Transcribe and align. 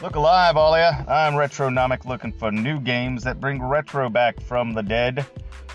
Look 0.00 0.14
alive, 0.14 0.56
all 0.56 0.78
ya. 0.78 0.92
I'm 1.08 1.34
Retronomic 1.34 2.04
looking 2.04 2.30
for 2.30 2.52
new 2.52 2.78
games 2.78 3.24
that 3.24 3.40
bring 3.40 3.60
retro 3.60 4.08
back 4.08 4.40
from 4.40 4.72
the 4.72 4.82
dead. 4.82 5.26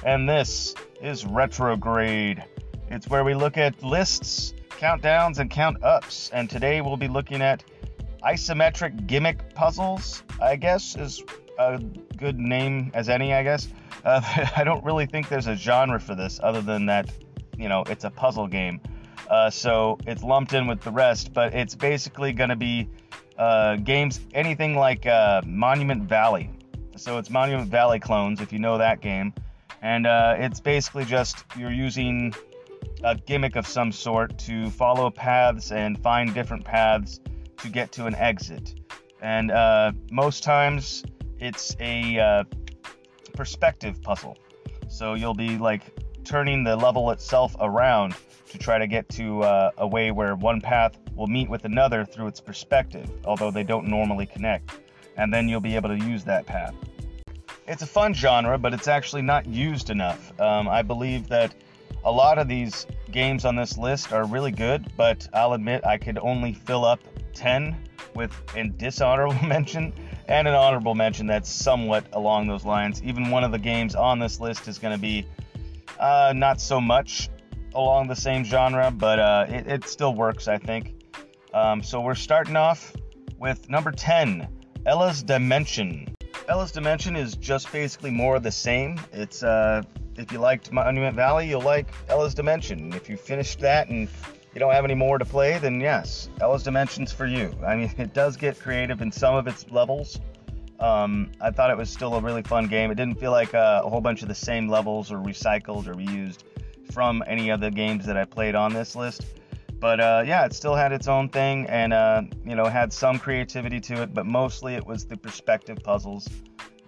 And 0.05 0.29
this 0.29 0.73
is 1.01 1.25
Retrograde. 1.25 2.41
It's 2.89 3.09
where 3.09 3.25
we 3.25 3.33
look 3.33 3.57
at 3.57 3.83
lists, 3.83 4.53
countdowns, 4.69 5.39
and 5.39 5.51
count 5.51 5.83
ups. 5.83 6.29
And 6.31 6.49
today 6.49 6.79
we'll 6.79 6.95
be 6.95 7.09
looking 7.09 7.41
at 7.41 7.65
isometric 8.23 9.07
gimmick 9.07 9.53
puzzles, 9.55 10.23
I 10.41 10.55
guess 10.55 10.95
is 10.95 11.21
a 11.59 11.79
good 12.15 12.39
name 12.39 12.91
as 12.93 13.09
any, 13.09 13.33
I 13.33 13.43
guess. 13.43 13.67
Uh, 14.05 14.21
I 14.55 14.63
don't 14.63 14.85
really 14.85 15.05
think 15.05 15.27
there's 15.27 15.47
a 15.47 15.55
genre 15.57 15.99
for 15.99 16.15
this 16.15 16.39
other 16.41 16.61
than 16.61 16.85
that, 16.85 17.11
you 17.57 17.67
know, 17.67 17.83
it's 17.87 18.05
a 18.05 18.09
puzzle 18.09 18.47
game. 18.47 18.79
Uh, 19.29 19.49
so 19.49 19.97
it's 20.05 20.23
lumped 20.23 20.53
in 20.53 20.67
with 20.67 20.81
the 20.81 20.91
rest, 20.91 21.33
but 21.33 21.53
it's 21.53 21.75
basically 21.75 22.33
going 22.33 22.49
to 22.49 22.55
be 22.55 22.89
uh, 23.37 23.77
games, 23.77 24.19
anything 24.33 24.75
like 24.75 25.05
uh, 25.05 25.41
Monument 25.45 26.03
Valley. 26.03 26.49
So 26.95 27.17
it's 27.17 27.29
Monument 27.29 27.69
Valley 27.69 27.99
clones, 27.99 28.41
if 28.41 28.53
you 28.53 28.59
know 28.59 28.77
that 28.77 29.01
game. 29.01 29.33
And 29.81 30.07
uh, 30.07 30.35
it's 30.37 30.59
basically 30.59 31.05
just 31.05 31.43
you're 31.57 31.71
using 31.71 32.33
a 33.03 33.15
gimmick 33.15 33.55
of 33.55 33.67
some 33.67 33.91
sort 33.91 34.37
to 34.39 34.69
follow 34.69 35.09
paths 35.09 35.71
and 35.71 36.01
find 36.01 36.33
different 36.33 36.63
paths 36.63 37.19
to 37.57 37.69
get 37.69 37.91
to 37.93 38.05
an 38.05 38.15
exit. 38.15 38.75
And 39.21 39.51
uh, 39.51 39.91
most 40.11 40.43
times 40.43 41.03
it's 41.39 41.75
a 41.79 42.19
uh, 42.19 42.43
perspective 43.33 44.01
puzzle. 44.01 44.37
So 44.87 45.15
you'll 45.15 45.33
be 45.33 45.57
like 45.57 45.92
turning 46.23 46.63
the 46.63 46.75
level 46.75 47.11
itself 47.11 47.55
around 47.59 48.15
to 48.49 48.57
try 48.57 48.77
to 48.77 48.87
get 48.87 49.09
to 49.09 49.41
uh, 49.43 49.71
a 49.77 49.87
way 49.87 50.11
where 50.11 50.35
one 50.35 50.61
path 50.61 50.97
will 51.15 51.27
meet 51.27 51.49
with 51.49 51.65
another 51.65 52.05
through 52.05 52.27
its 52.27 52.39
perspective, 52.39 53.09
although 53.25 53.51
they 53.51 53.63
don't 53.63 53.87
normally 53.87 54.25
connect. 54.25 54.71
And 55.17 55.33
then 55.33 55.49
you'll 55.49 55.59
be 55.59 55.75
able 55.75 55.89
to 55.89 55.97
use 55.97 56.23
that 56.25 56.45
path. 56.45 56.73
It's 57.67 57.81
a 57.81 57.87
fun 57.87 58.13
genre, 58.13 58.57
but 58.57 58.73
it's 58.73 58.87
actually 58.87 59.21
not 59.21 59.45
used 59.45 59.89
enough. 59.89 60.39
Um, 60.39 60.67
I 60.67 60.81
believe 60.81 61.27
that 61.29 61.55
a 62.03 62.11
lot 62.11 62.37
of 62.37 62.47
these 62.47 62.85
games 63.11 63.45
on 63.45 63.55
this 63.55 63.77
list 63.77 64.11
are 64.11 64.25
really 64.25 64.51
good, 64.51 64.91
but 64.97 65.27
I'll 65.33 65.53
admit 65.53 65.85
I 65.85 65.97
could 65.97 66.17
only 66.17 66.53
fill 66.53 66.83
up 66.83 66.99
10 67.33 67.75
with 68.15 68.31
a 68.55 68.67
dishonorable 68.67 69.33
mention 69.47 69.93
and 70.27 70.47
an 70.47 70.53
honorable 70.53 70.95
mention 70.95 71.27
that's 71.27 71.49
somewhat 71.49 72.05
along 72.13 72.47
those 72.47 72.65
lines. 72.65 73.01
Even 73.03 73.29
one 73.29 73.43
of 73.43 73.51
the 73.51 73.59
games 73.59 73.95
on 73.95 74.19
this 74.19 74.39
list 74.39 74.67
is 74.67 74.79
going 74.79 74.93
to 74.93 75.01
be 75.01 75.25
uh, 76.03 76.33
not 76.35 76.59
so 76.59 76.81
much 76.81 77.29
along 77.75 78.07
the 78.07 78.15
same 78.15 78.43
genre, 78.43 78.91
but 78.91 79.19
uh, 79.19 79.45
it, 79.47 79.67
it, 79.67 79.85
still 79.85 80.13
works, 80.13 80.49
I 80.49 80.57
think. 80.57 80.95
Um, 81.53 81.81
so 81.81 82.01
we're 82.01 82.13
starting 82.13 82.57
off 82.57 82.93
with 83.39 83.69
number 83.69 83.89
10, 83.89 84.45
Ella's 84.85 85.23
Dimension. 85.23 86.13
Ella's 86.49 86.73
Dimension 86.73 87.15
is 87.15 87.37
just 87.37 87.71
basically 87.71 88.11
more 88.11 88.35
of 88.35 88.43
the 88.43 88.51
same. 88.51 88.99
It's 89.13 89.43
uh, 89.43 89.81
if 90.17 90.29
you 90.33 90.39
liked 90.39 90.73
Monument 90.73 91.15
Valley, 91.15 91.47
you'll 91.47 91.61
like 91.61 91.87
Ella's 92.09 92.33
Dimension. 92.33 92.91
If 92.91 93.09
you 93.09 93.15
finished 93.15 93.61
that 93.61 93.87
and 93.87 94.09
you 94.53 94.59
don't 94.59 94.73
have 94.73 94.83
any 94.83 94.95
more 94.95 95.17
to 95.17 95.25
play, 95.25 95.57
then 95.57 95.79
yes, 95.79 96.27
Ella's 96.41 96.63
Dimension's 96.63 97.13
for 97.13 97.25
you. 97.25 97.49
I 97.65 97.77
mean, 97.77 97.93
it 97.97 98.13
does 98.13 98.35
get 98.35 98.59
creative 98.59 99.01
in 99.01 99.09
some 99.09 99.35
of 99.35 99.47
its 99.47 99.71
levels. 99.71 100.19
Um, 100.83 101.31
I 101.39 101.49
thought 101.49 101.71
it 101.71 101.77
was 101.77 101.89
still 101.89 102.15
a 102.15 102.19
really 102.19 102.41
fun 102.41 102.67
game. 102.67 102.91
It 102.91 102.95
didn't 102.95 103.17
feel 103.17 103.31
like 103.31 103.53
uh, 103.53 103.83
a 103.85 103.89
whole 103.89 104.01
bunch 104.01 104.21
of 104.21 104.27
the 104.27 104.35
same 104.35 104.67
levels 104.67 105.13
or 105.13 105.17
recycled 105.17 105.87
or 105.87 105.93
reused 105.93 106.43
from 106.91 107.23
any 107.25 107.51
of 107.51 107.61
the 107.61 107.71
games 107.71 108.05
that 108.05 108.17
I 108.17 108.25
played 108.25 108.53
on 108.53 108.73
this 108.73 108.93
list. 108.93 109.25
But 109.79 110.01
uh, 110.01 110.23
yeah, 110.25 110.43
it 110.43 110.51
still 110.51 110.75
had 110.75 110.91
its 110.91 111.07
own 111.07 111.29
thing 111.29 111.67
and 111.67 111.93
uh, 111.93 112.23
you 112.45 112.55
know 112.55 112.65
had 112.65 112.91
some 112.91 113.17
creativity 113.17 113.79
to 113.79 114.01
it, 114.01 114.13
but 114.13 114.25
mostly 114.25 114.75
it 114.75 114.85
was 114.85 115.05
the 115.05 115.15
perspective 115.15 115.77
puzzles. 115.81 116.27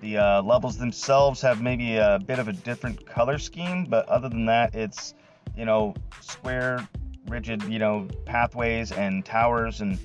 The 0.02 0.17
uh, 0.17 0.41
levels 0.41 0.77
themselves 0.77 1.39
have 1.39 1.61
maybe 1.61 1.95
a 1.95 2.20
bit 2.25 2.37
of 2.37 2.49
a 2.49 2.53
different 2.53 3.05
color 3.05 3.37
scheme, 3.37 3.86
but 3.86 4.09
other 4.09 4.27
than 4.27 4.45
that, 4.47 4.75
it's 4.75 5.14
you 5.55 5.64
know 5.64 5.93
square, 6.20 6.86
rigid 7.30 7.64
you 7.64 7.80
know 7.80 8.09
pathways 8.25 8.91
and 8.91 9.23
towers 9.23 9.80
and 9.80 9.97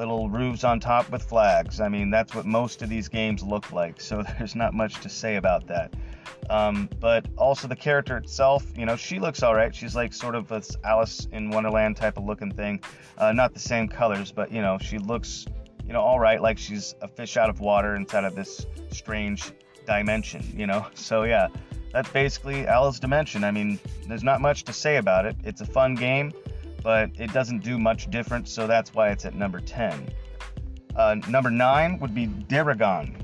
little 0.00 0.30
roofs 0.30 0.64
on 0.64 0.80
top 0.80 1.10
with 1.10 1.22
flags. 1.22 1.80
I 1.80 1.88
mean, 1.88 2.10
that's 2.10 2.34
what 2.34 2.46
most 2.46 2.80
of 2.82 2.88
these 2.88 3.08
games 3.08 3.42
look 3.42 3.70
like, 3.70 4.00
so 4.00 4.22
there's 4.38 4.56
not 4.56 4.72
much 4.74 5.00
to 5.00 5.08
say 5.08 5.36
about 5.36 5.66
that. 5.66 5.92
Um, 6.48 6.88
but 6.98 7.26
also 7.36 7.68
the 7.68 7.76
character 7.76 8.16
itself, 8.16 8.66
you 8.76 8.86
know, 8.86 8.96
she 8.96 9.20
looks 9.20 9.42
all 9.42 9.54
right. 9.54 9.74
She's 9.74 9.94
like 9.94 10.12
sort 10.12 10.34
of 10.34 10.48
this 10.48 10.76
Alice 10.82 11.28
in 11.32 11.50
Wonderland 11.50 11.96
type 11.96 12.16
of 12.16 12.24
looking 12.24 12.50
thing. 12.50 12.82
Uh, 13.18 13.32
not 13.32 13.52
the 13.52 13.60
same 13.60 13.88
colors, 13.88 14.32
but 14.32 14.50
you 14.50 14.62
know, 14.62 14.78
she 14.78 14.98
looks, 14.98 15.46
you 15.86 15.92
know, 15.92 16.00
all 16.00 16.18
right, 16.18 16.40
like 16.40 16.58
she's 16.58 16.94
a 17.02 17.08
fish 17.08 17.36
out 17.36 17.50
of 17.50 17.60
water 17.60 17.94
inside 17.94 18.24
of 18.24 18.34
this 18.34 18.66
strange 18.90 19.52
dimension, 19.86 20.42
you 20.56 20.66
know. 20.66 20.86
So 20.94 21.24
yeah, 21.24 21.48
that's 21.92 22.10
basically 22.10 22.66
Alice 22.66 22.98
Dimension. 22.98 23.44
I 23.44 23.50
mean, 23.50 23.78
there's 24.08 24.24
not 24.24 24.40
much 24.40 24.64
to 24.64 24.72
say 24.72 24.96
about 24.96 25.26
it. 25.26 25.36
It's 25.44 25.60
a 25.60 25.66
fun 25.66 25.94
game, 25.94 26.32
but 26.82 27.10
it 27.18 27.32
doesn't 27.32 27.62
do 27.62 27.78
much 27.78 28.10
different, 28.10 28.48
so 28.48 28.66
that's 28.66 28.94
why 28.94 29.10
it's 29.10 29.24
at 29.24 29.34
number 29.34 29.60
10. 29.60 30.10
Uh, 30.96 31.16
number 31.28 31.50
nine 31.50 31.98
would 31.98 32.14
be 32.14 32.26
Daragon 32.26 33.16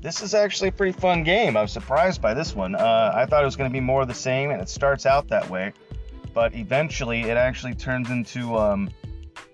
this 0.00 0.22
is 0.22 0.34
actually 0.34 0.68
a 0.68 0.72
pretty 0.72 0.98
fun 0.98 1.22
game. 1.22 1.56
I 1.56 1.62
was 1.62 1.72
surprised 1.72 2.22
by 2.22 2.32
this 2.32 2.54
one. 2.54 2.74
Uh, 2.74 3.12
I 3.14 3.26
thought 3.26 3.42
it 3.42 3.46
was 3.46 3.56
going 3.56 3.68
to 3.68 3.72
be 3.72 3.80
more 3.80 4.02
of 4.02 4.08
the 4.08 4.14
same, 4.14 4.50
and 4.50 4.60
it 4.60 4.68
starts 4.68 5.04
out 5.04 5.28
that 5.28 5.48
way, 5.50 5.72
but 6.32 6.54
eventually 6.54 7.22
it 7.22 7.36
actually 7.36 7.74
turns 7.74 8.10
into 8.10 8.56
um, 8.56 8.90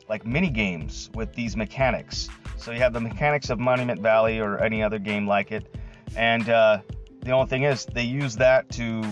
like 0.08 0.24
mini 0.24 0.50
games 0.50 1.10
with 1.14 1.34
these 1.34 1.56
mechanics. 1.56 2.28
So 2.58 2.70
you 2.70 2.78
have 2.78 2.92
the 2.92 3.00
mechanics 3.00 3.50
of 3.50 3.58
Monument 3.58 4.00
Valley 4.00 4.38
or 4.38 4.58
any 4.62 4.82
other 4.82 4.98
game 4.98 5.26
like 5.26 5.50
it, 5.50 5.66
and 6.16 6.48
uh, 6.48 6.78
the 7.22 7.32
only 7.32 7.48
thing 7.48 7.64
is 7.64 7.84
they 7.86 8.04
use 8.04 8.36
that 8.36 8.68
to 8.70 9.04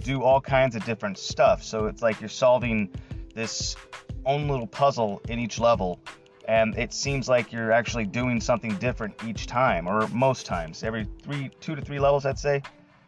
do 0.00 0.22
all 0.22 0.40
kinds 0.40 0.76
of 0.76 0.84
different 0.84 1.16
stuff. 1.16 1.62
So 1.62 1.86
it's 1.86 2.02
like 2.02 2.20
you're 2.20 2.28
solving 2.28 2.90
this 3.34 3.76
own 4.24 4.48
little 4.48 4.66
puzzle 4.66 5.20
in 5.28 5.38
each 5.38 5.58
level 5.58 6.00
and 6.48 6.76
it 6.76 6.92
seems 6.92 7.28
like 7.28 7.52
you're 7.52 7.72
actually 7.72 8.04
doing 8.04 8.40
something 8.40 8.74
different 8.76 9.14
each 9.24 9.46
time 9.46 9.86
or 9.86 10.08
most 10.08 10.44
times. 10.44 10.82
Every 10.82 11.06
three 11.22 11.50
two 11.60 11.74
to 11.74 11.82
three 11.82 11.98
levels 11.98 12.26
i'd 12.26 12.38
say 12.38 12.62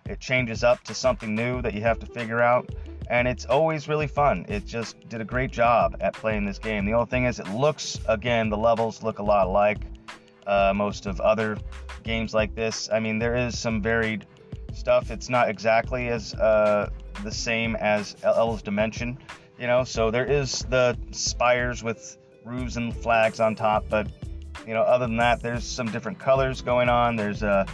it 0.06 0.20
changes 0.20 0.62
up 0.62 0.82
to 0.84 0.94
something 0.94 1.34
new 1.34 1.62
that 1.62 1.74
you 1.74 1.80
have 1.80 1.98
to 1.98 2.06
figure 2.06 2.40
out 2.40 2.68
and 3.10 3.28
it's 3.28 3.44
always 3.44 3.86
really 3.86 4.06
fun. 4.06 4.46
It 4.48 4.64
just 4.64 4.96
did 5.08 5.20
a 5.20 5.24
great 5.24 5.50
job 5.50 5.96
at 6.00 6.14
playing 6.14 6.46
this 6.46 6.58
game. 6.58 6.86
The 6.86 6.94
only 6.94 7.06
thing 7.06 7.24
is 7.24 7.38
it 7.38 7.48
looks 7.50 7.98
again 8.08 8.48
the 8.48 8.56
levels 8.56 9.02
look 9.02 9.18
a 9.18 9.22
lot 9.22 9.50
like 9.50 9.78
uh, 10.46 10.72
most 10.74 11.06
of 11.06 11.20
other 11.20 11.58
games 12.02 12.34
like 12.34 12.54
this. 12.54 12.88
I 12.92 13.00
mean 13.00 13.18
there 13.18 13.36
is 13.36 13.58
some 13.58 13.82
varied 13.82 14.26
stuff. 14.72 15.10
It's 15.10 15.28
not 15.28 15.48
exactly 15.48 16.08
as 16.08 16.34
uh, 16.34 16.90
the 17.22 17.30
same 17.30 17.76
as 17.76 18.16
Ella's 18.22 18.62
dimension 18.62 19.18
you 19.58 19.66
know 19.66 19.84
so 19.84 20.10
there 20.10 20.26
is 20.26 20.60
the 20.70 20.96
spires 21.12 21.82
with 21.82 22.18
roofs 22.44 22.76
and 22.76 22.94
flags 22.94 23.40
on 23.40 23.54
top. 23.54 23.86
But 23.88 24.06
you 24.66 24.74
know, 24.74 24.82
other 24.82 25.06
than 25.06 25.16
that, 25.16 25.40
there's 25.40 25.64
some 25.64 25.90
different 25.90 26.18
colors 26.18 26.60
going 26.60 26.88
on. 26.88 27.16
There's 27.16 27.42
uh, 27.42 27.66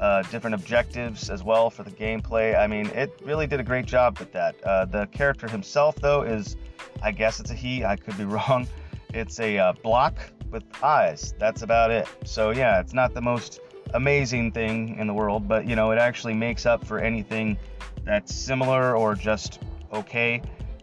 uh, 0.00 0.22
different 0.24 0.54
objectives 0.54 1.30
as 1.30 1.42
well 1.42 1.70
for 1.70 1.82
the 1.82 1.90
gameplay. 1.90 2.58
I 2.58 2.66
mean, 2.66 2.86
it 2.88 3.10
really 3.24 3.46
did 3.46 3.60
a 3.60 3.64
great 3.64 3.86
job 3.86 4.18
with 4.18 4.32
that. 4.32 4.62
Uh, 4.62 4.84
the 4.84 5.06
character 5.06 5.48
himself, 5.48 5.96
though, 5.96 6.22
is 6.22 6.56
I 7.02 7.12
guess 7.12 7.40
it's 7.40 7.50
a 7.50 7.54
he. 7.54 7.84
I 7.84 7.96
could 7.96 8.16
be 8.16 8.24
wrong. 8.24 8.66
It's 9.14 9.40
a 9.40 9.58
uh, 9.58 9.72
block 9.82 10.18
with 10.50 10.64
eyes. 10.82 11.34
That's 11.38 11.62
about 11.62 11.90
it. 11.90 12.08
So 12.24 12.50
yeah, 12.50 12.80
it's 12.80 12.92
not 12.92 13.14
the 13.14 13.22
most 13.22 13.60
amazing 13.94 14.52
thing 14.52 14.98
in 14.98 15.06
the 15.06 15.14
world, 15.14 15.48
but 15.48 15.66
you 15.66 15.74
know, 15.74 15.90
it 15.92 15.98
actually 15.98 16.34
makes 16.34 16.66
up 16.66 16.84
for 16.84 16.98
anything 16.98 17.58
that's 18.04 18.34
similar 18.34 18.96
or 18.96 19.14
just 19.14 19.60
okay 19.92 20.42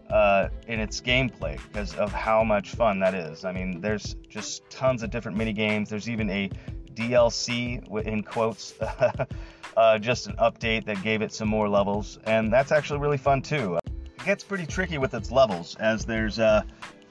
uh, 0.10 0.50
in 0.68 0.80
its 0.80 1.02
gameplay 1.02 1.60
because 1.72 1.96
of 1.96 2.12
how 2.12 2.44
much 2.44 2.72
fun 2.72 3.00
that 3.00 3.14
is. 3.14 3.46
I 3.46 3.52
mean, 3.52 3.82
there's 3.82 4.16
just 4.30 4.70
tons 4.70 5.04
of 5.04 5.10
different 5.10 5.38
mini 5.38 5.54
games. 5.54 5.90
There's 5.90 6.10
even 6.10 6.30
a 6.30 6.50
DLC 6.94 8.06
in 8.06 8.24
quotes, 8.24 8.74
uh, 9.78 10.00
just 10.00 10.28
an 10.28 10.36
update 10.38 10.86
that 10.86 11.02
gave 11.04 11.22
it 11.22 11.34
some 11.34 11.48
more 11.48 11.68
levels, 11.68 12.20
and 12.26 12.52
that's 12.52 12.72
actually 12.72 13.00
really 13.00 13.18
fun 13.18 13.42
too. 13.42 13.78
It 13.86 14.26
gets 14.26 14.44
pretty 14.44 14.66
tricky 14.66 14.98
with 14.98 15.14
its 15.14 15.32
levels, 15.32 15.76
as 15.76 16.06
there's 16.06 16.40
uh, 16.40 16.64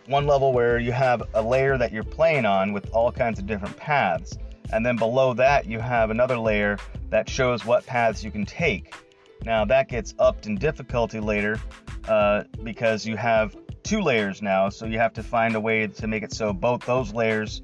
one 0.06 0.26
level 0.26 0.52
where 0.52 0.78
you 0.78 0.92
have 0.92 1.22
a 1.34 1.42
layer 1.42 1.76
that 1.78 1.92
you're 1.92 2.04
playing 2.04 2.46
on 2.46 2.72
with 2.72 2.88
all 2.92 3.12
kinds 3.12 3.38
of 3.38 3.46
different 3.46 3.76
paths, 3.76 4.38
and 4.72 4.84
then 4.84 4.96
below 4.96 5.34
that 5.34 5.66
you 5.66 5.78
have 5.80 6.10
another 6.10 6.38
layer 6.38 6.78
that 7.10 7.28
shows 7.28 7.64
what 7.64 7.84
paths 7.86 8.24
you 8.24 8.30
can 8.30 8.46
take. 8.46 8.94
Now 9.44 9.64
that 9.66 9.88
gets 9.88 10.14
upped 10.18 10.46
in 10.46 10.56
difficulty 10.56 11.20
later 11.20 11.60
uh, 12.08 12.44
because 12.62 13.06
you 13.06 13.16
have 13.16 13.56
two 13.82 14.00
layers 14.00 14.40
now, 14.42 14.70
so 14.70 14.86
you 14.86 14.98
have 14.98 15.12
to 15.14 15.22
find 15.22 15.54
a 15.54 15.60
way 15.60 15.86
to 15.86 16.06
make 16.06 16.22
it 16.22 16.32
so 16.32 16.52
both 16.52 16.84
those 16.86 17.12
layers 17.12 17.62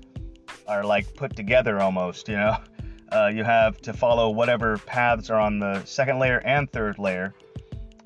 are 0.68 0.84
like 0.84 1.14
put 1.14 1.34
together 1.34 1.80
almost, 1.80 2.28
you 2.28 2.36
know. 2.36 2.56
Uh, 3.12 3.26
you 3.26 3.42
have 3.42 3.76
to 3.80 3.92
follow 3.92 4.30
whatever 4.30 4.78
paths 4.78 5.30
are 5.30 5.40
on 5.40 5.58
the 5.58 5.84
second 5.84 6.20
layer 6.20 6.40
and 6.44 6.70
third 6.70 6.96
layer. 6.96 7.34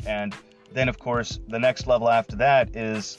And 0.06 0.34
then, 0.72 0.88
of 0.88 0.98
course, 0.98 1.40
the 1.46 1.58
next 1.58 1.86
level 1.86 2.08
after 2.08 2.36
that 2.36 2.74
is 2.74 3.18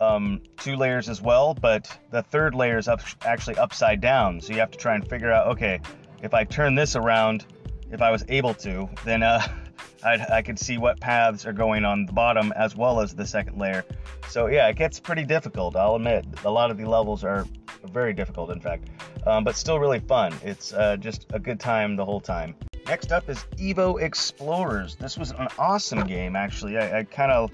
um, 0.00 0.40
two 0.56 0.76
layers 0.76 1.10
as 1.10 1.20
well, 1.20 1.52
but 1.52 1.94
the 2.10 2.22
third 2.22 2.54
layer 2.54 2.78
is 2.78 2.88
up, 2.88 3.02
actually 3.22 3.56
upside 3.56 4.00
down. 4.00 4.40
So 4.40 4.54
you 4.54 4.60
have 4.60 4.70
to 4.70 4.78
try 4.78 4.94
and 4.94 5.06
figure 5.06 5.30
out, 5.30 5.48
okay, 5.48 5.78
if 6.22 6.32
I 6.32 6.44
turn 6.44 6.74
this 6.74 6.96
around, 6.96 7.44
if 7.92 8.00
I 8.00 8.10
was 8.10 8.24
able 8.28 8.54
to, 8.54 8.88
then 9.04 9.22
uh, 9.22 9.40
I'd, 10.02 10.20
I 10.20 10.42
could 10.42 10.58
see 10.58 10.78
what 10.78 11.00
paths 11.00 11.46
are 11.46 11.52
going 11.52 11.84
on 11.84 12.06
the 12.06 12.12
bottom 12.12 12.52
as 12.56 12.76
well 12.76 13.00
as 13.00 13.14
the 13.14 13.26
second 13.26 13.58
layer. 13.58 13.84
So 14.28 14.46
yeah, 14.46 14.68
it 14.68 14.76
gets 14.76 15.00
pretty 15.00 15.24
difficult. 15.24 15.76
I'll 15.76 15.96
admit, 15.96 16.26
a 16.44 16.50
lot 16.50 16.70
of 16.70 16.76
the 16.76 16.84
levels 16.84 17.24
are 17.24 17.46
very 17.92 18.12
difficult, 18.12 18.50
in 18.50 18.60
fact, 18.60 18.88
um, 19.26 19.44
but 19.44 19.56
still 19.56 19.78
really 19.78 20.00
fun. 20.00 20.34
It's 20.42 20.72
uh, 20.72 20.96
just 20.96 21.26
a 21.32 21.38
good 21.38 21.60
time 21.60 21.96
the 21.96 22.04
whole 22.04 22.20
time. 22.20 22.54
Next 22.86 23.10
up 23.10 23.28
is 23.28 23.38
Evo 23.56 24.00
Explorers. 24.00 24.96
This 24.96 25.18
was 25.18 25.32
an 25.32 25.48
awesome 25.58 26.06
game, 26.06 26.36
actually. 26.36 26.78
I, 26.78 27.00
I 27.00 27.04
kind 27.04 27.32
of 27.32 27.50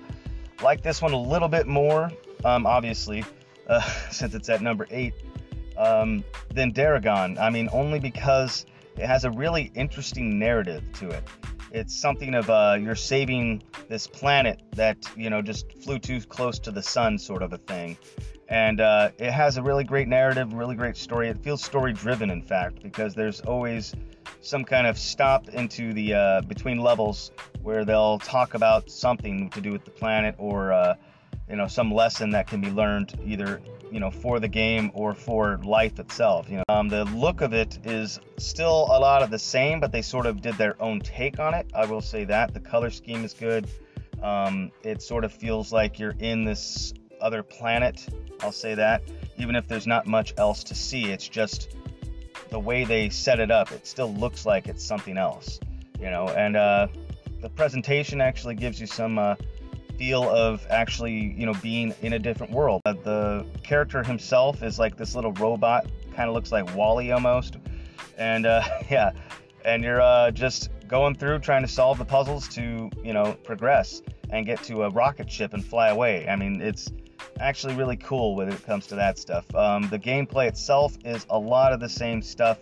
like 0.63 0.83
this 0.83 1.01
one 1.01 1.13
a 1.13 1.21
little 1.21 1.49
bit 1.49 1.67
more, 1.67 2.11
um, 2.45 2.67
obviously, 2.67 3.25
uh, 3.69 3.81
since 4.11 4.35
it's 4.35 4.49
at 4.49 4.61
number 4.61 4.87
eight, 4.91 5.15
um, 5.77 6.25
than 6.53 6.73
Daragon. 6.73 7.39
I 7.39 7.51
mean, 7.51 7.69
only 7.73 7.99
because 7.99 8.67
it 8.97 9.07
has 9.07 9.25
a 9.25 9.31
really 9.31 9.73
interesting 9.75 10.39
narrative 10.39 10.85
to 10.95 11.09
it. 11.11 11.25
It's 11.73 11.99
something 11.99 12.35
of 12.35 12.51
uh, 12.51 12.77
you're 12.79 12.95
saving 12.95 13.63
this 13.89 14.07
planet 14.07 14.61
that 14.73 14.99
you 15.17 15.31
know 15.31 15.41
just 15.41 15.73
flew 15.83 15.99
too 15.99 16.21
close 16.21 16.59
to 16.61 16.71
the 16.71 16.83
sun, 16.83 17.19
sort 17.19 17.43
of 17.43 17.53
a 17.53 17.59
thing. 17.59 17.97
And 18.49 18.83
uh, 18.83 19.11
it 19.19 19.31
has 19.31 19.57
a 19.57 19.63
really 19.63 19.85
great 19.85 20.09
narrative, 20.09 20.53
really 20.53 20.77
great 20.77 20.99
story. 20.99 21.31
It 21.31 21.43
feels 21.43 21.65
story 21.65 21.95
driven, 21.95 22.29
in 22.29 22.43
fact, 22.43 22.83
because 22.83 23.15
there's 23.15 23.41
always 23.41 23.95
some 24.43 24.65
kind 24.65 24.87
of 24.87 24.99
stop 24.99 25.49
into 25.49 25.95
the 25.95 26.13
uh, 26.13 26.41
between 26.43 26.79
levels 26.79 27.31
where 27.63 27.87
they'll 27.87 28.19
talk 28.19 28.53
about 28.53 28.91
something 28.91 29.49
to 29.51 29.61
do 29.63 29.73
with 29.73 29.85
the 29.87 29.91
planet 29.91 30.35
or 30.37 30.73
uh, 30.73 30.95
you 31.49 31.57
know 31.57 31.67
some 31.67 31.93
lesson 31.93 32.31
that 32.31 32.47
can 32.47 32.61
be 32.61 32.71
learned 32.71 33.19
either 33.25 33.61
you 33.91 34.01
know 34.01 34.11
for 34.11 34.41
the 34.41 34.49
game 34.49 34.91
or 34.95 35.15
for 35.15 35.59
life 35.59 35.99
itself 35.99 36.49
you 36.49 36.57
know. 36.57 36.65
Um, 36.69 36.89
the 36.89 37.05
look 37.05 37.41
of 37.41 37.53
it 37.53 37.79
is 37.85 38.21
still 38.39 38.87
a 38.91 38.99
lot 38.99 39.23
of 39.23 39.31
the 39.31 39.39
same 39.39 39.81
but 39.81 39.93
they 39.93 40.03
sort 40.03 40.27
of 40.27 40.41
did 40.41 40.55
their 40.55 40.81
own 40.83 41.01
take 41.01 41.39
on 41.39 41.55
it. 41.55 41.71
I 41.75 41.85
will 41.87 42.01
say 42.01 42.25
that. 42.25 42.55
The 42.55 42.61
color 42.61 42.91
scheme 42.91 43.25
is 43.25 43.35
good. 43.35 43.69
Um, 44.23 44.71
it 44.83 45.03
sort 45.03 45.25
of 45.25 45.33
feels 45.33 45.73
like 45.73 45.99
you're 45.99 46.15
in 46.19 46.45
this 46.45 46.95
other 47.21 47.43
planet. 47.43 48.07
I'll 48.41 48.53
say 48.53 48.75
that. 48.75 49.03
Even 49.37 49.57
if 49.57 49.67
there's 49.67 49.87
not 49.87 50.07
much 50.07 50.35
else 50.39 50.65
to 50.65 50.75
see 50.75 51.07
it's 51.07 51.29
just 51.29 51.77
the 52.51 52.61
way 52.61 52.85
they 52.85 53.09
set 53.09 53.41
it 53.41 53.51
up 53.51 53.73
it 53.73 53.87
still 53.87 54.13
looks 54.13 54.45
like 54.45 54.69
it's 54.69 54.85
something 54.85 55.17
else 55.17 55.59
you 56.03 56.11
know. 56.11 56.29
And 56.29 56.57
uh, 56.57 56.89
the 57.41 57.49
presentation 57.49 58.21
actually 58.21 58.57
gives 58.57 58.81
you 58.81 58.87
some 58.87 59.19
uh, 59.19 59.37
feel 60.03 60.29
of 60.29 60.67
actually, 60.69 61.33
you 61.39 61.47
know, 61.47 61.55
being 61.63 61.95
in 62.03 62.15
a 62.15 62.19
different 62.19 62.53
world. 62.53 62.83
Uh, 62.85 62.93
the 62.93 63.47
character 63.63 64.03
himself 64.03 64.61
is 64.65 64.77
like 64.77 64.97
this 64.97 65.15
little 65.15 65.31
robot, 65.35 65.87
kind 66.17 66.29
of 66.29 66.35
looks 66.35 66.51
like 66.51 66.75
WALL-E 66.75 67.13
almost. 67.13 67.57
And 68.19 68.45
uh, 68.45 68.65
yeah, 68.91 69.13
and 69.65 69.85
you're 69.85 70.01
uh, 70.01 70.33
just 70.33 70.71
going 70.89 71.15
through 71.15 71.39
trying 71.39 71.63
to 71.63 71.69
solve 71.69 71.99
the 71.99 72.05
puzzles 72.05 72.49
to, 72.49 72.91
you 73.05 73.13
know, 73.13 73.35
progress 73.45 74.03
and 74.31 74.45
get 74.45 74.61
to 74.65 74.83
a 74.83 74.91
rocket 74.91 75.31
ship 75.31 75.55
and 75.55 75.65
fly 75.65 75.91
away. 75.91 76.29
I 76.29 76.35
mean, 76.35 76.61
it's 76.61 76.91
actually 77.39 77.77
really 77.77 77.97
cool 77.97 78.35
when 78.35 78.49
it 78.49 78.61
comes 78.67 78.89
to 78.89 78.97
that 78.97 79.21
stuff. 79.21 79.55
Um, 79.55 79.89
the 79.89 80.01
gameplay 80.01 80.49
itself 80.49 80.99
is 81.05 81.25
a 81.31 81.39
lot 81.39 81.73
of 81.73 81.79
the 81.79 81.89
same 81.89 82.23
stuff. 82.23 82.59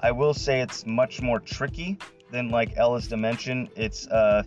I 0.00 0.12
will 0.12 0.32
say 0.32 0.60
it's 0.60 0.86
much 0.86 1.20
more 1.20 1.40
tricky 1.40 1.98
than 2.30 2.50
like 2.50 2.76
Ella's 2.76 3.08
Dimension. 3.08 3.68
It's 3.74 4.06
uh, 4.06 4.44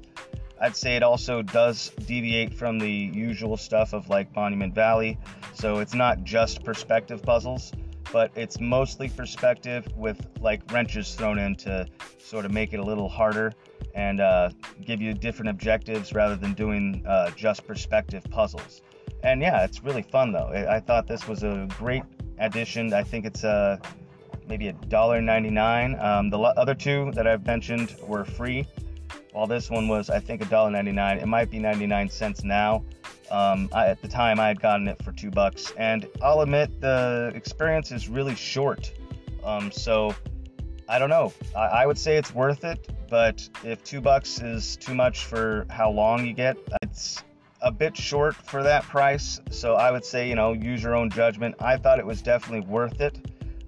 I'd 0.60 0.76
say 0.76 0.96
it 0.96 1.04
also 1.04 1.42
does 1.42 1.92
deviate 2.06 2.54
from 2.54 2.80
the 2.80 2.90
usual 2.90 3.58
stuff 3.58 3.94
of 3.94 4.10
like 4.10 4.36
Monument 4.36 4.74
Valley. 4.74 5.18
So 5.54 5.80
it's 5.80 5.94
not 5.94 6.24
just 6.24 6.64
perspective 6.64 7.22
puzzles, 7.22 7.72
but 8.12 8.32
it's 8.36 8.60
mostly 8.60 9.10
perspective 9.10 9.88
with 9.96 10.26
like 10.40 10.62
wrenches 10.72 11.14
thrown 11.16 11.38
in 11.38 11.56
to 11.58 11.88
sort 12.18 12.46
of 12.46 12.52
make 12.52 12.74
it 12.74 12.80
a 12.80 12.84
little 12.84 13.10
harder 13.10 13.54
and 13.94 14.20
uh, 14.20 14.50
give 14.86 15.02
you 15.02 15.14
different 15.14 15.50
objectives 15.50 16.14
rather 16.14 16.36
than 16.36 16.54
doing 16.54 17.04
uh, 17.08 17.30
just 17.32 17.68
perspective 17.68 18.24
puzzles. 18.30 18.82
And 19.24 19.42
yeah, 19.42 19.64
it's 19.64 19.84
really 19.84 20.04
fun 20.04 20.32
though. 20.32 20.50
I 20.70 20.80
thought 20.80 21.08
this 21.08 21.28
was 21.28 21.44
a 21.44 21.68
great 21.78 22.04
addition. 22.40 22.94
I 22.94 23.04
think 23.04 23.26
it's 23.26 23.44
uh, 23.44 23.78
maybe 24.48 24.68
a 24.68 24.74
dollar 24.74 25.22
ninety-nine. 25.22 26.00
Um, 26.00 26.30
the 26.30 26.40
other 26.40 26.76
two 26.76 27.12
that 27.14 27.28
I've 27.28 27.46
mentioned 27.46 27.96
were 28.08 28.24
free 28.24 28.66
while 29.32 29.48
this 29.48 29.70
one 29.70 29.88
was, 29.88 30.10
I 30.10 30.20
think, 30.20 30.42
$1.99. 30.42 31.22
It 31.22 31.26
might 31.26 31.50
be 31.50 31.60
99 31.60 32.10
cents 32.10 32.44
now. 32.44 32.84
Um, 33.30 33.70
I, 33.74 33.88
at 33.88 34.02
the 34.02 34.08
time, 34.08 34.40
I 34.40 34.48
had 34.48 34.62
gotten 34.62 34.88
it 34.88 35.04
for 35.04 35.12
two 35.12 35.30
bucks, 35.30 35.74
and 35.78 36.08
I'll 36.22 36.42
admit 36.42 36.80
the 36.80 37.32
experience 37.36 37.92
is 37.92 38.08
really 38.08 38.36
short. 38.36 38.92
Um, 39.44 39.72
so 39.72 40.16
I 40.90 41.00
don't 41.00 41.10
know. 41.10 41.34
I, 41.56 41.60
I, 41.60 41.86
would 41.86 41.98
say 41.98 42.18
it's 42.18 42.34
worth 42.34 42.64
it, 42.64 42.90
but 43.10 43.48
if 43.64 43.84
two 43.84 44.00
bucks 44.00 44.42
is 44.42 44.78
too 44.78 44.96
much 44.96 45.26
for 45.26 45.66
how 45.70 45.92
long 45.92 46.26
you 46.26 46.34
get, 46.34 46.58
it's 46.82 47.24
a 47.62 47.72
bit 47.72 47.98
short 47.98 48.36
for 48.36 48.64
that 48.64 48.84
price. 48.84 49.42
So 49.50 49.76
I 49.76 49.92
would 49.92 50.06
say, 50.06 50.30
you 50.30 50.36
know, 50.36 50.54
use 50.54 50.82
your 50.82 50.96
own 50.96 51.10
judgment. 51.10 51.56
I 51.60 51.78
thought 51.78 52.00
it 52.00 52.06
was 52.06 52.22
definitely 52.22 52.68
worth 52.68 53.02
it 53.02 53.20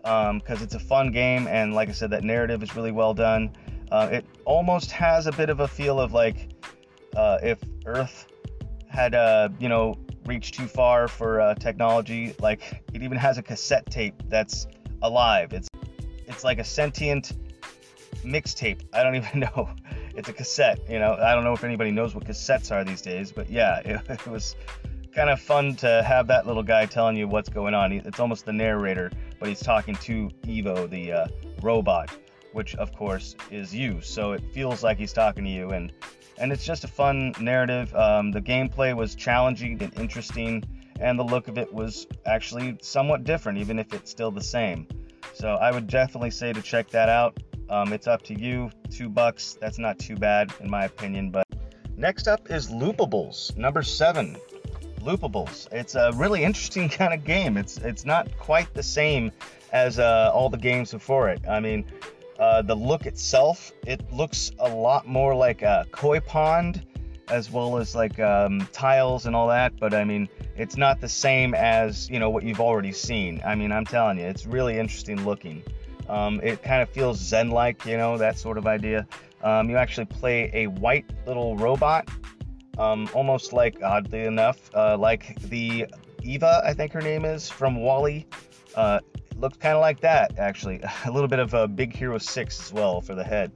because 0.01 0.29
um, 0.31 0.41
it's 0.47 0.75
a 0.75 0.79
fun 0.79 1.12
game, 1.12 1.47
and 1.47 1.73
like 1.73 1.89
I 1.89 1.91
said, 1.91 2.12
that 2.12 2.23
narrative 2.23 2.63
is 2.63 2.75
really 2.75 2.91
well 2.91 3.13
done. 3.13 3.51
Uh, 3.91 4.09
it 4.12 4.25
almost 4.45 4.91
has 4.91 5.27
a 5.27 5.31
bit 5.31 5.50
of 5.50 5.62
a 5.62 5.68
feel 5.68 6.00
of 6.00 6.13
like 6.13 6.50
uh, 7.15 7.39
if 7.41 7.59
Earth 7.86 8.27
had, 8.88 9.15
uh, 9.15 9.50
you 9.59 9.69
know, 9.69 9.95
reached 10.25 10.53
too 10.53 10.68
far 10.68 11.07
for 11.07 11.41
uh, 11.41 11.56
technology. 11.56 12.36
Like 12.39 12.83
it 12.94 13.01
even 13.01 13.18
has 13.18 13.38
a 13.38 13.44
cassette 13.44 13.89
tape 13.89 14.15
that's 14.27 14.68
alive. 15.01 15.53
It's 15.53 15.68
it's 16.27 16.44
like 16.44 16.59
a 16.59 16.63
sentient 16.63 17.33
mixtape. 18.24 18.81
I 18.94 19.03
don't 19.03 19.15
even 19.21 19.39
know. 19.39 19.69
It's 20.15 20.30
a 20.30 20.33
cassette. 20.33 20.80
You 20.89 21.00
know, 21.00 21.18
I 21.19 21.33
don't 21.33 21.44
know 21.44 21.53
if 21.53 21.63
anybody 21.63 21.91
knows 21.91 22.13
what 22.13 22.25
cassettes 22.25 22.71
are 22.71 22.83
these 22.83 23.01
days, 23.01 23.31
but 23.31 23.50
yeah, 23.50 23.80
it, 23.86 24.01
it 24.09 24.27
was 24.27 24.56
kind 25.13 25.30
of 25.30 25.41
fun 25.41 25.75
to 25.75 26.03
have 26.03 26.27
that 26.27 26.45
little 26.45 26.63
guy 26.63 26.86
telling 26.86 27.18
you 27.18 27.27
what's 27.27 27.50
going 27.50 27.74
on. 27.74 27.91
It's 27.91 28.19
almost 28.19 28.45
the 28.45 28.53
narrator, 28.53 29.12
but 29.39 29.50
he's 29.50 29.59
talking 29.59 29.95
to 29.95 30.30
Evo, 30.44 30.89
the 30.89 31.12
uh, 31.12 31.27
robot 31.63 32.15
which 32.54 32.75
of 32.75 32.96
course 32.96 33.36
is 33.51 33.74
you. 33.74 34.01
So 34.01 34.34
it 34.34 34.44
feels 34.54 34.84
like 34.84 34.98
he's 34.98 35.13
talking 35.13 35.44
to 35.44 35.50
you, 35.50 35.69
and 35.69 35.92
and 36.38 36.51
it's 36.51 36.66
just 36.66 36.84
a 36.84 36.88
fun 36.88 37.34
narrative. 37.40 37.94
Um, 37.96 38.31
the 38.31 38.42
gameplay 38.42 38.96
was 38.96 39.16
challenging 39.16 39.81
and 39.84 39.94
interesting, 40.00 40.63
and 41.00 41.19
the 41.19 41.24
look 41.24 41.48
of 41.48 41.57
it 41.57 41.72
was 41.74 42.07
actually 42.25 42.78
somewhat 42.81 43.24
different, 43.24 43.57
even 43.57 43.80
if 43.80 43.94
it's 43.94 44.10
still 44.10 44.32
the 44.32 44.44
same. 44.44 44.88
So 45.34 45.56
I 45.56 45.72
would 45.72 45.88
definitely 45.88 46.32
say 46.32 46.53
to 46.53 46.62
check 46.62 46.89
that 46.89 47.10
out. 47.10 47.38
Um, 47.70 47.94
it's 47.94 48.08
up 48.08 48.24
to 48.24 48.39
you. 48.39 48.72
Two 48.89 49.10
bucks. 49.10 49.58
That's 49.62 49.77
not 49.77 50.00
too 50.00 50.15
bad 50.15 50.51
in 50.60 50.70
my 50.70 50.86
opinion. 50.86 51.29
But 51.29 51.46
next 51.96 52.27
up 52.27 52.50
is 52.50 52.70
Loopables, 52.70 53.56
number 53.56 53.84
seven. 53.84 54.38
Loopables. 55.01 55.68
It's 55.72 55.96
a 55.96 56.12
really 56.15 56.44
interesting 56.44 56.89
kind 57.00 57.13
of 57.13 57.24
game. 57.24 57.58
It's 57.58 57.77
it's 57.77 58.06
not 58.06 58.36
quite 58.38 58.74
the 58.74 58.84
same 58.84 59.32
as 59.72 60.00
uh, 60.00 60.32
all 60.34 60.50
the 60.50 60.58
games 60.58 60.91
before 60.91 61.29
it. 61.29 61.41
I 61.48 61.60
mean, 61.60 61.86
uh, 62.39 62.62
the 62.62 62.75
look 62.75 63.05
itself, 63.05 63.72
it 63.86 64.01
looks 64.12 64.51
a 64.60 64.69
lot 64.69 65.08
more 65.08 65.36
like 65.36 65.62
a 65.62 65.86
koi 65.91 66.19
pond, 66.19 66.86
as 67.27 67.51
well 67.51 67.77
as 67.77 67.93
like 67.93 68.19
um, 68.19 68.67
tiles 68.72 69.25
and 69.25 69.36
all 69.36 69.48
that. 69.50 69.77
But 69.79 69.93
I 69.93 70.03
mean, 70.03 70.27
it's 70.55 70.77
not 70.77 71.01
the 71.01 71.10
same 71.10 71.53
as 71.53 72.10
you 72.10 72.19
know 72.19 72.29
what 72.29 72.43
you've 72.43 72.62
already 72.62 72.91
seen. 72.91 73.41
I 73.46 73.55
mean, 73.55 73.72
I'm 73.72 73.86
telling 73.86 74.17
you, 74.17 74.25
it's 74.25 74.46
really 74.46 74.79
interesting 74.79 75.25
looking. 75.25 75.63
Um, 76.08 76.39
it 76.41 76.63
kind 76.63 76.81
of 76.81 76.89
feels 76.89 77.19
Zen-like, 77.19 77.86
you 77.86 77.96
know, 77.96 78.17
that 78.17 78.38
sort 78.38 78.58
of 78.58 78.65
idea. 78.65 79.08
Um, 79.43 79.69
you 79.69 79.77
actually 79.77 80.05
play 80.05 80.50
a 80.53 80.65
white 80.65 81.05
little 81.27 81.55
robot, 81.55 82.10
um, 82.79 83.08
almost 83.13 83.53
like, 83.53 83.84
oddly 83.84 84.24
enough, 84.24 84.72
uh, 84.74 84.98
like 84.98 85.39
the 85.43 85.86
Eva, 86.24 86.63
I 86.65 86.74
think 86.74 86.93
her 86.93 87.01
name 87.01 87.25
is, 87.25 87.48
from 87.48 87.75
WALL-E. 87.77 88.25
Uh, 88.75 89.00
looks 89.39 89.58
kind 89.58 89.75
of 89.75 89.81
like 89.81 90.01
that, 90.01 90.38
actually. 90.38 90.81
A 91.05 91.12
little 91.12 91.27
bit 91.27 91.39
of 91.39 91.53
a 91.53 91.67
Big 91.67 91.96
Hero 91.96 92.17
6 92.17 92.60
as 92.60 92.74
well 92.74 93.01
for 93.01 93.15
the 93.15 93.24
head. 93.24 93.51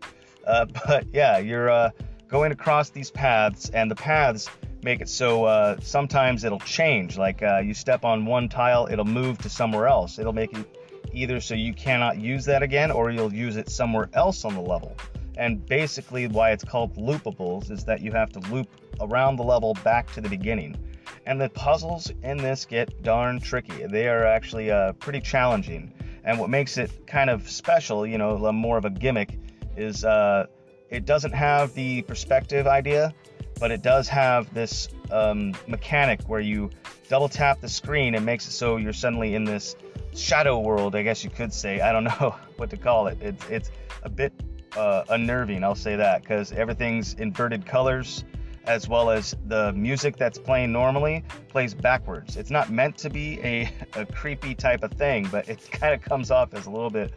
Uh, 0.46 0.66
but 0.88 1.06
yeah, 1.12 1.38
you're 1.38 1.70
uh, 1.70 1.90
going 2.28 2.52
across 2.52 2.90
these 2.90 3.12
paths, 3.12 3.70
and 3.70 3.90
the 3.90 3.96
paths 3.96 4.50
make 4.84 5.00
it 5.02 5.10
so 5.10 5.46
uh, 5.46 5.78
sometimes 5.82 6.44
it'll 6.44 6.60
change. 6.60 7.18
Like 7.18 7.42
uh, 7.42 7.60
you 7.60 7.74
step 7.74 8.04
on 8.04 8.25
one 8.25 8.50
tile, 8.50 8.88
it'll 8.92 9.06
move 9.06 9.38
to 9.40 9.50
somewhere 9.50 9.88
else. 9.88 10.20
It'll 10.20 10.34
make 10.34 10.54
it 10.54 10.66
either 11.13 11.40
so 11.40 11.54
you 11.54 11.74
cannot 11.74 12.20
use 12.20 12.46
that 12.46 12.63
again, 12.63 12.92
or 12.92 13.12
you'll 13.12 13.34
use 13.34 13.56
it 13.58 13.70
somewhere 13.70 14.10
else 14.13 14.46
on 14.46 14.56
the 14.56 14.62
level. 14.62 14.96
And 15.38 15.66
basically, 15.66 16.28
why 16.28 16.52
it's 16.52 16.63
called 16.63 16.96
loopables 16.96 17.72
is 17.72 17.84
that 17.86 18.02
you 18.02 18.12
have 18.12 18.32
to 18.34 18.40
loop 18.52 18.68
around 19.00 19.38
the 19.38 19.44
level 19.44 19.75
back 19.84 20.12
to 20.13 20.22
the 20.22 20.30
beginning. 20.30 20.78
And 21.25 21.39
the 21.39 21.50
puzzles 21.50 22.12
in 22.24 22.38
this 22.38 22.65
get 22.65 23.03
darn 23.03 23.39
tricky. 23.39 23.86
They 23.86 24.08
are 24.08 24.25
actually 24.25 24.72
uh, 24.72 24.93
pretty 24.93 25.22
challenging. 25.22 25.93
And 26.24 26.39
what 26.39 26.50
makes 26.50 26.77
it 26.77 27.05
kind 27.08 27.29
of 27.29 27.50
special, 27.50 28.05
you 28.08 28.17
know, 28.17 28.51
more 28.51 28.77
of 28.77 28.86
a 28.86 28.89
gimmick, 28.89 29.39
is 29.75 30.05
uh, 30.05 30.48
it 30.89 31.05
doesn't 31.05 31.34
have 31.34 31.74
the 31.74 32.01
perspective 32.03 32.67
idea, 32.67 33.13
but 33.60 33.72
it 33.72 33.82
does 33.82 34.08
have 34.08 34.53
this 34.53 34.89
um, 35.12 35.53
mechanic 35.67 36.22
where 36.27 36.39
you 36.39 36.70
double 37.10 37.29
tap 37.29 37.60
the 37.62 37.70
screen 37.70 38.15
and 38.15 38.25
makes 38.25 38.48
it 38.48 38.51
so 38.51 38.77
you're 38.77 38.93
suddenly 38.93 39.36
in 39.36 39.43
this 39.43 39.75
shadow 40.15 40.60
world, 40.60 40.96
I 40.96 41.03
guess 41.03 41.24
you 41.24 41.29
could 41.29 41.53
say. 41.53 41.82
I 41.82 41.91
don't 41.91 42.03
know 42.20 42.36
what 42.58 42.70
to 42.70 42.77
call 42.77 43.08
it. 43.08 43.17
It's 43.22 43.50
it's 43.50 43.72
a 44.03 44.10
bit 44.10 44.34
uh, 44.75 45.03
unnerving, 45.10 45.63
I'll 45.63 45.75
say 45.75 45.96
that, 45.96 46.22
because 46.22 46.51
everything's 46.51 47.13
inverted 47.15 47.65
colors 47.65 48.24
as 48.65 48.88
well 48.88 49.10
as 49.10 49.36
the 49.48 49.74
music 49.74 50.15
that's 50.17 50.38
playing 50.38 50.72
normally 50.72 51.24
plays 51.50 51.74
backwards. 51.74 52.38
It's 52.38 52.50
not 52.50 52.70
meant 52.70 52.98
to 53.00 53.10
be 53.10 53.39
a, 53.41 53.72
a 53.96 54.05
creepy 54.05 54.55
type 54.55 54.84
of 54.84 54.91
thing, 54.93 55.27
but 55.32 55.48
it 55.50 55.70
kind 55.72 55.93
of 55.93 56.01
comes 56.01 56.32
off 56.32 56.53
as 56.53 56.65
a 56.65 56.70
little 56.70 56.89
bit 56.89 57.13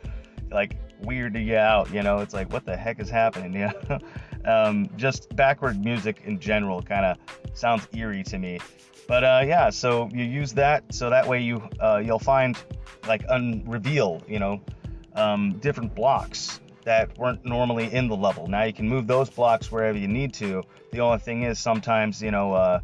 like 0.50 0.76
weird 1.02 1.34
to 1.34 1.44
get 1.44 1.58
out, 1.58 1.92
you 1.92 2.02
know? 2.02 2.18
It's 2.18 2.34
like, 2.34 2.52
what 2.52 2.64
the 2.64 2.76
heck 2.76 3.00
is 3.00 3.10
happening, 3.10 3.52
know? 3.88 3.98
um, 4.44 4.88
just 4.96 5.34
backward 5.36 5.82
music 5.84 6.22
in 6.24 6.38
general 6.38 6.82
kind 6.82 7.04
of 7.04 7.18
sounds 7.54 7.86
eerie 7.92 8.22
to 8.24 8.38
me. 8.38 8.58
But 9.08 9.22
uh, 9.22 9.42
yeah, 9.46 9.70
so 9.70 10.08
you 10.12 10.24
use 10.24 10.52
that 10.54 10.82
so 10.92 11.10
that 11.10 11.28
way 11.28 11.40
you 11.40 11.62
uh, 11.78 12.02
you'll 12.04 12.18
find 12.18 12.58
like 13.06 13.22
unreveal, 13.28 14.20
you 14.26 14.40
know, 14.40 14.60
um, 15.14 15.58
different 15.60 15.94
blocks 15.94 16.60
that 16.86 17.18
weren't 17.18 17.44
normally 17.44 17.92
in 17.92 18.06
the 18.06 18.16
level. 18.16 18.46
Now 18.46 18.62
you 18.62 18.72
can 18.72 18.88
move 18.88 19.08
those 19.08 19.28
blocks 19.28 19.72
wherever 19.72 19.98
you 19.98 20.06
need 20.06 20.32
to. 20.34 20.62
The 20.92 21.00
only 21.00 21.18
thing 21.18 21.42
is 21.42 21.58
sometimes, 21.58 22.22
you 22.22 22.30
know, 22.30 22.52
uh, 22.52 22.80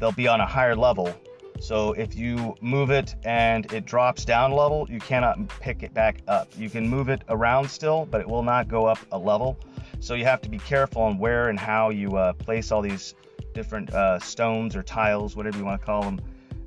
they'll 0.00 0.10
be 0.10 0.26
on 0.26 0.40
a 0.40 0.46
higher 0.46 0.74
level. 0.74 1.14
So 1.60 1.92
if 1.92 2.16
you 2.16 2.56
move 2.60 2.90
it 2.90 3.14
and 3.24 3.72
it 3.72 3.86
drops 3.86 4.24
down 4.24 4.50
a 4.50 4.56
level, 4.56 4.88
you 4.90 4.98
cannot 4.98 5.48
pick 5.60 5.84
it 5.84 5.94
back 5.94 6.18
up. 6.26 6.48
You 6.58 6.68
can 6.68 6.88
move 6.88 7.08
it 7.08 7.22
around 7.28 7.70
still, 7.70 8.06
but 8.06 8.20
it 8.20 8.28
will 8.28 8.42
not 8.42 8.66
go 8.66 8.86
up 8.86 8.98
a 9.12 9.18
level. 9.18 9.56
So 10.00 10.14
you 10.14 10.24
have 10.24 10.42
to 10.42 10.48
be 10.48 10.58
careful 10.58 11.02
on 11.02 11.16
where 11.16 11.48
and 11.48 11.58
how 11.58 11.90
you 11.90 12.16
uh, 12.16 12.32
place 12.32 12.72
all 12.72 12.82
these 12.82 13.14
different 13.54 13.94
uh, 13.94 14.18
stones 14.18 14.74
or 14.74 14.82
tiles, 14.82 15.36
whatever 15.36 15.56
you 15.56 15.64
want 15.64 15.80
to 15.80 15.86
call 15.86 16.02
them. 16.02 16.20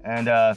And 0.05 0.29
uh, 0.29 0.55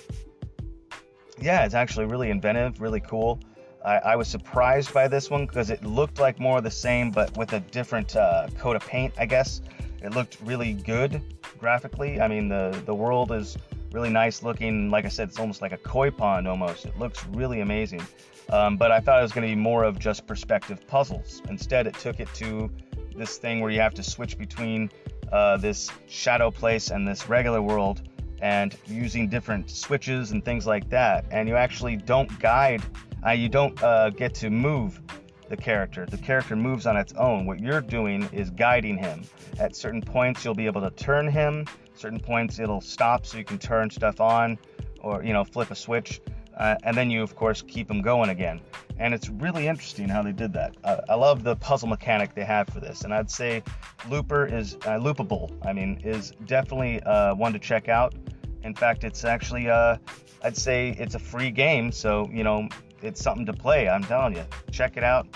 yeah, 1.41 1.65
it's 1.65 1.75
actually 1.75 2.07
really 2.07 2.31
inventive, 2.31 2.81
really 2.81 3.01
cool. 3.01 3.41
I, 3.85 3.97
I 3.99 4.17
was 4.17 4.29
surprised 4.29 4.93
by 4.93 5.09
this 5.09 5.31
one 5.31 5.47
because 5.47 5.71
it 5.71 5.83
looked 5.85 6.19
like 6.19 6.39
more 6.39 6.59
of 6.59 6.65
the 6.65 6.71
same, 6.71 7.11
but 7.11 7.37
with 7.37 7.53
a 7.53 7.61
different 7.61 8.17
uh, 8.17 8.49
coat 8.59 8.77
of 8.77 8.87
paint, 8.87 9.15
I 9.19 9.27
guess. 9.27 9.63
It 10.03 10.15
looked 10.15 10.39
really 10.43 10.73
good 10.73 11.23
graphically. 11.59 12.21
I 12.21 12.29
mean, 12.29 12.49
the, 12.49 12.83
the 12.87 12.95
world 12.95 13.33
is 13.33 13.57
really 13.93 14.11
nice 14.11 14.43
looking. 14.43 14.91
Like 14.91 15.05
I 15.05 15.09
said, 15.09 15.29
it's 15.29 15.39
almost 15.39 15.63
like 15.63 15.73
a 15.73 15.79
koi 15.79 16.11
pond 16.11 16.47
almost. 16.47 16.87
It 16.87 16.99
looks 16.99 17.25
really 17.27 17.61
amazing. 17.61 18.03
Um, 18.51 18.77
but 18.77 18.91
I 18.91 19.01
thought 19.01 19.19
it 19.19 19.23
was 19.23 19.33
going 19.33 19.47
to 19.49 19.55
be 19.55 19.61
more 19.61 19.85
of 19.85 19.99
just 19.99 20.27
perspective 20.27 20.87
puzzles. 20.87 21.43
Instead, 21.49 21.87
it 21.87 21.95
took 21.95 22.21
it 22.21 22.29
to 22.35 22.71
this 23.17 23.39
thing 23.39 23.61
where 23.61 23.71
you 23.71 23.81
have 23.81 23.95
to 23.95 24.03
switch 24.03 24.39
between 24.39 24.91
uh, 25.33 25.57
this 25.57 25.91
shadow 26.09 26.51
place 26.51 26.91
and 26.91 27.07
this 27.07 27.29
regular 27.29 27.63
world 27.63 28.03
and 28.41 28.77
using 28.87 29.29
different 29.29 29.71
switches 29.71 30.33
and 30.33 30.45
things 30.45 30.67
like 30.67 30.89
that. 30.91 31.25
And 31.31 31.49
you 31.49 31.57
actually 31.57 31.97
don't 31.97 32.39
guide 32.41 32.83
uh, 33.27 33.31
you 33.31 33.49
don't 33.49 33.81
uh, 33.83 34.11
get 34.11 34.35
to 34.35 34.50
move 34.50 35.00
the 35.49 35.57
character. 35.57 36.07
The 36.07 36.17
character 36.17 36.57
moves 36.57 36.87
on 36.87 36.97
its 36.97 37.12
own. 37.15 37.45
What 37.45 37.61
you're 37.61 37.81
doing 37.81 38.29
is 38.33 38.50
guiding 38.50 38.97
him. 38.97 39.25
At 39.59 39.75
certain 39.75 40.00
points, 40.00 40.45
you'll 40.45 40.55
be 40.55 40.67
able 40.67 40.81
to 40.81 40.91
turn 40.91 41.29
him. 41.29 41.67
Certain 41.95 42.21
points, 42.21 42.59
it'll 42.59 42.81
stop 42.81 43.27
so 43.27 43.37
you 43.37 43.45
can 43.45 43.59
turn 43.59 43.91
stuff 43.91 44.21
on 44.21 44.59
or, 45.00 45.23
you 45.25 45.33
know, 45.33 45.45
flip 45.45 45.71
a 45.71 45.75
switch. 45.75 46.21
Uh, 46.57 46.77
and 46.85 46.97
then 46.97 47.11
you, 47.11 47.23
of 47.23 47.35
course, 47.35 47.62
keep 47.62 47.91
him 47.91 48.00
going 48.00 48.31
again. 48.31 48.61
And 48.99 49.15
it's 49.15 49.29
really 49.29 49.67
interesting 49.67 50.09
how 50.09 50.23
they 50.23 50.33
did 50.33 50.53
that. 50.53 50.77
Uh, 50.85 51.00
I 51.09 51.15
love 51.15 51.43
the 51.43 51.57
puzzle 51.57 51.89
mechanic 51.89 52.35
they 52.35 52.45
have 52.45 52.69
for 52.69 52.81
this. 52.81 53.03
And 53.03 53.12
I'd 53.15 53.31
say 53.31 53.62
Looper 54.09 54.47
is, 54.47 54.75
uh, 54.75 54.99
Loopable, 54.99 55.50
I 55.67 55.73
mean, 55.73 56.00
is 56.05 56.33
definitely 56.47 57.03
uh, 57.03 57.35
one 57.35 57.53
to 57.55 57.59
check 57.59 57.89
out. 57.89 58.15
In 58.62 58.75
fact, 58.75 59.05
it's 59.05 59.25
actually, 59.25 59.71
uh, 59.71 59.97
I'd 60.45 60.57
say 60.57 60.95
it's 60.99 61.15
a 61.15 61.19
free 61.19 61.50
game. 61.50 61.93
So, 61.93 62.29
you 62.31 62.45
know, 62.45 62.69
it's 63.02 63.23
something 63.23 63.47
to 63.47 63.52
play. 63.52 63.88
I'm 63.88 64.04
telling 64.04 64.37
you, 64.37 64.45
check 64.71 64.97
it 64.97 65.04
out. 65.04 65.26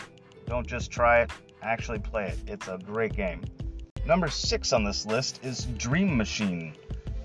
Don't 0.46 0.66
just 0.66 0.90
try 0.90 1.22
it, 1.22 1.30
actually 1.62 1.98
play 1.98 2.26
it. 2.26 2.38
It's 2.46 2.68
a 2.68 2.78
great 2.78 3.14
game. 3.14 3.42
Number 4.06 4.28
six 4.28 4.72
on 4.72 4.84
this 4.84 5.06
list 5.06 5.40
is 5.42 5.64
Dream 5.78 6.16
Machine. 6.16 6.74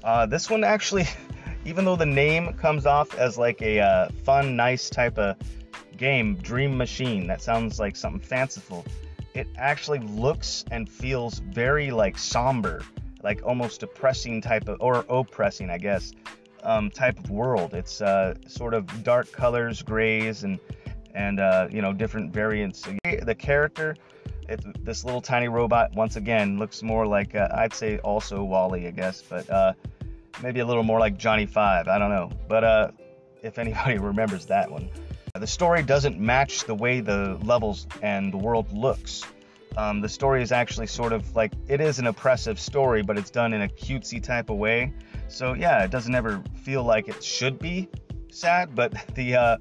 Uh, 0.04 0.26
this 0.26 0.50
one 0.50 0.64
actually, 0.64 1.06
even 1.66 1.84
though 1.84 1.98
the 1.98 2.06
name 2.06 2.54
comes 2.54 2.86
off 2.86 3.14
as 3.16 3.38
like 3.38 3.62
a 3.62 3.80
uh, 3.80 4.10
fun, 4.24 4.56
nice 4.56 4.90
type 4.90 5.18
of 5.18 5.36
game, 5.98 6.36
Dream 6.36 6.78
Machine, 6.78 7.28
that 7.28 7.42
sounds 7.42 7.80
like 7.80 7.96
something 7.96 8.22
fanciful. 8.22 8.86
It 9.34 9.48
actually 9.58 10.00
looks 10.00 10.64
and 10.72 10.90
feels 10.90 11.40
very 11.40 11.92
like 11.92 12.18
somber, 12.18 12.84
like 13.22 13.42
almost 13.46 13.82
depressing 13.82 14.42
type 14.42 14.70
of, 14.70 14.78
or 14.80 15.06
oppressing, 15.10 15.70
I 15.70 15.78
guess 15.78 16.14
um, 16.64 16.90
type 16.90 17.20
of 17.20 17.30
world. 17.30 17.74
It's 17.74 18.02
uh, 18.02 18.36
sort 18.48 18.74
of 18.74 19.04
dark 19.04 19.32
colors, 19.32 19.82
grays, 19.82 20.44
and 20.44 20.60
and 21.14 21.40
uh, 21.40 21.68
you 21.72 21.82
know 21.82 21.94
different 21.94 22.34
variants. 22.34 22.88
The 23.04 23.36
character, 23.36 23.96
it, 24.48 24.62
this 24.86 25.04
little 25.06 25.22
tiny 25.22 25.48
robot, 25.48 25.94
once 25.94 26.16
again 26.16 26.60
looks 26.60 26.82
more 26.84 27.06
like 27.06 27.36
uh, 27.36 27.50
I'd 27.54 27.74
say 27.74 27.98
also 28.00 28.44
WALL-E, 28.44 28.88
I 28.88 28.92
guess, 28.92 29.22
but 29.22 29.50
uh, 29.50 29.74
maybe 30.42 30.60
a 30.60 30.66
little 30.66 30.84
more 30.84 31.00
like 31.00 31.18
Johnny 31.18 31.46
Five. 31.46 31.88
I 31.88 31.98
don't 31.98 32.10
know, 32.10 32.32
but 32.48 32.64
uh, 32.64 32.92
if 33.42 33.58
anybody 33.60 33.98
remembers 33.98 34.46
that 34.48 34.72
one, 34.72 34.90
the 35.36 35.48
story 35.48 35.84
doesn't 35.84 36.20
match 36.20 36.66
the 36.66 36.76
way 36.76 37.02
the 37.02 37.38
levels 37.44 37.88
and 38.02 38.34
the 38.34 38.38
world 38.38 38.72
looks. 38.72 39.24
Um, 39.78 40.02
the 40.02 40.10
story 40.10 40.42
is 40.42 40.52
actually 40.52 40.88
sort 40.88 41.14
of 41.14 41.36
like 41.36 41.54
it 41.68 41.82
is 41.82 42.00
an 42.00 42.08
oppressive 42.08 42.60
story, 42.60 43.02
but 43.02 43.18
it's 43.18 43.30
done 43.30 43.54
in 43.54 43.62
a 43.62 43.68
cutesy 43.68 44.22
type 44.22 44.50
of 44.50 44.58
way. 44.58 44.94
So 45.28 45.54
yeah, 45.54 45.84
it 45.84 45.92
doesn't 45.92 46.16
ever 46.16 46.44
feel 46.64 46.84
like 46.84 47.08
it 47.08 47.24
should 47.24 47.60
be 47.60 47.88
sad, 48.32 48.76
but 48.76 48.94
the 49.16 49.36
uh, 49.36 49.58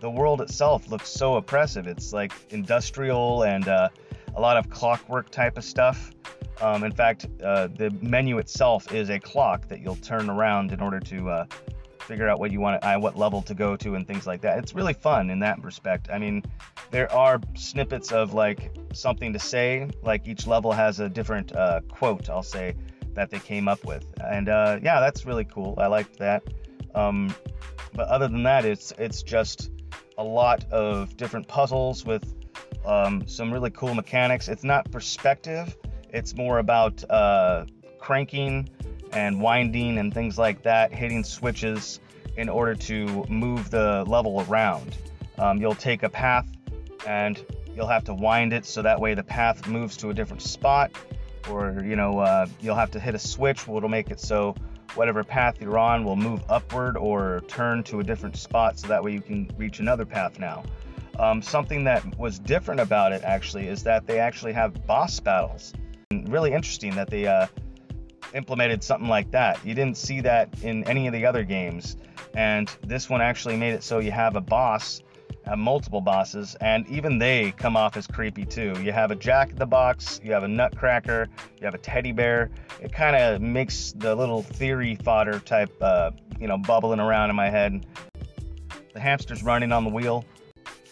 the 0.00 0.10
world 0.10 0.40
itself 0.40 0.88
looks 0.88 1.08
so 1.08 1.36
oppressive. 1.36 1.86
It's 1.86 2.12
like 2.12 2.32
industrial 2.50 3.44
and 3.44 3.68
uh, 3.68 3.88
a 4.34 4.40
lot 4.40 4.56
of 4.56 4.68
clockwork 4.68 5.30
type 5.30 5.56
of 5.56 5.64
stuff. 5.64 6.12
Um, 6.60 6.84
in 6.84 6.92
fact, 6.92 7.26
uh, 7.42 7.68
the 7.68 7.90
menu 8.02 8.38
itself 8.38 8.92
is 8.92 9.10
a 9.10 9.18
clock 9.18 9.68
that 9.68 9.80
you'll 9.80 9.96
turn 9.96 10.28
around 10.28 10.72
in 10.72 10.80
order 10.80 11.00
to 11.00 11.30
uh, 11.30 11.46
figure 12.02 12.28
out 12.28 12.38
what 12.38 12.50
you 12.50 12.60
want, 12.60 12.82
uh, 12.82 12.98
what 12.98 13.16
level 13.16 13.42
to 13.42 13.54
go 13.54 13.76
to, 13.76 13.94
and 13.94 14.06
things 14.06 14.26
like 14.26 14.40
that. 14.42 14.58
It's 14.58 14.74
really 14.74 14.92
fun 14.92 15.30
in 15.30 15.38
that 15.40 15.62
respect. 15.62 16.08
I 16.12 16.18
mean, 16.18 16.42
there 16.90 17.10
are 17.12 17.40
snippets 17.54 18.12
of 18.12 18.34
like 18.34 18.74
something 18.92 19.32
to 19.32 19.38
say. 19.38 19.88
Like 20.02 20.26
each 20.26 20.46
level 20.46 20.72
has 20.72 21.00
a 21.00 21.08
different 21.08 21.54
uh, 21.54 21.80
quote. 21.88 22.28
I'll 22.28 22.42
say 22.42 22.74
that 23.14 23.30
they 23.30 23.38
came 23.38 23.68
up 23.68 23.84
with. 23.84 24.06
And 24.24 24.48
uh, 24.48 24.78
yeah, 24.82 25.00
that's 25.00 25.26
really 25.26 25.44
cool. 25.44 25.74
I 25.78 25.86
liked 25.86 26.18
that. 26.18 26.42
Um, 26.94 27.34
but 27.94 28.08
other 28.08 28.28
than 28.28 28.42
that, 28.44 28.64
it's 28.64 28.92
it's 28.98 29.22
just 29.22 29.70
a 30.18 30.24
lot 30.24 30.64
of 30.70 31.16
different 31.16 31.48
puzzles 31.48 32.04
with 32.04 32.34
um, 32.84 33.26
some 33.26 33.52
really 33.52 33.70
cool 33.70 33.94
mechanics. 33.94 34.48
It's 34.48 34.64
not 34.64 34.90
perspective. 34.90 35.76
It's 36.10 36.34
more 36.34 36.58
about 36.58 37.02
uh, 37.10 37.66
cranking 37.98 38.68
and 39.12 39.40
winding 39.40 39.98
and 39.98 40.12
things 40.12 40.38
like 40.38 40.62
that, 40.62 40.92
hitting 40.92 41.24
switches 41.24 42.00
in 42.36 42.48
order 42.48 42.74
to 42.74 43.24
move 43.28 43.70
the 43.70 44.04
level 44.06 44.44
around. 44.48 44.96
Um, 45.38 45.58
you'll 45.58 45.74
take 45.74 46.02
a 46.02 46.08
path 46.08 46.46
and 47.06 47.44
you'll 47.74 47.88
have 47.88 48.04
to 48.04 48.14
wind 48.14 48.52
it 48.52 48.64
so 48.64 48.82
that 48.82 49.00
way 49.00 49.14
the 49.14 49.22
path 49.22 49.66
moves 49.66 49.96
to 49.98 50.10
a 50.10 50.14
different 50.14 50.42
spot 50.42 50.90
or 51.50 51.82
you 51.84 51.96
know 51.96 52.18
uh, 52.20 52.46
you'll 52.60 52.76
have 52.76 52.90
to 52.90 53.00
hit 53.00 53.14
a 53.14 53.18
switch 53.18 53.66
which 53.66 53.82
will 53.82 53.88
make 53.88 54.10
it 54.10 54.20
so 54.20 54.54
whatever 54.94 55.24
path 55.24 55.60
you're 55.60 55.78
on 55.78 56.04
will 56.04 56.16
move 56.16 56.42
upward 56.48 56.96
or 56.96 57.42
turn 57.48 57.82
to 57.82 58.00
a 58.00 58.04
different 58.04 58.36
spot 58.36 58.78
so 58.78 58.86
that 58.86 59.02
way 59.02 59.12
you 59.12 59.20
can 59.20 59.50
reach 59.56 59.80
another 59.80 60.04
path 60.04 60.38
now 60.38 60.62
um, 61.18 61.42
something 61.42 61.84
that 61.84 62.18
was 62.18 62.38
different 62.38 62.80
about 62.80 63.12
it 63.12 63.22
actually 63.24 63.66
is 63.66 63.82
that 63.82 64.06
they 64.06 64.18
actually 64.18 64.52
have 64.52 64.86
boss 64.86 65.18
battles 65.18 65.72
and 66.10 66.30
really 66.30 66.52
interesting 66.52 66.94
that 66.94 67.08
they 67.08 67.26
uh, 67.26 67.46
implemented 68.34 68.82
something 68.82 69.08
like 69.08 69.30
that 69.30 69.64
you 69.64 69.74
didn't 69.74 69.96
see 69.96 70.20
that 70.20 70.48
in 70.62 70.84
any 70.84 71.06
of 71.06 71.12
the 71.12 71.24
other 71.24 71.44
games 71.44 71.96
and 72.34 72.68
this 72.82 73.10
one 73.10 73.20
actually 73.20 73.56
made 73.56 73.72
it 73.72 73.82
so 73.82 73.98
you 73.98 74.10
have 74.10 74.36
a 74.36 74.40
boss 74.40 75.02
have 75.44 75.58
multiple 75.58 76.00
bosses, 76.00 76.54
and 76.60 76.86
even 76.88 77.18
they 77.18 77.52
come 77.52 77.76
off 77.76 77.96
as 77.96 78.06
creepy 78.06 78.44
too. 78.44 78.74
You 78.82 78.92
have 78.92 79.10
a 79.10 79.16
Jack 79.16 79.50
in 79.50 79.56
the 79.56 79.66
Box, 79.66 80.20
you 80.22 80.32
have 80.32 80.44
a 80.44 80.48
Nutcracker, 80.48 81.28
you 81.58 81.64
have 81.64 81.74
a 81.74 81.78
teddy 81.78 82.12
bear. 82.12 82.50
It 82.80 82.92
kind 82.92 83.16
of 83.16 83.40
makes 83.40 83.92
the 83.92 84.14
little 84.14 84.42
theory 84.42 84.94
fodder 84.96 85.40
type, 85.40 85.72
uh, 85.80 86.12
you 86.38 86.46
know, 86.46 86.58
bubbling 86.58 87.00
around 87.00 87.30
in 87.30 87.36
my 87.36 87.50
head. 87.50 87.86
The 88.94 89.00
hamster's 89.00 89.42
running 89.42 89.72
on 89.72 89.84
the 89.84 89.90
wheel. 89.90 90.24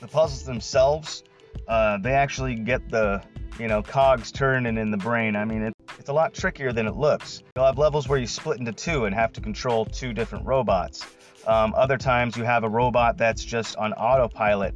The 0.00 0.09
puzzles 0.09 0.44
themselves, 0.44 1.23
uh, 1.68 1.99
they 1.99 2.12
actually 2.12 2.54
get 2.54 2.88
the, 2.88 3.23
you 3.59 3.68
know, 3.68 3.82
cogs 3.82 4.32
turning 4.32 4.78
in 4.78 4.90
the 4.90 4.97
brain. 4.97 5.37
I 5.37 5.44
mean, 5.44 5.62
it, 5.62 5.75
it's 6.00 6.09
a 6.09 6.12
lot 6.14 6.33
trickier 6.33 6.73
than 6.73 6.87
it 6.87 6.97
looks. 6.97 7.42
You'll 7.54 7.66
have 7.66 7.76
levels 7.76 8.09
where 8.09 8.19
you 8.19 8.26
split 8.26 8.59
into 8.59 8.73
two 8.73 9.04
and 9.04 9.14
have 9.14 9.35
to 9.35 9.40
control 9.42 9.85
two 9.85 10.14
different 10.14 10.47
robots. 10.47 11.07
Um, 11.47 11.75
other 11.76 11.99
times 11.99 12.38
you 12.38 12.45
have 12.45 12.64
a 12.64 12.69
robot 12.71 13.19
that's 13.19 13.45
just 13.45 13.76
on 13.76 13.92
autopilot. 13.92 14.75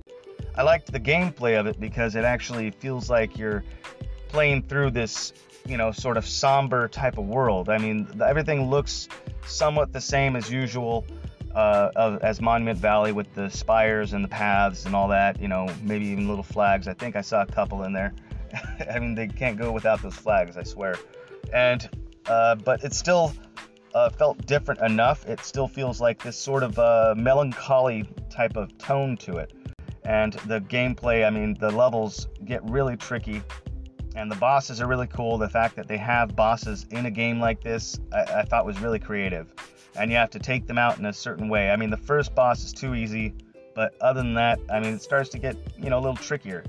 I 0.54 0.62
liked 0.62 0.92
the 0.92 1.00
gameplay 1.00 1.58
of 1.58 1.66
it 1.66 1.80
because 1.80 2.14
it 2.14 2.24
actually 2.24 2.70
feels 2.72 3.08
like 3.08 3.38
you're 3.38 3.64
playing 4.28 4.64
through 4.64 4.90
this, 4.90 5.32
you 5.64 5.78
know, 5.78 5.92
sort 5.92 6.18
of 6.18 6.26
somber 6.26 6.88
type 6.88 7.16
of 7.16 7.24
world. 7.24 7.70
I 7.70 7.78
mean, 7.78 8.06
everything 8.22 8.68
looks 8.68 9.08
somewhat 9.46 9.92
the 9.92 10.02
same 10.02 10.36
as 10.36 10.50
usual. 10.50 11.06
Uh, 11.54 12.18
as 12.20 12.40
Monument 12.40 12.76
Valley 12.76 13.12
with 13.12 13.32
the 13.34 13.48
spires 13.48 14.12
and 14.12 14.24
the 14.24 14.28
paths 14.28 14.86
and 14.86 14.96
all 14.96 15.06
that, 15.06 15.40
you 15.40 15.46
know, 15.46 15.68
maybe 15.84 16.06
even 16.06 16.26
little 16.26 16.42
flags. 16.42 16.88
I 16.88 16.94
think 16.94 17.14
I 17.14 17.20
saw 17.20 17.42
a 17.42 17.46
couple 17.46 17.84
in 17.84 17.92
there. 17.92 18.12
I 18.90 18.98
mean, 18.98 19.14
they 19.14 19.28
can't 19.28 19.56
go 19.56 19.72
without 19.72 20.02
those 20.02 20.14
flags, 20.14 20.56
I 20.56 20.62
swear. 20.62 20.96
And, 21.52 21.88
uh, 22.26 22.56
but 22.56 22.82
it 22.84 22.92
still 22.92 23.32
uh, 23.94 24.10
felt 24.10 24.44
different 24.46 24.80
enough. 24.80 25.26
It 25.26 25.40
still 25.40 25.68
feels 25.68 26.00
like 26.00 26.22
this 26.22 26.38
sort 26.38 26.62
of 26.62 26.78
uh, 26.78 27.14
melancholy 27.16 28.08
type 28.30 28.56
of 28.56 28.76
tone 28.78 29.16
to 29.18 29.38
it. 29.38 29.52
And 30.04 30.34
the 30.46 30.60
gameplay, 30.60 31.26
I 31.26 31.30
mean, 31.30 31.54
the 31.54 31.70
levels 31.70 32.28
get 32.44 32.62
really 32.68 32.96
tricky, 32.96 33.42
and 34.14 34.30
the 34.30 34.36
bosses 34.36 34.80
are 34.80 34.86
really 34.86 35.06
cool. 35.06 35.38
The 35.38 35.48
fact 35.48 35.76
that 35.76 35.88
they 35.88 35.96
have 35.96 36.36
bosses 36.36 36.86
in 36.90 37.06
a 37.06 37.10
game 37.10 37.40
like 37.40 37.62
this, 37.62 37.98
I, 38.12 38.22
I 38.22 38.42
thought 38.42 38.66
was 38.66 38.80
really 38.80 38.98
creative. 38.98 39.46
And 39.96 40.10
you 40.10 40.16
have 40.16 40.30
to 40.30 40.38
take 40.38 40.66
them 40.66 40.76
out 40.76 40.98
in 40.98 41.06
a 41.06 41.12
certain 41.12 41.48
way. 41.48 41.70
I 41.70 41.76
mean, 41.76 41.88
the 41.88 41.96
first 41.96 42.34
boss 42.34 42.64
is 42.64 42.72
too 42.72 42.94
easy, 42.94 43.34
but 43.74 43.94
other 44.00 44.22
than 44.22 44.34
that, 44.34 44.58
I 44.70 44.80
mean, 44.80 44.94
it 44.94 45.02
starts 45.02 45.30
to 45.30 45.38
get, 45.38 45.56
you 45.78 45.88
know, 45.88 45.98
a 45.98 46.00
little 46.00 46.16
trickier. 46.16 46.64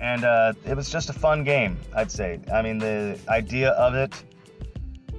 And 0.00 0.24
uh, 0.24 0.52
it 0.66 0.76
was 0.76 0.90
just 0.90 1.08
a 1.08 1.12
fun 1.12 1.44
game, 1.44 1.78
I'd 1.94 2.10
say. 2.10 2.40
I 2.52 2.62
mean, 2.62 2.78
the 2.78 3.18
idea 3.28 3.70
of 3.70 3.94
it 3.94 4.12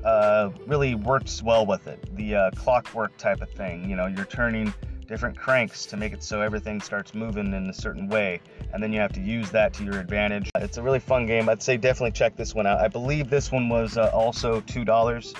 uh, 0.03 0.51
really 0.67 0.95
works 0.95 1.41
well 1.41 1.65
with 1.65 1.87
it. 1.87 2.15
The 2.15 2.35
uh, 2.35 2.51
clockwork 2.51 3.17
type 3.17 3.41
of 3.41 3.49
thing. 3.49 3.89
You 3.89 3.95
know, 3.95 4.07
you're 4.07 4.25
turning 4.25 4.73
different 5.07 5.37
cranks 5.37 5.85
to 5.85 5.97
make 5.97 6.13
it 6.13 6.23
so 6.23 6.41
everything 6.41 6.81
starts 6.81 7.13
moving 7.13 7.53
in 7.53 7.69
a 7.69 7.73
certain 7.73 8.07
way, 8.07 8.41
and 8.73 8.81
then 8.81 8.91
you 8.91 8.99
have 8.99 9.13
to 9.13 9.21
use 9.21 9.49
that 9.51 9.73
to 9.73 9.83
your 9.83 9.99
advantage. 9.99 10.49
It's 10.55 10.77
a 10.77 10.83
really 10.83 10.99
fun 10.99 11.25
game. 11.25 11.47
I'd 11.49 11.61
say 11.61 11.77
definitely 11.77 12.11
check 12.11 12.35
this 12.35 12.53
one 12.55 12.67
out. 12.67 12.79
I 12.79 12.87
believe 12.87 13.29
this 13.29 13.51
one 13.51 13.69
was 13.69 13.97
uh, 13.97 14.09
also 14.13 14.61
two 14.61 14.83
dollars, 14.85 15.33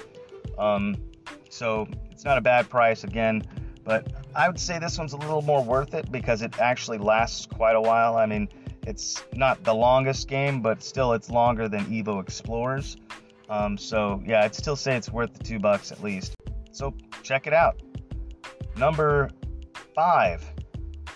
um, 0.58 0.96
so 1.50 1.88
it's 2.12 2.26
not 2.26 2.38
a 2.38 2.42
bad 2.42 2.70
price 2.70 3.04
again. 3.04 3.44
But 3.84 4.12
I 4.36 4.48
would 4.48 4.60
say 4.60 4.80
this 4.80 4.98
one's 4.98 5.14
a 5.14 5.18
little 5.18 5.44
more 5.44 5.64
worth 5.64 5.94
it 5.94 6.12
because 6.12 6.42
it 6.42 6.60
actually 6.60 6.98
lasts 6.98 7.46
quite 7.46 7.76
a 7.76 7.82
while. 7.82 8.18
I 8.18 8.26
mean, 8.26 8.50
it's 8.86 9.24
not 9.34 9.64
the 9.64 9.74
longest 9.74 10.28
game, 10.28 10.62
but 10.62 10.84
still 10.84 11.14
it's 11.14 11.30
longer 11.30 11.68
than 11.68 11.86
Evo 11.86 12.22
Explorers. 12.22 12.98
Um, 13.50 13.78
so 13.78 14.22
yeah, 14.26 14.42
I'd 14.42 14.56
still 14.56 14.76
say 14.76 14.96
it's 14.96 15.12
worth 15.12 15.34
the 15.34 15.44
two 15.44 15.60
bucks 15.60 15.92
at 15.92 16.04
least. 16.04 16.36
So 16.72 16.94
check 17.24 17.48
it 17.48 17.54
out. 17.54 17.82
Number 18.78 19.30
five 19.94 20.44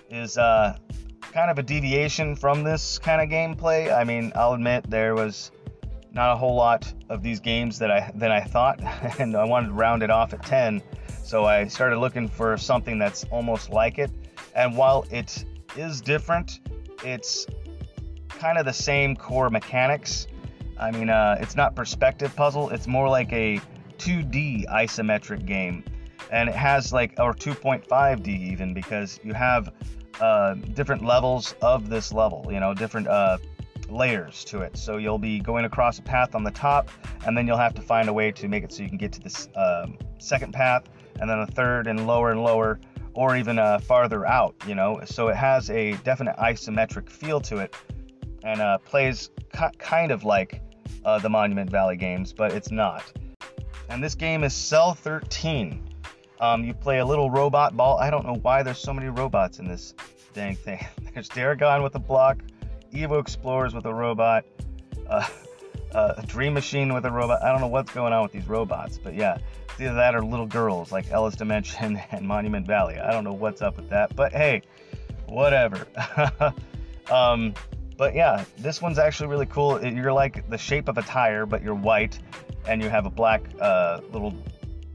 is 0.09 0.37
uh, 0.37 0.77
kind 1.21 1.51
of 1.51 1.59
a 1.59 1.63
deviation 1.63 2.35
from 2.35 2.63
this 2.63 2.97
kind 2.97 3.21
of 3.21 3.29
gameplay. 3.29 3.95
I 3.95 4.03
mean, 4.03 4.31
I'll 4.35 4.53
admit 4.53 4.89
there 4.89 5.15
was 5.15 5.51
not 6.11 6.33
a 6.33 6.35
whole 6.35 6.55
lot 6.55 6.91
of 7.09 7.21
these 7.21 7.39
games 7.39 7.77
that 7.79 7.91
I 7.91 8.11
than 8.15 8.31
I 8.31 8.41
thought, 8.41 8.79
and 9.19 9.35
I 9.35 9.43
wanted 9.43 9.67
to 9.67 9.73
round 9.73 10.03
it 10.03 10.09
off 10.09 10.33
at 10.33 10.43
10. 10.43 10.81
So 11.23 11.45
I 11.45 11.67
started 11.67 11.99
looking 11.99 12.27
for 12.27 12.57
something 12.57 12.97
that's 12.97 13.23
almost 13.25 13.69
like 13.69 13.99
it. 13.99 14.11
And 14.55 14.75
while 14.75 15.05
it 15.11 15.45
is 15.77 16.01
different, 16.01 16.59
it's 17.03 17.47
kind 18.29 18.57
of 18.57 18.65
the 18.65 18.73
same 18.73 19.15
core 19.15 19.49
mechanics. 19.49 20.27
I 20.79 20.91
mean, 20.91 21.09
uh, 21.09 21.37
it's 21.39 21.55
not 21.55 21.75
perspective 21.75 22.35
puzzle. 22.35 22.69
It's 22.69 22.87
more 22.87 23.09
like 23.09 23.31
a 23.33 23.59
2D 23.97 24.65
isometric 24.67 25.45
game, 25.45 25.83
and 26.31 26.47
it 26.47 26.55
has 26.55 26.93
like 26.93 27.13
or 27.19 27.33
2.5D 27.33 28.27
even 28.27 28.73
because 28.73 29.19
you 29.23 29.33
have 29.33 29.73
uh, 30.21 30.53
different 30.53 31.03
levels 31.03 31.53
of 31.61 31.89
this 31.89 32.13
level. 32.13 32.47
You 32.49 32.61
know, 32.61 32.73
different 32.73 33.07
uh, 33.07 33.39
layers 33.89 34.45
to 34.45 34.61
it. 34.61 34.77
So 34.77 34.97
you'll 34.97 35.19
be 35.19 35.39
going 35.39 35.65
across 35.65 35.99
a 35.99 36.01
path 36.01 36.35
on 36.35 36.43
the 36.43 36.51
top, 36.51 36.89
and 37.25 37.37
then 37.37 37.45
you'll 37.45 37.57
have 37.57 37.73
to 37.75 37.81
find 37.81 38.07
a 38.07 38.13
way 38.13 38.31
to 38.31 38.47
make 38.47 38.63
it 38.63 38.71
so 38.71 38.83
you 38.83 38.89
can 38.89 38.97
get 38.97 39.11
to 39.13 39.19
this 39.19 39.49
um, 39.55 39.97
second 40.17 40.53
path, 40.53 40.83
and 41.19 41.29
then 41.29 41.39
a 41.39 41.47
third, 41.47 41.87
and 41.87 42.07
lower 42.07 42.31
and 42.31 42.43
lower, 42.43 42.79
or 43.13 43.35
even 43.35 43.59
uh, 43.59 43.79
farther 43.79 44.25
out. 44.25 44.55
You 44.67 44.75
know, 44.75 45.01
so 45.05 45.27
it 45.27 45.35
has 45.35 45.69
a 45.69 45.93
definite 45.97 46.35
isometric 46.37 47.09
feel 47.09 47.39
to 47.41 47.57
it, 47.57 47.75
and 48.43 48.61
uh, 48.61 48.77
plays 48.79 49.29
kind 49.77 50.11
of 50.11 50.23
like 50.23 50.61
uh, 51.05 51.19
the 51.19 51.29
Monument 51.29 51.69
Valley 51.69 51.97
games, 51.97 52.33
but 52.33 52.53
it's 52.53 52.71
not. 52.71 53.11
And 53.89 54.03
this 54.03 54.15
game 54.15 54.43
is 54.43 54.53
Cell 54.53 54.93
13. 54.93 55.83
Um, 56.39 56.63
you 56.63 56.73
play 56.73 56.99
a 56.99 57.05
little 57.05 57.29
robot 57.29 57.75
ball. 57.75 57.97
I 57.97 58.09
don't 58.09 58.25
know 58.25 58.35
why 58.35 58.63
there's 58.63 58.77
so 58.77 58.93
many 58.93 59.09
robots 59.09 59.59
in 59.59 59.67
this 59.67 59.93
dang 60.33 60.55
thing. 60.55 60.85
There's 61.13 61.27
Daragon 61.27 61.83
with 61.83 61.95
a 61.95 61.99
block, 61.99 62.37
Evo 62.93 63.19
Explorers 63.19 63.73
with 63.73 63.85
a 63.85 63.93
robot, 63.93 64.45
uh, 65.09 65.27
uh, 65.93 66.21
Dream 66.27 66.53
Machine 66.53 66.93
with 66.93 67.05
a 67.05 67.11
robot. 67.11 67.43
I 67.43 67.51
don't 67.51 67.59
know 67.59 67.67
what's 67.67 67.91
going 67.91 68.13
on 68.13 68.23
with 68.23 68.31
these 68.31 68.47
robots, 68.47 68.97
but 68.97 69.15
yeah, 69.15 69.37
either 69.81 69.95
that 69.95 70.15
or 70.15 70.23
little 70.23 70.45
girls 70.45 70.91
like 70.91 71.11
Ella's 71.11 71.35
Dimension 71.35 71.97
and 72.11 72.27
Monument 72.27 72.65
Valley. 72.65 72.97
I 72.97 73.11
don't 73.11 73.23
know 73.23 73.33
what's 73.33 73.61
up 73.61 73.77
with 73.77 73.89
that, 73.89 74.15
but 74.15 74.31
hey, 74.31 74.61
whatever. 75.27 75.87
um, 77.11 77.53
but 77.97 78.15
yeah, 78.15 78.45
this 78.57 78.81
one's 78.81 78.97
actually 78.97 79.27
really 79.27 79.45
cool. 79.45 79.83
You're 79.85 80.13
like 80.13 80.49
the 80.49 80.57
shape 80.57 80.87
of 80.87 80.97
a 80.97 81.01
tire, 81.01 81.45
but 81.45 81.61
you're 81.61 81.75
white, 81.75 82.17
and 82.67 82.81
you 82.81 82.89
have 82.89 83.05
a 83.05 83.09
black 83.09 83.43
uh, 83.59 83.99
little 84.11 84.33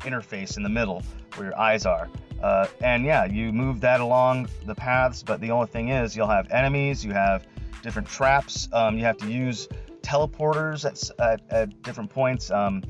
interface 0.01 0.57
in 0.57 0.63
the 0.63 0.69
middle 0.69 1.03
where 1.37 1.49
your 1.49 1.59
eyes 1.59 1.85
are. 1.85 2.09
Uh, 2.43 2.67
and 2.81 3.05
yeah, 3.05 3.25
you 3.25 3.53
move 3.53 3.81
that 3.81 4.01
along 4.01 4.49
the 4.67 4.75
paths, 4.75 5.23
but 5.23 5.41
the 5.41 5.51
only 5.51 5.67
thing 5.67 5.89
is 5.89 6.17
you'll 6.17 6.27
have 6.27 6.51
enemies, 6.51 7.05
you 7.05 7.13
have 7.13 7.47
different 7.83 8.09
traps, 8.09 8.69
um, 8.73 8.99
you 8.99 9.05
have 9.05 9.17
to 9.19 9.31
use 9.31 9.69
teleporters 10.03 10.85
at, 10.85 11.21
at, 11.21 11.41
at 11.51 11.83
different 11.83 12.11
points 12.11 12.51
um, 12.51 12.83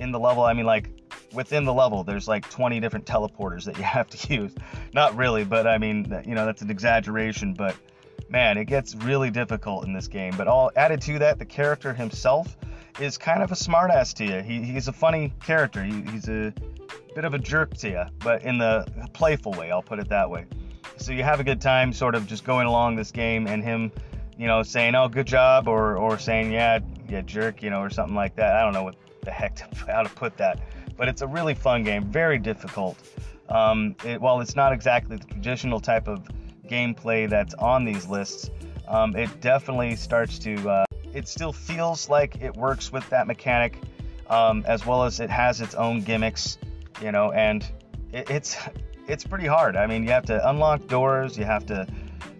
in 0.00 0.12
the 0.12 0.18
level. 0.18 0.42
I 0.44 0.52
mean, 0.52 0.66
like 0.66 0.90
within 1.32 1.64
the 1.64 1.74
level, 1.74 2.04
there's 2.04 2.28
like 2.28 2.48
20 2.50 2.80
different 2.80 3.06
teleporters 3.06 3.64
that 3.64 3.76
you 3.76 3.82
have 3.96 4.08
to 4.08 4.34
use. 4.34 4.54
Not 4.92 5.16
really, 5.16 5.44
but 5.44 5.66
I 5.66 5.78
mean, 5.78 6.22
you 6.26 6.34
know, 6.34 6.46
that's 6.46 6.62
an 6.62 6.70
exaggeration, 6.70 7.54
but 7.54 7.76
man, 8.28 8.58
it 8.58 8.66
gets 8.66 8.94
really 8.94 9.30
difficult 9.30 9.86
in 9.86 9.92
this 9.92 10.08
game. 10.08 10.34
But 10.36 10.48
all 10.48 10.70
added 10.76 11.00
to 11.02 11.18
that, 11.20 11.38
the 11.38 11.44
character 11.44 11.92
himself 11.92 12.56
is 13.00 13.16
kind 13.16 13.42
of 13.42 13.52
a 13.52 13.54
smartass 13.54 14.14
to 14.14 14.24
you. 14.24 14.42
He, 14.42 14.62
he's 14.62 14.88
a 14.88 14.92
funny 14.92 15.32
character. 15.44 15.82
He, 15.82 16.02
he's 16.02 16.28
a 16.28 16.52
bit 17.14 17.24
of 17.24 17.34
a 17.34 17.38
jerk 17.38 17.76
to 17.78 17.88
you, 17.88 18.04
but 18.20 18.42
in 18.42 18.58
the 18.58 18.86
playful 19.12 19.52
way, 19.52 19.70
I'll 19.70 19.82
put 19.82 19.98
it 19.98 20.08
that 20.08 20.28
way. 20.28 20.46
So 20.96 21.12
you 21.12 21.22
have 21.22 21.38
a 21.40 21.44
good 21.44 21.60
time 21.60 21.92
sort 21.92 22.14
of 22.14 22.26
just 22.26 22.44
going 22.44 22.66
along 22.66 22.96
this 22.96 23.12
game 23.12 23.46
and 23.46 23.62
him, 23.62 23.92
you 24.36 24.46
know, 24.46 24.62
saying, 24.62 24.94
oh, 24.94 25.08
good 25.08 25.26
job, 25.26 25.68
or, 25.68 25.96
or 25.96 26.18
saying, 26.18 26.52
yeah, 26.52 26.80
yeah, 27.08 27.22
jerk, 27.22 27.62
you 27.62 27.70
know, 27.70 27.80
or 27.80 27.90
something 27.90 28.16
like 28.16 28.34
that. 28.36 28.56
I 28.56 28.62
don't 28.62 28.72
know 28.72 28.82
what 28.82 28.96
the 29.22 29.30
heck, 29.30 29.56
to, 29.56 29.68
how 29.92 30.02
to 30.02 30.08
put 30.08 30.36
that. 30.38 30.58
But 30.98 31.08
it's 31.08 31.22
a 31.22 31.26
really 31.26 31.54
fun 31.54 31.84
game, 31.84 32.04
very 32.04 32.38
difficult. 32.38 32.98
Um, 33.48 33.96
it, 34.04 34.20
while 34.20 34.42
it's 34.42 34.56
not 34.56 34.74
exactly 34.74 35.16
the 35.16 35.24
traditional 35.24 35.80
type 35.80 36.08
of 36.08 36.28
gameplay 36.68 37.30
that's 37.30 37.54
on 37.54 37.86
these 37.86 38.06
lists, 38.06 38.50
um, 38.88 39.16
it 39.16 39.40
definitely 39.40 39.96
starts 39.96 40.38
to. 40.40 40.68
Uh, 40.68 40.84
it 41.14 41.26
still 41.26 41.52
feels 41.52 42.10
like 42.10 42.42
it 42.42 42.54
works 42.54 42.92
with 42.92 43.08
that 43.08 43.26
mechanic, 43.26 43.78
um, 44.28 44.64
as 44.66 44.84
well 44.84 45.04
as 45.04 45.20
it 45.20 45.30
has 45.30 45.62
its 45.62 45.74
own 45.74 46.02
gimmicks, 46.02 46.58
you 47.00 47.12
know, 47.12 47.32
and 47.32 47.64
it, 48.12 48.28
it's 48.28 48.56
it's 49.06 49.24
pretty 49.24 49.46
hard. 49.46 49.76
I 49.76 49.86
mean, 49.86 50.02
you 50.02 50.10
have 50.10 50.26
to 50.26 50.48
unlock 50.50 50.86
doors, 50.86 51.38
you 51.38 51.44
have 51.44 51.64
to, 51.66 51.86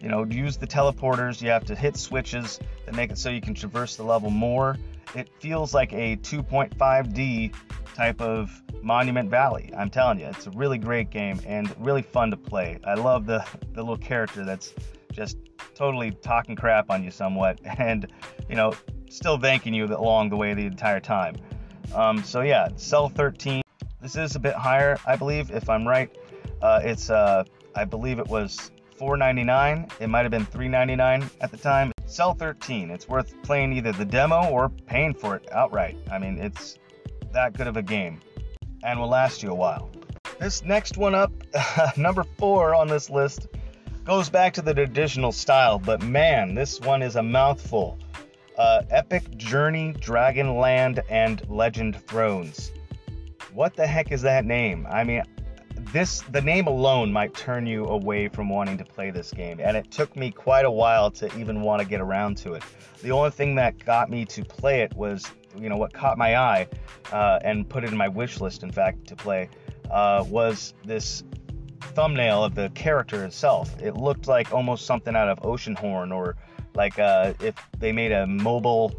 you 0.01 0.09
know, 0.09 0.25
use 0.25 0.57
the 0.57 0.67
teleporters, 0.67 1.41
you 1.43 1.51
have 1.51 1.65
to 1.67 1.75
hit 1.75 1.97
switches 1.97 2.61
that 2.87 2.95
make 2.95 3.11
it 3.11 3.19
so 3.19 3.31
you 3.31 3.41
can 3.41 3.55
traverse 3.55 3.97
the 3.97 4.03
level 4.03 4.31
more. 4.31 4.77
It 5.15 5.29
feels 5.41 5.75
like 5.75 5.93
a 5.93 6.17
2.5D 6.17 7.55
type 7.95 8.21
of 8.21 8.63
Monument 8.83 9.29
Valley. 9.29 9.73
I'm 9.77 9.91
telling 9.91 10.21
you, 10.21 10.27
it's 10.27 10.47
a 10.47 10.51
really 10.51 10.79
great 10.79 11.11
game 11.11 11.41
and 11.47 11.75
really 11.85 12.03
fun 12.03 12.31
to 12.31 12.37
play. 12.37 12.79
I 12.85 12.95
love 12.95 13.27
the 13.27 13.45
the 13.73 13.83
little 13.83 13.97
character 13.97 14.45
that's 14.45 14.73
just 15.13 15.37
totally 15.75 16.13
talking 16.13 16.55
crap 16.55 16.91
on 16.91 17.03
you 17.03 17.11
somewhat, 17.11 17.59
and 17.79 18.07
you 18.49 18.55
know, 18.55 18.73
still 19.09 19.39
thanking 19.39 19.75
you 19.75 19.87
along 19.87 20.31
the 20.31 20.37
way 20.37 20.55
the 20.55 20.67
entire 20.67 21.01
time. 21.01 21.37
Um, 21.95 22.23
so 22.23 22.43
yeah, 22.43 22.69
Cell 22.77 23.09
13. 23.09 23.63
This 24.01 24.15
is 24.15 24.37
a 24.37 24.39
bit 24.39 24.55
higher, 24.55 24.97
I 25.07 25.17
believe, 25.17 25.51
if 25.51 25.69
I'm 25.69 25.87
right. 25.87 26.15
Uh, 26.63 26.81
it's 26.85 27.11
uh, 27.11 27.45
I 27.75 27.85
believe 27.85 28.19
it 28.19 28.29
was 28.29 28.71
4.99. 28.99 29.91
It 30.01 30.09
might 30.09 30.23
have 30.23 30.31
been 30.31 30.47
3.99 30.47 31.31
at 31.41 31.51
the 31.51 31.57
time. 31.57 31.93
Cell 32.07 32.35
13. 32.35 32.91
It's 32.91 33.09
worth 33.09 33.41
playing 33.43 33.73
either 33.73 33.93
the 33.93 34.05
demo 34.05 34.49
or 34.51 34.69
paying 34.69 35.15
for 35.15 35.37
it 35.37 35.49
outright. 35.53 35.97
I 36.11 36.19
mean, 36.19 36.39
it's 36.39 36.79
that 37.33 37.57
good 37.57 37.67
of 37.67 37.77
a 37.77 37.83
game 37.83 38.21
and 38.83 38.99
will 38.99 39.09
last 39.09 39.43
you 39.43 39.51
a 39.51 39.55
while. 39.55 39.91
This 40.39 40.65
next 40.65 40.97
one 40.97 41.15
up, 41.15 41.33
number 41.97 42.25
four 42.39 42.75
on 42.75 42.89
this 42.89 43.11
list, 43.11 43.49
goes 44.05 44.31
back 44.31 44.55
to 44.55 44.63
the 44.63 44.73
traditional 44.73 45.33
style, 45.33 45.79
but 45.79 46.03
man, 46.03 46.55
this 46.55 46.81
one 46.81 47.03
is 47.03 47.17
a 47.17 47.23
mouthful. 47.23 47.99
Uh, 48.57 48.83
Epic 48.91 49.37
Journey, 49.37 49.95
Dragonland, 49.95 51.01
and 51.09 51.49
Legend 51.49 52.01
Thrones. 52.07 52.73
What 53.53 53.77
the 53.77 53.87
heck 53.87 54.11
is 54.11 54.23
that 54.23 54.45
name? 54.45 54.87
I 54.89 55.05
mean, 55.05 55.23
this 55.93 56.23
the 56.33 56.41
name 56.41 56.67
alone 56.67 57.13
might 57.13 57.35
turn 57.35 57.67
you 57.67 57.87
away 57.87 58.29
from 58.29 58.49
wanting 58.49 58.77
to 58.77 58.85
play 58.85 59.11
this 59.11 59.31
game 59.31 59.59
and 59.63 59.77
it 59.77 59.91
took 59.91 60.15
me 60.17 60.31
quite 60.31 60.65
a 60.65 60.71
while 60.71 61.11
to 61.11 61.27
even 61.39 61.63
want 61.63 61.81
to 61.81 61.89
get 61.89 62.01
around 62.01 62.37
to 62.39 62.55
it. 62.55 62.63
The 63.03 63.11
only 63.11 63.31
thing 63.31 63.55
that 63.55 63.85
got 63.85 64.11
me 64.11 64.25
to 64.27 64.45
play 64.45 64.83
it 64.83 64.95
was 64.95 65.31
you 65.57 65.69
know 65.69 65.77
what 65.77 65.93
caught 65.93 66.19
my 66.19 66.37
eye 66.37 66.69
uh, 67.13 67.39
and 67.43 67.69
put 67.69 67.85
it 67.85 67.91
in 67.91 67.97
my 67.97 68.09
wish 68.09 68.41
list 68.41 68.63
in 68.63 68.71
fact 68.71 69.07
to 69.07 69.17
play 69.17 69.49
uh, 69.91 70.25
was 70.29 70.75
this 70.85 71.25
thumbnail 71.81 72.45
of 72.45 72.55
the 72.55 72.71
character 72.71 73.25
itself. 73.25 73.75
It 73.81 73.97
looked 73.97 74.29
like 74.29 74.53
almost 74.53 74.85
something 74.85 75.17
out 75.17 75.29
of 75.29 75.41
Oceanhorn 75.41 76.15
or 76.15 76.37
like 76.75 76.99
uh, 76.99 77.33
if 77.41 77.55
they 77.79 77.93
made 77.93 78.13
a 78.13 78.27
mobile 78.27 78.93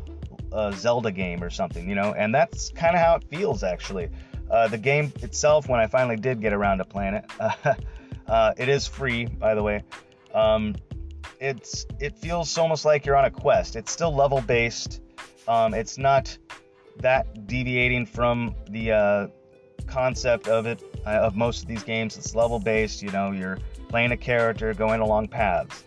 uh, 0.51 0.71
zelda 0.71 1.11
game 1.11 1.43
or 1.43 1.51
something 1.51 1.87
you 1.87 1.93
know? 1.93 2.13
And 2.13 2.33
that's 2.33 2.71
kind 2.71 2.95
of 2.95 3.01
how 3.01 3.15
it 3.15 3.23
feels 3.29 3.63
actually 3.63 4.09
uh, 4.49 4.67
the 4.67 4.77
game 4.77 5.11
itself, 5.21 5.67
when 5.69 5.79
I 5.79 5.87
finally 5.87 6.15
did 6.15 6.41
get 6.41 6.53
around 6.53 6.79
to 6.79 6.85
playing 6.85 7.15
it, 7.15 7.31
uh, 8.27 8.53
it 8.57 8.69
is 8.69 8.87
free, 8.87 9.25
by 9.25 9.55
the 9.55 9.63
way. 9.63 9.83
Um, 10.33 10.75
it's 11.39 11.85
it 11.99 12.17
feels 12.17 12.57
almost 12.57 12.85
like 12.85 13.05
you're 13.05 13.15
on 13.15 13.25
a 13.25 13.31
quest. 13.31 13.75
It's 13.75 13.91
still 13.91 14.13
level 14.13 14.41
based. 14.41 15.01
Um, 15.47 15.73
it's 15.73 15.97
not 15.97 16.37
that 16.97 17.47
deviating 17.47 18.05
from 18.05 18.55
the 18.69 18.91
uh, 18.91 19.27
concept 19.87 20.47
of 20.47 20.65
it 20.65 20.83
uh, 21.05 21.09
of 21.09 21.35
most 21.35 21.61
of 21.61 21.67
these 21.67 21.83
games. 21.83 22.17
It's 22.17 22.35
level 22.35 22.59
based. 22.59 23.01
You 23.01 23.11
know, 23.11 23.31
you're 23.31 23.57
playing 23.87 24.11
a 24.11 24.17
character, 24.17 24.73
going 24.73 25.01
along 25.01 25.29
paths. 25.29 25.83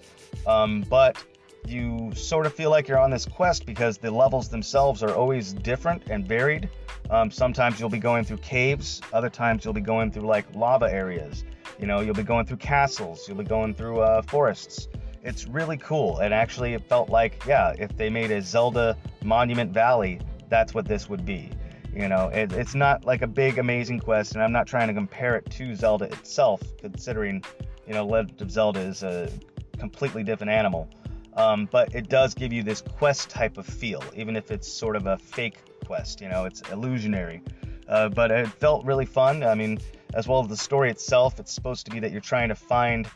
Um, 0.47 0.83
but 0.89 1.23
you 1.67 2.13
sort 2.15 2.47
of 2.47 2.55
feel 2.55 2.71
like 2.71 2.89
you're 2.89 2.99
on 2.99 3.11
this 3.11 3.25
quest 3.25 3.67
because 3.67 3.99
the 3.99 4.11
levels 4.11 4.49
themselves 4.49 5.03
are 5.03 5.15
always 5.15 5.53
different 5.53 6.03
and 6.09 6.27
varied. 6.27 6.69
Um, 7.11 7.31
sometimes 7.31 7.79
you'll 7.79 7.89
be 7.89 7.99
going 7.99 8.25
through 8.25 8.39
caves, 8.39 9.01
other 9.13 9.31
times 9.31 9.65
you'll 9.65 9.75
be 9.75 9.81
going 9.81 10.11
through 10.11 10.27
like 10.27 10.47
lava 10.55 10.93
areas. 10.93 11.45
You 11.79 11.87
know, 11.87 12.01
you'll 12.01 12.15
be 12.15 12.23
going 12.23 12.47
through 12.47 12.59
castles, 12.59 13.27
you'll 13.27 13.39
be 13.39 13.45
going 13.45 13.75
through 13.75 14.01
uh, 14.01 14.23
forests. 14.23 14.89
It's 15.23 15.47
really 15.47 15.77
cool. 15.77 16.19
And 16.19 16.35
actually, 16.35 16.75
it 16.75 16.85
felt 16.89 17.09
like, 17.09 17.45
yeah, 17.47 17.75
if 17.79 17.97
they 17.97 18.11
made 18.11 18.31
a 18.31 18.43
Zelda 18.43 18.97
Monument 19.23 19.73
Valley, 19.73 20.21
that's 20.49 20.75
what 20.75 20.87
this 20.87 21.09
would 21.09 21.25
be. 21.25 21.51
You 21.95 22.09
know, 22.09 22.29
it, 22.29 22.53
it's 22.53 22.75
not 22.75 23.05
like 23.05 23.23
a 23.23 23.27
big, 23.27 23.59
amazing 23.59 24.01
quest, 24.01 24.35
and 24.35 24.43
I'm 24.43 24.53
not 24.53 24.67
trying 24.67 24.89
to 24.89 24.95
compare 24.95 25.37
it 25.37 25.49
to 25.53 25.75
Zelda 25.77 26.07
itself, 26.07 26.63
considering, 26.79 27.45
you 27.87 27.93
know, 27.95 28.05
Legend 28.07 28.41
of 28.41 28.51
Zelda 28.51 28.81
is 28.81 29.03
a 29.03 29.31
completely 29.79 30.25
different 30.25 30.51
animal. 30.51 30.89
Um, 31.35 31.69
but 31.71 31.95
it 31.95 32.09
does 32.09 32.35
give 32.35 32.53
you 32.53 32.63
this 32.63 32.83
quest 32.83 33.31
type 33.31 33.57
of 33.59 33.67
feel, 33.67 34.03
even 34.15 34.37
if 34.37 34.51
it's 34.51 34.71
sort 34.71 34.97
of 34.97 35.07
a 35.07 35.17
fake 35.19 35.59
quest. 35.87 36.21
You 36.21 36.29
know, 36.29 36.45
it's 36.45 36.61
illusionary. 36.71 37.43
Uh, 37.89 38.09
but 38.09 38.31
it 38.31 38.49
felt 38.49 38.85
really 38.85 39.07
fun. 39.07 39.43
I 39.43 39.55
mean, 39.55 39.79
as 40.15 40.29
well 40.29 40.41
as 40.41 40.49
the 40.49 40.57
story 40.57 40.91
itself, 40.91 41.41
it's 41.41 41.53
supposed 41.53 41.85
to 41.87 41.91
be 41.91 42.01
that 42.01 42.13
you're 42.13 42.21
trying 42.21 42.49
to 42.49 42.55
find 42.55 43.07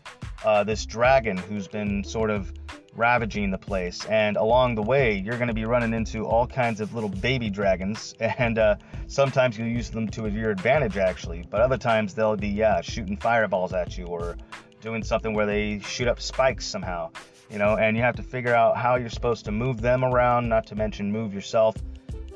uh, 0.44 0.64
this 0.64 0.84
dragon 0.86 1.36
who's 1.36 1.68
been 1.68 2.02
sort 2.04 2.30
of 2.30 2.52
ravaging 2.94 3.50
the 3.50 3.58
place. 3.58 4.04
And 4.06 4.36
along 4.36 4.74
the 4.74 4.82
way, 4.82 5.18
you're 5.18 5.36
going 5.36 5.48
to 5.48 5.54
be 5.54 5.66
running 5.66 5.92
into 5.92 6.24
all 6.24 6.46
kinds 6.46 6.80
of 6.80 6.94
little 6.94 7.10
baby 7.10 7.50
dragons. 7.50 8.14
And 8.20 8.58
uh, 8.58 8.76
sometimes 9.06 9.58
you'll 9.58 9.68
use 9.68 9.90
them 9.90 10.08
to 10.08 10.28
your 10.28 10.50
advantage, 10.50 10.96
actually. 10.96 11.44
But 11.48 11.60
other 11.60 11.78
times 11.78 12.14
they'll 12.14 12.36
be, 12.36 12.48
yeah, 12.48 12.80
shooting 12.80 13.16
fireballs 13.16 13.72
at 13.72 13.96
you 13.96 14.06
or 14.06 14.36
doing 14.80 15.02
something 15.02 15.34
where 15.34 15.46
they 15.46 15.78
shoot 15.80 16.08
up 16.08 16.20
spikes 16.20 16.66
somehow 16.66 17.10
you 17.50 17.58
know, 17.58 17.76
and 17.76 17.96
you 17.96 18.02
have 18.02 18.16
to 18.16 18.22
figure 18.22 18.54
out 18.54 18.76
how 18.76 18.96
you're 18.96 19.10
supposed 19.10 19.44
to 19.44 19.52
move 19.52 19.80
them 19.80 20.04
around, 20.04 20.48
not 20.48 20.66
to 20.68 20.74
mention 20.74 21.10
move 21.10 21.32
yourself 21.32 21.76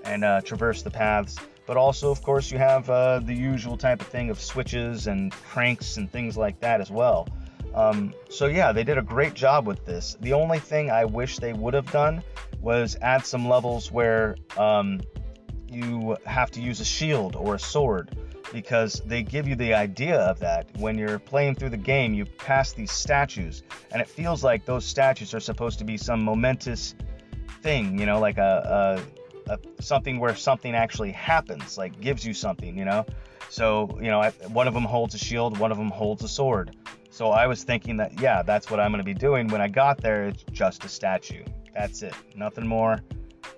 and 0.05 0.25
uh, 0.25 0.41
traverse 0.43 0.83
the 0.83 0.91
paths. 0.91 1.37
But 1.67 1.77
also, 1.77 2.11
of 2.11 2.23
course, 2.23 2.51
you 2.51 2.59
have 2.59 2.89
uh, 2.91 3.21
the 3.21 3.35
usual 3.35 3.77
type 3.77 4.01
of 4.01 4.09
thing 4.09 4.31
of 4.31 4.41
switches 4.41 5.07
and 5.07 5.33
cranks 5.33 5.97
and 5.97 6.11
things 6.11 6.37
like 6.37 6.59
that 6.61 6.81
as 6.81 6.91
well. 6.91 7.29
Um, 7.75 8.13
so, 8.29 8.47
yeah, 8.47 8.73
they 8.73 8.83
did 8.83 8.99
a 8.99 9.03
great 9.03 9.35
job 9.35 9.67
with 9.67 9.85
this. 9.85 10.17
The 10.21 10.33
only 10.33 10.59
thing 10.59 10.91
I 10.91 11.05
wish 11.05 11.39
they 11.39 11.53
would 11.53 11.75
have 11.75 11.91
done 11.93 12.23
was 12.61 12.97
add 13.01 13.25
some 13.25 13.49
levels 13.49 13.93
where 13.93 14.37
um, 14.57 15.01
you 15.69 16.17
have 16.27 16.51
to 16.53 16.61
use 16.61 16.81
a 16.81 16.85
shield 16.85 17.37
or 17.37 17.55
a 17.55 17.59
sword 17.59 18.17
because 18.53 19.01
they 19.07 19.23
give 19.23 19.47
you 19.47 19.55
the 19.55 19.75
idea 19.75 20.19
of 20.19 20.39
that 20.41 20.67
when 20.79 20.99
you're 20.99 21.19
playing 21.19 21.55
through 21.55 21.71
the 21.71 21.77
game 21.77 22.15
you 22.15 22.25
pass 22.25 22.73
these 22.73 22.91
statues 22.91 23.63
and 23.93 24.01
it 24.01 24.09
feels 24.09 24.43
like 24.43 24.65
those 24.65 24.85
statues 24.85 25.35
are 25.35 25.41
supposed 25.41 25.79
to 25.79 25.85
be 25.85 25.97
some 25.97 26.23
momentous 26.23 26.95
thing 27.63 27.99
you 27.99 28.07
know 28.07 28.19
like 28.19 28.39
a, 28.39 29.03
a, 29.49 29.53
a 29.53 29.83
something 29.83 30.19
where 30.19 30.35
something 30.35 30.75
actually 30.75 31.13
happens 31.13 31.79
like 31.79 32.01
gives 32.01 32.25
you 32.25 32.35
something 32.35 32.77
you 32.77 32.85
know? 32.85 33.05
So 33.49 33.99
you 34.01 34.09
know 34.09 34.31
one 34.53 34.69
of 34.69 34.75
them 34.75 34.85
holds 34.85 35.15
a 35.15 35.19
shield 35.19 35.59
one 35.59 35.73
of 35.73 35.79
them 35.79 35.91
holds 35.91 36.23
a 36.23 36.29
sword. 36.29 36.77
So 37.11 37.31
i 37.31 37.47
was 37.47 37.65
thinking 37.65 37.97
that 37.97 38.21
yeah 38.21 38.43
that's 38.43 38.71
what 38.71 38.81
i'm 38.81 38.91
going 38.93 39.01
to 39.01 39.05
be 39.05 39.15
doing. 39.15 39.49
When 39.49 39.61
i 39.61 39.69
got 39.69 40.01
there 40.01 40.27
it's 40.27 40.45
just 40.53 40.85
a 40.85 40.89
statue. 40.89 41.45
That's 41.75 42.03
it. 42.03 42.15
Nothing 42.37 42.67
more. 42.67 43.01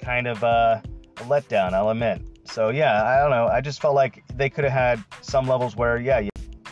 Kind 0.00 0.26
of 0.26 0.42
uh, 0.42 0.80
a 1.18 1.22
letdown 1.24 1.72
i'll 1.74 1.90
admit 1.90 2.22
so 2.44 2.70
yeah, 2.70 3.04
I 3.04 3.20
don't 3.20 3.30
know. 3.30 3.46
I 3.46 3.60
just 3.60 3.80
felt 3.80 3.94
like 3.94 4.22
they 4.34 4.50
could 4.50 4.64
have 4.64 4.72
had 4.72 5.04
some 5.22 5.46
levels 5.46 5.76
where 5.76 5.98
yeah, 5.98 6.18
you 6.18 6.30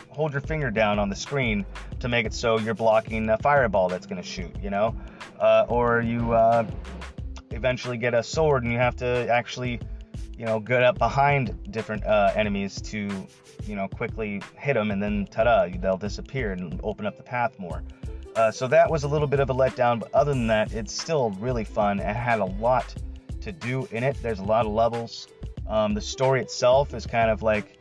hold 0.09 0.33
your 0.33 0.41
finger 0.41 0.69
down 0.69 0.99
on 0.99 1.09
the 1.09 1.15
screen 1.15 1.65
to 1.99 2.07
make 2.07 2.25
it 2.25 2.33
so 2.33 2.59
you're 2.59 2.73
blocking 2.73 3.29
a 3.29 3.37
fireball 3.37 3.87
that's 3.87 4.05
going 4.05 4.21
to 4.21 4.27
shoot, 4.27 4.51
you 4.61 4.69
know, 4.69 4.95
uh, 5.39 5.65
or 5.69 6.01
you 6.01 6.33
uh, 6.33 6.65
eventually 7.51 7.97
get 7.97 8.13
a 8.13 8.21
sword 8.21 8.63
and 8.63 8.71
you 8.71 8.77
have 8.77 8.95
to 8.95 9.27
actually, 9.29 9.79
you 10.37 10.45
know, 10.45 10.59
get 10.59 10.83
up 10.83 10.97
behind 10.97 11.57
different 11.71 12.05
uh, 12.05 12.31
enemies 12.35 12.81
to, 12.81 13.09
you 13.65 13.75
know, 13.75 13.87
quickly 13.87 14.41
hit 14.57 14.73
them 14.73 14.91
and 14.91 15.01
then 15.01 15.25
ta-da, 15.31 15.69
they'll 15.79 15.97
disappear 15.97 16.51
and 16.51 16.79
open 16.83 17.05
up 17.05 17.15
the 17.17 17.23
path 17.23 17.57
more. 17.57 17.81
Uh, 18.35 18.49
so 18.51 18.67
that 18.67 18.89
was 18.89 19.03
a 19.03 19.07
little 19.07 19.27
bit 19.27 19.39
of 19.39 19.49
a 19.49 19.53
letdown, 19.53 19.99
but 19.99 20.13
other 20.13 20.31
than 20.31 20.47
that, 20.47 20.73
it's 20.73 20.93
still 20.93 21.31
really 21.31 21.65
fun. 21.65 21.99
It 21.99 22.15
had 22.15 22.39
a 22.39 22.45
lot 22.45 22.93
to 23.41 23.51
do 23.51 23.87
in 23.91 24.03
it. 24.03 24.17
There's 24.21 24.39
a 24.39 24.43
lot 24.43 24.65
of 24.65 24.71
levels. 24.71 25.27
Um, 25.71 25.93
the 25.93 26.01
story 26.01 26.41
itself 26.41 26.93
is 26.93 27.07
kind 27.07 27.31
of 27.31 27.41
like 27.41 27.79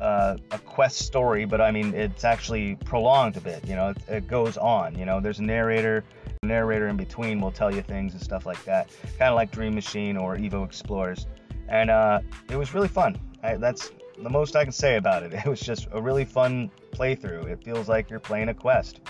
uh, 0.00 0.38
a 0.50 0.58
quest 0.58 0.98
story, 0.98 1.44
but 1.44 1.60
I 1.60 1.70
mean 1.70 1.92
it's 1.92 2.24
actually 2.24 2.76
prolonged 2.76 3.36
a 3.36 3.42
bit. 3.42 3.66
You 3.68 3.76
know, 3.76 3.90
it, 3.90 3.98
it, 4.08 4.26
goes 4.26 4.56
on. 4.56 4.98
You 4.98 5.04
know, 5.04 5.20
there's 5.20 5.38
a 5.38 5.42
narrator. 5.42 6.02
Narrator 6.42 6.88
in 6.88 6.96
between 6.96 7.40
will 7.40 7.50
tell 7.50 7.74
you 7.74 7.82
things 7.82 8.14
and 8.14 8.22
stuff 8.22 8.46
like 8.46 8.62
that. 8.64 8.88
Kind 9.18 9.30
of 9.30 9.34
like 9.34 9.50
Dream 9.50 9.74
Machine 9.74 10.16
or 10.16 10.36
Evo 10.36 10.64
Explorers, 10.64 11.26
and 11.68 11.90
uh, 11.90 12.20
it 12.50 12.56
was 12.56 12.72
really 12.72 12.88
fun. 12.88 13.18
I, 13.42 13.56
that's 13.56 13.90
the 14.18 14.30
most 14.30 14.56
I 14.56 14.64
can 14.64 14.72
say 14.72 14.96
about 14.96 15.22
it. 15.22 15.32
It 15.44 15.46
was 15.46 15.60
just 15.60 15.88
a 15.92 16.00
really 16.00 16.24
fun 16.24 16.70
playthrough. 16.92 17.46
It 17.46 17.62
feels 17.62 17.86
like 17.86 18.08
you're 18.08 18.20
playing 18.20 18.48
a 18.48 18.54
quest. 18.54 19.00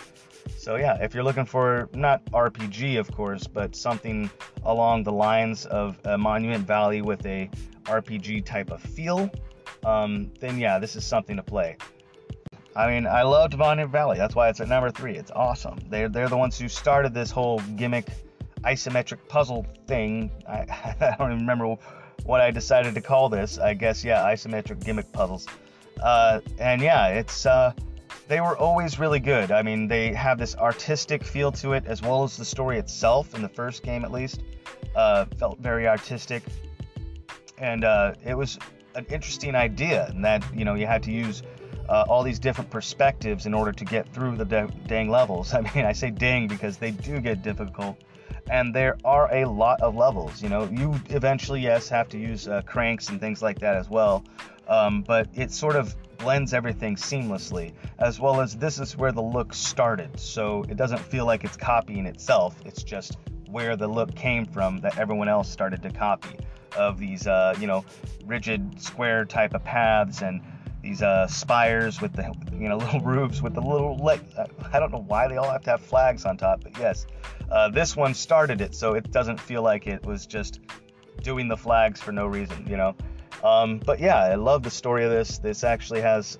So 0.56 0.76
yeah, 0.76 0.96
if 1.00 1.14
you're 1.14 1.24
looking 1.24 1.44
for 1.44 1.88
not 1.94 2.24
RPG, 2.26 2.98
of 2.98 3.10
course, 3.12 3.46
but 3.46 3.76
something 3.76 4.30
along 4.64 5.04
the 5.04 5.12
lines 5.12 5.66
of 5.66 5.98
a 6.04 6.18
Monument 6.18 6.66
Valley 6.66 7.02
with 7.02 7.24
a 7.26 7.50
RPG 7.86 8.44
type 8.44 8.70
of 8.70 8.80
feel, 8.80 9.30
um, 9.84 10.30
then 10.40 10.58
yeah, 10.58 10.78
this 10.78 10.96
is 10.96 11.04
something 11.04 11.36
to 11.36 11.42
play. 11.42 11.76
I 12.74 12.88
mean, 12.88 13.06
I 13.06 13.22
loved 13.22 13.56
Monument 13.56 13.90
Valley. 13.90 14.18
That's 14.18 14.34
why 14.34 14.50
it's 14.50 14.60
at 14.60 14.68
number 14.68 14.90
three. 14.90 15.16
It's 15.16 15.30
awesome. 15.30 15.78
They're 15.88 16.10
they're 16.10 16.28
the 16.28 16.36
ones 16.36 16.58
who 16.58 16.68
started 16.68 17.14
this 17.14 17.30
whole 17.30 17.58
gimmick 17.76 18.06
isometric 18.64 19.26
puzzle 19.28 19.66
thing. 19.86 20.30
I, 20.46 20.66
I 21.00 21.14
don't 21.18 21.32
even 21.32 21.40
remember 21.40 21.76
what 22.24 22.40
I 22.40 22.50
decided 22.50 22.94
to 22.94 23.00
call 23.00 23.28
this. 23.28 23.58
I 23.58 23.74
guess 23.74 24.04
yeah, 24.04 24.22
isometric 24.22 24.84
gimmick 24.84 25.10
puzzles. 25.12 25.46
Uh, 26.02 26.40
and 26.58 26.82
yeah, 26.82 27.08
it's 27.08 27.46
uh, 27.46 27.72
they 28.28 28.40
were 28.40 28.56
always 28.58 28.98
really 28.98 29.20
good. 29.20 29.50
I 29.52 29.62
mean, 29.62 29.88
they 29.88 30.12
have 30.12 30.36
this 30.36 30.54
artistic 30.56 31.24
feel 31.24 31.52
to 31.52 31.72
it 31.72 31.86
as 31.86 32.02
well 32.02 32.24
as 32.24 32.36
the 32.36 32.44
story 32.44 32.78
itself. 32.78 33.34
In 33.34 33.40
the 33.40 33.48
first 33.48 33.82
game, 33.82 34.04
at 34.04 34.12
least, 34.12 34.42
uh, 34.94 35.24
felt 35.38 35.58
very 35.60 35.88
artistic 35.88 36.42
and 37.58 37.84
uh, 37.84 38.14
it 38.24 38.34
was 38.34 38.58
an 38.94 39.06
interesting 39.10 39.54
idea 39.54 40.08
in 40.10 40.22
that 40.22 40.44
you 40.54 40.64
know 40.64 40.74
you 40.74 40.86
had 40.86 41.02
to 41.04 41.12
use 41.12 41.42
uh, 41.88 42.04
all 42.08 42.22
these 42.22 42.38
different 42.38 42.70
perspectives 42.70 43.46
in 43.46 43.54
order 43.54 43.72
to 43.72 43.84
get 43.84 44.12
through 44.12 44.36
the 44.36 44.44
dang 44.86 45.08
levels. 45.08 45.54
I 45.54 45.60
mean, 45.60 45.84
I 45.84 45.92
say 45.92 46.10
dang 46.10 46.48
because 46.48 46.78
they 46.78 46.90
do 46.90 47.20
get 47.20 47.42
difficult, 47.42 47.96
and 48.50 48.74
there 48.74 48.96
are 49.04 49.32
a 49.32 49.44
lot 49.44 49.80
of 49.80 49.96
levels. 49.96 50.42
You 50.42 50.48
know, 50.48 50.64
you 50.64 51.00
eventually 51.10 51.60
yes 51.60 51.88
have 51.88 52.08
to 52.10 52.18
use 52.18 52.48
uh, 52.48 52.62
cranks 52.62 53.08
and 53.08 53.20
things 53.20 53.42
like 53.42 53.58
that 53.60 53.76
as 53.76 53.88
well, 53.88 54.24
um, 54.68 55.02
but 55.02 55.28
it 55.34 55.52
sort 55.52 55.76
of 55.76 55.94
blends 56.18 56.54
everything 56.54 56.96
seamlessly. 56.96 57.72
As 57.98 58.18
well 58.18 58.40
as 58.40 58.56
this 58.56 58.78
is 58.78 58.96
where 58.96 59.12
the 59.12 59.22
look 59.22 59.54
started, 59.54 60.18
so 60.18 60.64
it 60.68 60.76
doesn't 60.76 61.00
feel 61.00 61.26
like 61.26 61.44
it's 61.44 61.56
copying 61.56 62.06
itself. 62.06 62.56
It's 62.64 62.82
just 62.82 63.18
where 63.48 63.76
the 63.76 63.86
look 63.86 64.14
came 64.14 64.44
from 64.44 64.78
that 64.78 64.98
everyone 64.98 65.28
else 65.28 65.50
started 65.50 65.82
to 65.82 65.90
copy 65.90 66.36
of 66.76 66.98
these, 66.98 67.26
uh, 67.26 67.54
you 67.58 67.66
know, 67.66 67.84
rigid 68.24 68.80
square 68.80 69.24
type 69.24 69.54
of 69.54 69.64
paths 69.64 70.22
and 70.22 70.42
these 70.82 71.02
uh, 71.02 71.26
spires 71.26 72.00
with 72.00 72.12
the, 72.12 72.34
you 72.52 72.68
know, 72.68 72.76
little 72.76 73.00
roofs 73.00 73.42
with 73.42 73.54
the 73.54 73.60
little, 73.60 73.98
I 74.72 74.78
don't 74.78 74.92
know 74.92 75.04
why 75.06 75.28
they 75.28 75.36
all 75.36 75.50
have 75.50 75.62
to 75.62 75.70
have 75.70 75.80
flags 75.80 76.24
on 76.24 76.36
top, 76.36 76.62
but 76.62 76.78
yes, 76.78 77.06
uh, 77.50 77.68
this 77.70 77.96
one 77.96 78.14
started 78.14 78.60
it, 78.60 78.74
so 78.74 78.94
it 78.94 79.10
doesn't 79.10 79.40
feel 79.40 79.62
like 79.62 79.86
it 79.86 80.04
was 80.04 80.26
just 80.26 80.60
doing 81.22 81.48
the 81.48 81.56
flags 81.56 82.00
for 82.00 82.12
no 82.12 82.26
reason, 82.26 82.66
you 82.68 82.76
know. 82.76 82.94
Um, 83.42 83.78
but 83.78 84.00
yeah, 84.00 84.22
I 84.22 84.34
love 84.34 84.62
the 84.62 84.70
story 84.70 85.04
of 85.04 85.10
this. 85.10 85.38
This 85.38 85.64
actually 85.64 86.00
has 86.00 86.38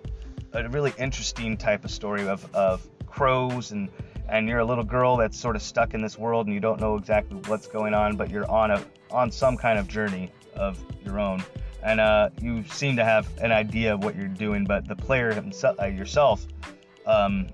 a 0.52 0.68
really 0.68 0.94
interesting 0.98 1.56
type 1.56 1.84
of 1.84 1.90
story 1.90 2.26
of, 2.28 2.54
of 2.54 2.86
crows 3.06 3.72
and 3.72 3.88
and 4.28 4.48
you're 4.48 4.58
a 4.58 4.64
little 4.64 4.84
girl 4.84 5.16
that's 5.16 5.38
sort 5.38 5.56
of 5.56 5.62
stuck 5.62 5.94
in 5.94 6.02
this 6.02 6.18
world 6.18 6.46
and 6.46 6.54
you 6.54 6.60
don't 6.60 6.80
know 6.80 6.96
exactly 6.96 7.38
what's 7.46 7.66
going 7.66 7.94
on, 7.94 8.16
but 8.16 8.30
you're 8.30 8.50
on 8.50 8.70
a 8.70 8.84
on 9.10 9.30
some 9.30 9.56
kind 9.56 9.78
of 9.78 9.86
journey 9.86 10.30
of 10.54 10.82
your 11.04 11.20
own, 11.20 11.42
and 11.82 12.00
uh, 12.00 12.30
you 12.40 12.64
seem 12.64 12.96
to 12.96 13.04
have 13.04 13.28
an 13.38 13.52
idea 13.52 13.94
of 13.94 14.02
what 14.02 14.16
you're 14.16 14.26
doing, 14.26 14.64
but 14.64 14.88
the 14.88 14.96
player 14.96 15.32
himself, 15.32 15.78
uh, 15.80 15.86
yourself, 15.86 16.46
um, 17.06 17.46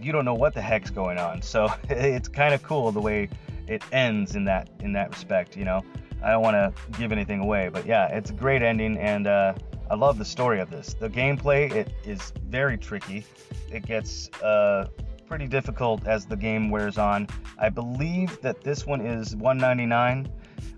you 0.00 0.12
don't 0.12 0.24
know 0.24 0.34
what 0.34 0.54
the 0.54 0.62
heck's 0.62 0.90
going 0.90 1.18
on. 1.18 1.40
So 1.42 1.72
it's 1.88 2.28
kind 2.28 2.54
of 2.54 2.62
cool 2.62 2.90
the 2.90 3.00
way 3.00 3.28
it 3.66 3.82
ends 3.92 4.34
in 4.34 4.44
that 4.44 4.68
in 4.80 4.92
that 4.94 5.10
respect. 5.10 5.56
You 5.56 5.64
know, 5.64 5.82
I 6.22 6.30
don't 6.32 6.42
want 6.42 6.54
to 6.54 6.98
give 6.98 7.12
anything 7.12 7.40
away, 7.40 7.68
but 7.68 7.86
yeah, 7.86 8.08
it's 8.08 8.30
a 8.30 8.34
great 8.34 8.62
ending, 8.62 8.98
and 8.98 9.26
uh, 9.26 9.54
I 9.90 9.94
love 9.94 10.18
the 10.18 10.24
story 10.24 10.60
of 10.60 10.70
this. 10.70 10.94
The 10.94 11.08
gameplay 11.08 11.70
it 11.72 11.92
is 12.04 12.32
very 12.46 12.76
tricky. 12.76 13.24
It 13.70 13.86
gets 13.86 14.28
uh, 14.42 14.88
pretty 15.28 15.46
difficult 15.46 16.06
as 16.06 16.24
the 16.24 16.36
game 16.36 16.70
wears 16.70 16.96
on. 16.96 17.28
I 17.58 17.68
believe 17.68 18.40
that 18.40 18.62
this 18.62 18.86
one 18.86 19.02
is 19.02 19.36
199, 19.36 20.28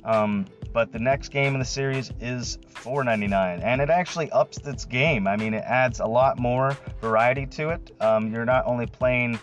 um, 0.05 0.45
but 0.73 0.93
the 0.93 0.99
next 0.99 1.29
game 1.29 1.55
in 1.55 1.61
the 1.61 1.65
series 1.65 2.11
is 2.21 2.59
499, 2.69 3.61
and 3.61 3.81
it 3.81 3.91
actually 3.91 4.31
ups 4.33 4.59
its 4.67 4.85
game. 4.85 5.29
I 5.29 5.37
mean, 5.37 5.55
it 5.55 5.63
adds 5.65 6.01
a 6.01 6.07
lot 6.07 6.41
more 6.41 6.77
variety 7.01 7.47
to 7.47 7.71
it. 7.71 7.93
Um, 8.01 8.33
you're 8.33 8.45
not 8.45 8.67
only 8.67 8.87
playing 8.87 9.39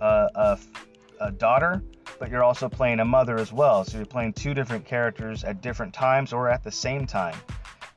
uh, 0.00 0.28
a, 0.34 0.58
a 1.20 1.32
daughter, 1.32 1.82
but 2.18 2.30
you're 2.30 2.44
also 2.44 2.68
playing 2.68 3.00
a 3.00 3.04
mother 3.04 3.38
as 3.38 3.52
well. 3.52 3.84
So 3.84 3.96
you're 3.96 4.06
playing 4.06 4.34
two 4.34 4.52
different 4.52 4.84
characters 4.84 5.42
at 5.42 5.62
different 5.62 5.94
times 5.94 6.34
or 6.34 6.50
at 6.50 6.62
the 6.62 6.70
same 6.70 7.06
time. 7.06 7.36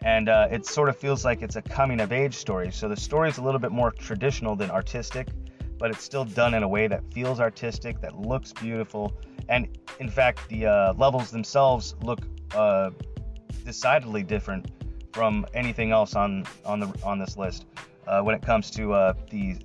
And 0.02 0.30
uh, 0.30 0.47
it 0.52 0.65
sort 0.65 0.89
of 0.89 0.97
feels 0.97 1.26
like 1.26 1.41
it's 1.41 1.56
a 1.56 1.62
coming 1.62 1.99
of 1.99 2.12
age 2.12 2.36
story. 2.36 2.71
So 2.71 2.88
the 2.89 2.97
story 2.97 3.30
is 3.30 3.38
a 3.38 3.41
little 3.41 3.60
bit 3.60 3.71
more 3.71 3.91
traditional 3.91 4.56
than 4.56 4.69
artistic 4.69 5.28
but 5.77 5.91
it's 5.91 6.03
still 6.03 6.25
done 6.25 6.53
in 6.53 6.63
a 6.63 6.67
way 6.67 6.88
that 6.88 7.03
feels 7.13 7.39
artistic, 7.39 7.99
that 8.01 8.17
looks 8.17 8.53
beautiful, 8.53 9.13
and 9.49 9.67
in 9.99 10.09
fact, 10.09 10.47
the 10.49 10.65
uh, 10.65 10.93
levels 10.93 11.31
themselves 11.31 11.95
look 12.01 12.19
uh, 12.55 12.91
decidedly 13.65 14.23
different 14.23 14.71
from 15.12 15.45
anything 15.53 15.91
else 15.91 16.15
on 16.15 16.45
on 16.65 16.79
the 16.79 16.88
on 17.03 17.19
this 17.19 17.38
list 17.38 17.65
uh, 18.07 18.21
when 18.21 18.36
it 18.36 18.41
comes 18.41 18.71
to 18.71 18.93
uh, 18.93 19.13
the 19.29 19.57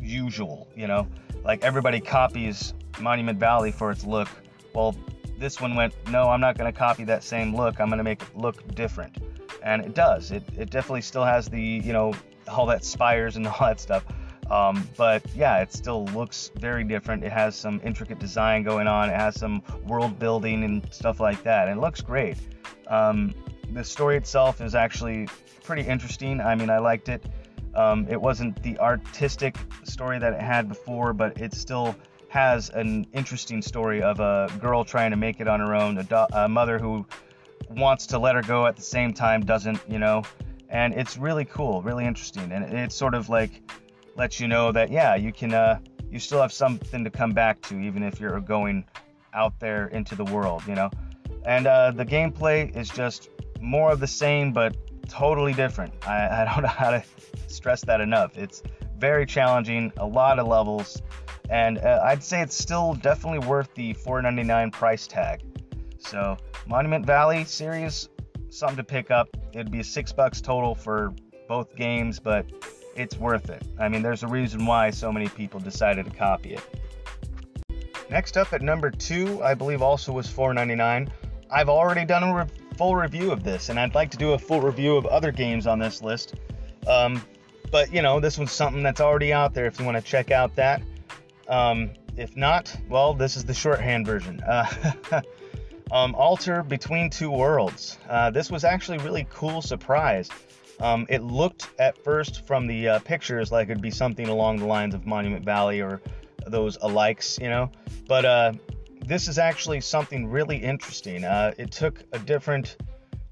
usual. 0.00 0.68
You 0.76 0.86
know, 0.86 1.08
like 1.44 1.62
everybody 1.64 2.00
copies 2.00 2.74
Monument 3.00 3.38
Valley 3.38 3.72
for 3.72 3.90
its 3.90 4.04
look. 4.04 4.28
Well, 4.74 4.94
this 5.38 5.60
one 5.60 5.74
went, 5.74 5.94
no, 6.10 6.28
I'm 6.28 6.40
not 6.40 6.56
going 6.56 6.72
to 6.72 6.76
copy 6.76 7.04
that 7.04 7.22
same 7.22 7.54
look. 7.54 7.80
I'm 7.80 7.88
going 7.88 7.98
to 7.98 8.04
make 8.04 8.22
it 8.22 8.36
look 8.36 8.74
different, 8.74 9.18
and 9.62 9.84
it 9.84 9.94
does. 9.94 10.30
It 10.30 10.42
it 10.56 10.70
definitely 10.70 11.02
still 11.02 11.24
has 11.24 11.48
the 11.48 11.60
you 11.60 11.92
know 11.92 12.14
all 12.48 12.66
that 12.66 12.84
spires 12.84 13.36
and 13.36 13.46
all 13.48 13.58
that 13.60 13.80
stuff 13.80 14.04
um, 14.50 14.88
but 14.96 15.22
yeah, 15.34 15.60
it 15.60 15.72
still 15.72 16.04
looks 16.06 16.50
very 16.56 16.84
different. 16.84 17.24
It 17.24 17.32
has 17.32 17.56
some 17.56 17.80
intricate 17.84 18.18
design 18.18 18.62
going 18.62 18.86
on. 18.86 19.08
It 19.08 19.16
has 19.16 19.38
some 19.38 19.62
world 19.86 20.18
building 20.18 20.64
and 20.64 20.86
stuff 20.92 21.20
like 21.20 21.42
that. 21.44 21.68
And 21.68 21.78
it 21.78 21.80
looks 21.80 22.00
great. 22.00 22.36
Um, 22.88 23.34
the 23.72 23.84
story 23.84 24.16
itself 24.16 24.60
is 24.60 24.74
actually 24.74 25.28
pretty 25.62 25.82
interesting. 25.82 26.40
I 26.40 26.54
mean, 26.54 26.70
I 26.70 26.78
liked 26.78 27.08
it. 27.08 27.24
Um, 27.74 28.06
it 28.08 28.20
wasn't 28.20 28.62
the 28.62 28.78
artistic 28.78 29.56
story 29.82 30.18
that 30.18 30.32
it 30.32 30.40
had 30.40 30.68
before, 30.68 31.12
but 31.12 31.38
it 31.40 31.54
still 31.54 31.96
has 32.28 32.70
an 32.70 33.06
interesting 33.12 33.62
story 33.62 34.02
of 34.02 34.20
a 34.20 34.48
girl 34.60 34.84
trying 34.84 35.10
to 35.10 35.16
make 35.16 35.40
it 35.40 35.48
on 35.48 35.60
her 35.60 35.74
own, 35.74 35.98
a, 35.98 36.04
do- 36.04 36.26
a 36.32 36.48
mother 36.48 36.78
who 36.78 37.06
wants 37.70 38.06
to 38.06 38.18
let 38.18 38.34
her 38.34 38.42
go 38.42 38.66
at 38.66 38.76
the 38.76 38.82
same 38.82 39.12
time 39.12 39.44
doesn't, 39.44 39.80
you 39.88 39.98
know. 39.98 40.22
And 40.68 40.94
it's 40.94 41.16
really 41.16 41.44
cool, 41.44 41.82
really 41.82 42.04
interesting. 42.04 42.50
And 42.52 42.64
it's 42.76 42.94
sort 42.94 43.14
of 43.14 43.28
like 43.28 43.62
lets 44.16 44.40
you 44.40 44.48
know 44.48 44.72
that 44.72 44.90
yeah, 44.90 45.14
you 45.14 45.32
can 45.32 45.52
uh, 45.54 45.78
you 46.10 46.18
still 46.18 46.40
have 46.40 46.52
something 46.52 47.04
to 47.04 47.10
come 47.10 47.32
back 47.32 47.60
to 47.62 47.78
even 47.78 48.02
if 48.02 48.20
you're 48.20 48.40
going 48.40 48.84
out 49.32 49.58
there 49.58 49.88
into 49.88 50.14
the 50.14 50.24
world, 50.24 50.62
you 50.66 50.74
know. 50.74 50.90
And 51.44 51.66
uh, 51.66 51.90
the 51.90 52.06
gameplay 52.06 52.74
is 52.74 52.88
just 52.88 53.28
more 53.60 53.92
of 53.92 54.00
the 54.00 54.06
same, 54.06 54.52
but 54.52 54.76
totally 55.08 55.52
different. 55.52 55.92
I, 56.06 56.42
I 56.42 56.44
don't 56.44 56.62
know 56.62 56.68
how 56.68 56.90
to 56.90 57.02
stress 57.48 57.82
that 57.82 58.00
enough. 58.00 58.38
It's 58.38 58.62
very 58.98 59.26
challenging, 59.26 59.92
a 59.98 60.06
lot 60.06 60.38
of 60.38 60.46
levels, 60.46 61.02
and 61.50 61.78
uh, 61.78 62.00
I'd 62.04 62.22
say 62.22 62.40
it's 62.40 62.56
still 62.56 62.94
definitely 62.94 63.46
worth 63.46 63.74
the 63.74 63.94
4.99 63.94 64.72
price 64.72 65.06
tag. 65.06 65.42
So 65.98 66.36
Monument 66.66 67.04
Valley 67.04 67.44
series, 67.44 68.08
something 68.50 68.76
to 68.76 68.84
pick 68.84 69.10
up. 69.10 69.28
It'd 69.52 69.70
be 69.70 69.82
six 69.82 70.12
bucks 70.12 70.40
total 70.40 70.74
for 70.74 71.12
both 71.48 71.74
games, 71.76 72.18
but 72.18 72.46
it's 72.96 73.16
worth 73.16 73.50
it. 73.50 73.62
I 73.78 73.88
mean, 73.88 74.02
there's 74.02 74.22
a 74.22 74.28
reason 74.28 74.66
why 74.66 74.90
so 74.90 75.12
many 75.12 75.28
people 75.28 75.60
decided 75.60 76.06
to 76.06 76.10
copy 76.12 76.54
it. 76.54 76.62
Next 78.10 78.36
up 78.36 78.52
at 78.52 78.62
number 78.62 78.90
two, 78.90 79.42
I 79.42 79.54
believe 79.54 79.82
also 79.82 80.12
was 80.12 80.28
$4.99. 80.28 81.08
I've 81.50 81.68
already 81.68 82.04
done 82.04 82.22
a 82.22 82.34
re- 82.34 82.46
full 82.76 82.96
review 82.96 83.30
of 83.30 83.42
this, 83.42 83.68
and 83.68 83.78
I'd 83.78 83.94
like 83.94 84.10
to 84.10 84.16
do 84.16 84.32
a 84.32 84.38
full 84.38 84.60
review 84.60 84.96
of 84.96 85.06
other 85.06 85.32
games 85.32 85.66
on 85.66 85.78
this 85.78 86.02
list. 86.02 86.34
Um, 86.86 87.22
but 87.70 87.92
you 87.92 88.02
know, 88.02 88.20
this 88.20 88.38
one's 88.38 88.52
something 88.52 88.82
that's 88.82 89.00
already 89.00 89.32
out 89.32 89.54
there 89.54 89.66
if 89.66 89.78
you 89.78 89.84
want 89.84 89.96
to 89.96 90.02
check 90.02 90.30
out 90.30 90.54
that. 90.56 90.82
Um, 91.48 91.90
if 92.16 92.36
not, 92.36 92.76
well, 92.88 93.14
this 93.14 93.36
is 93.36 93.44
the 93.44 93.54
shorthand 93.54 94.06
version. 94.06 94.40
Uh, 94.40 94.66
um, 95.92 96.14
Alter 96.14 96.62
Between 96.62 97.10
Two 97.10 97.30
Worlds. 97.30 97.98
Uh, 98.08 98.30
this 98.30 98.50
was 98.50 98.64
actually 98.64 98.98
really 98.98 99.26
cool 99.30 99.62
surprise. 99.62 100.28
Um, 100.84 101.06
it 101.08 101.22
looked 101.22 101.70
at 101.78 101.96
first 102.04 102.46
from 102.46 102.66
the 102.66 102.88
uh, 102.88 102.98
pictures 102.98 103.50
like 103.50 103.70
it'd 103.70 103.80
be 103.80 103.90
something 103.90 104.28
along 104.28 104.58
the 104.58 104.66
lines 104.66 104.94
of 104.94 105.06
Monument 105.06 105.42
Valley 105.42 105.80
or 105.80 106.02
those 106.46 106.76
alikes, 106.76 107.40
you 107.40 107.48
know. 107.48 107.70
But 108.06 108.26
uh, 108.26 108.52
this 109.00 109.26
is 109.26 109.38
actually 109.38 109.80
something 109.80 110.26
really 110.26 110.58
interesting. 110.58 111.24
Uh, 111.24 111.52
it 111.56 111.72
took 111.72 112.02
a 112.12 112.18
different 112.18 112.76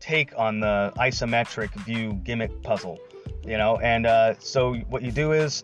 take 0.00 0.32
on 0.38 0.60
the 0.60 0.94
isometric 0.96 1.74
view 1.84 2.14
gimmick 2.24 2.62
puzzle, 2.62 2.98
you 3.44 3.58
know. 3.58 3.76
And 3.82 4.06
uh, 4.06 4.36
so 4.38 4.76
what 4.88 5.02
you 5.02 5.12
do 5.12 5.32
is 5.32 5.62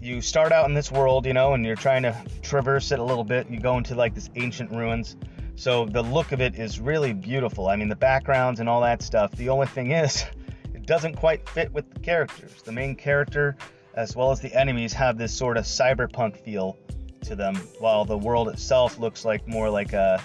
you 0.00 0.20
start 0.20 0.52
out 0.52 0.68
in 0.68 0.74
this 0.74 0.92
world, 0.92 1.26
you 1.26 1.32
know, 1.32 1.54
and 1.54 1.66
you're 1.66 1.74
trying 1.74 2.04
to 2.04 2.16
traverse 2.42 2.92
it 2.92 3.00
a 3.00 3.04
little 3.04 3.24
bit. 3.24 3.50
You 3.50 3.58
go 3.58 3.76
into 3.78 3.96
like 3.96 4.14
this 4.14 4.30
ancient 4.36 4.70
ruins. 4.70 5.16
So 5.56 5.86
the 5.86 6.02
look 6.02 6.30
of 6.30 6.40
it 6.40 6.54
is 6.54 6.78
really 6.78 7.12
beautiful. 7.12 7.66
I 7.66 7.74
mean, 7.74 7.88
the 7.88 7.96
backgrounds 7.96 8.60
and 8.60 8.68
all 8.68 8.80
that 8.82 9.02
stuff. 9.02 9.32
The 9.32 9.48
only 9.48 9.66
thing 9.66 9.90
is, 9.90 10.24
doesn't 10.86 11.16
quite 11.16 11.48
fit 11.48 11.72
with 11.72 11.92
the 11.92 12.00
characters. 12.00 12.62
The 12.62 12.72
main 12.72 12.94
character, 12.94 13.56
as 13.94 14.16
well 14.16 14.30
as 14.30 14.40
the 14.40 14.52
enemies, 14.54 14.92
have 14.92 15.18
this 15.18 15.32
sort 15.32 15.56
of 15.56 15.64
cyberpunk 15.64 16.36
feel 16.38 16.78
to 17.22 17.34
them, 17.34 17.56
while 17.80 18.04
the 18.04 18.16
world 18.16 18.48
itself 18.48 18.98
looks 18.98 19.24
like 19.24 19.46
more 19.48 19.68
like 19.68 19.92
a 19.92 20.22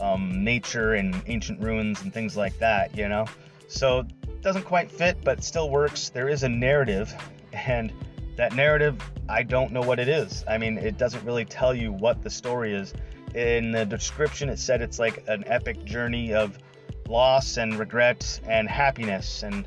um, 0.00 0.42
nature 0.42 0.94
and 0.94 1.22
ancient 1.26 1.60
ruins 1.60 2.00
and 2.02 2.12
things 2.12 2.36
like 2.36 2.58
that, 2.58 2.96
you 2.96 3.08
know? 3.08 3.26
So 3.68 4.04
doesn't 4.40 4.64
quite 4.64 4.90
fit, 4.90 5.18
but 5.22 5.44
still 5.44 5.70
works. 5.70 6.08
There 6.08 6.28
is 6.28 6.42
a 6.42 6.48
narrative, 6.48 7.14
and 7.52 7.92
that 8.36 8.54
narrative, 8.54 8.96
I 9.28 9.42
don't 9.42 9.70
know 9.70 9.82
what 9.82 9.98
it 9.98 10.08
is. 10.08 10.44
I 10.48 10.56
mean, 10.56 10.78
it 10.78 10.96
doesn't 10.96 11.22
really 11.24 11.44
tell 11.44 11.74
you 11.74 11.92
what 11.92 12.22
the 12.22 12.30
story 12.30 12.72
is. 12.72 12.94
In 13.34 13.70
the 13.70 13.84
description, 13.84 14.48
it 14.48 14.58
said 14.58 14.80
it's 14.80 14.98
like 14.98 15.22
an 15.28 15.44
epic 15.46 15.84
journey 15.84 16.32
of 16.32 16.58
loss 17.06 17.58
and 17.58 17.78
regret 17.78 18.40
and 18.48 18.68
happiness 18.68 19.42
and 19.42 19.66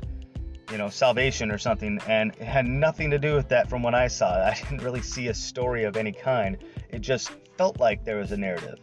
you 0.70 0.78
know, 0.78 0.88
salvation 0.88 1.50
or 1.50 1.58
something, 1.58 2.00
and 2.08 2.32
it 2.32 2.44
had 2.44 2.66
nothing 2.66 3.10
to 3.10 3.18
do 3.18 3.34
with 3.34 3.48
that 3.48 3.68
from 3.68 3.82
what 3.82 3.94
I 3.94 4.08
saw. 4.08 4.34
I 4.46 4.54
didn't 4.54 4.82
really 4.82 5.02
see 5.02 5.28
a 5.28 5.34
story 5.34 5.84
of 5.84 5.96
any 5.96 6.12
kind. 6.12 6.58
It 6.90 7.00
just 7.00 7.30
felt 7.56 7.80
like 7.80 8.04
there 8.04 8.18
was 8.18 8.32
a 8.32 8.36
narrative. 8.36 8.78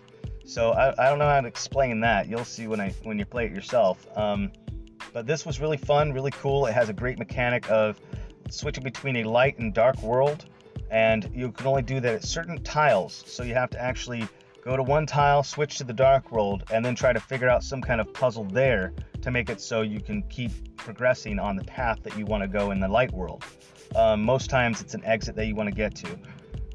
So 0.45 0.71
I, 0.71 0.91
I 1.05 1.09
don't 1.09 1.19
know 1.19 1.27
how 1.27 1.41
to 1.41 1.47
explain 1.47 1.99
that. 2.01 2.27
You'll 2.27 2.45
see 2.45 2.67
when 2.67 2.81
I 2.81 2.91
when 3.03 3.17
you 3.17 3.25
play 3.25 3.45
it 3.45 3.51
yourself. 3.51 4.05
Um, 4.15 4.51
but 5.13 5.25
this 5.25 5.45
was 5.45 5.59
really 5.59 5.77
fun, 5.77 6.13
really 6.13 6.31
cool. 6.31 6.65
It 6.65 6.73
has 6.73 6.89
a 6.89 6.93
great 6.93 7.19
mechanic 7.19 7.69
of 7.69 7.99
switching 8.49 8.83
between 8.83 9.17
a 9.17 9.23
light 9.23 9.57
and 9.59 9.73
dark 9.73 10.01
world, 10.01 10.45
and 10.89 11.29
you 11.33 11.51
can 11.51 11.67
only 11.67 11.81
do 11.81 11.99
that 11.99 12.13
at 12.13 12.23
certain 12.23 12.61
tiles. 12.63 13.23
So 13.27 13.43
you 13.43 13.53
have 13.53 13.69
to 13.71 13.81
actually 13.81 14.27
go 14.62 14.78
to 14.78 14.84
one 14.84 15.06
tile, 15.06 15.43
switch 15.43 15.78
to 15.78 15.84
the 15.84 15.93
dark 15.93 16.32
world, 16.32 16.63
and 16.71 16.84
then 16.86 16.95
try 16.95 17.12
to 17.12 17.19
figure 17.19 17.50
out 17.50 17.63
some 17.63 17.82
kind 17.82 18.00
of 18.00 18.13
puzzle 18.13 18.45
there 18.45 18.93
to 19.21 19.32
make 19.32 19.50
it 19.50 19.60
so 19.60 19.82
you 19.82 20.00
can 20.00 20.24
keep 20.24 20.52
progressing 20.78 21.39
on 21.39 21.56
the 21.56 21.63
path 21.63 22.02
that 22.04 22.17
you 22.17 22.26
want 22.26 22.41
to 22.43 22.47
go 22.47 22.71
in 22.71 22.80
the 22.80 22.88
light 22.88 23.12
world. 23.12 23.43
Um, 23.95 24.24
most 24.24 24.50
times 24.50 24.82
it's 24.82 24.93
an 24.93 25.04
exit 25.04 25.36
that 25.36 25.47
you 25.47 25.56
want 25.56 25.67
to 25.67 25.76
get 25.76 25.95
to. 25.95 26.17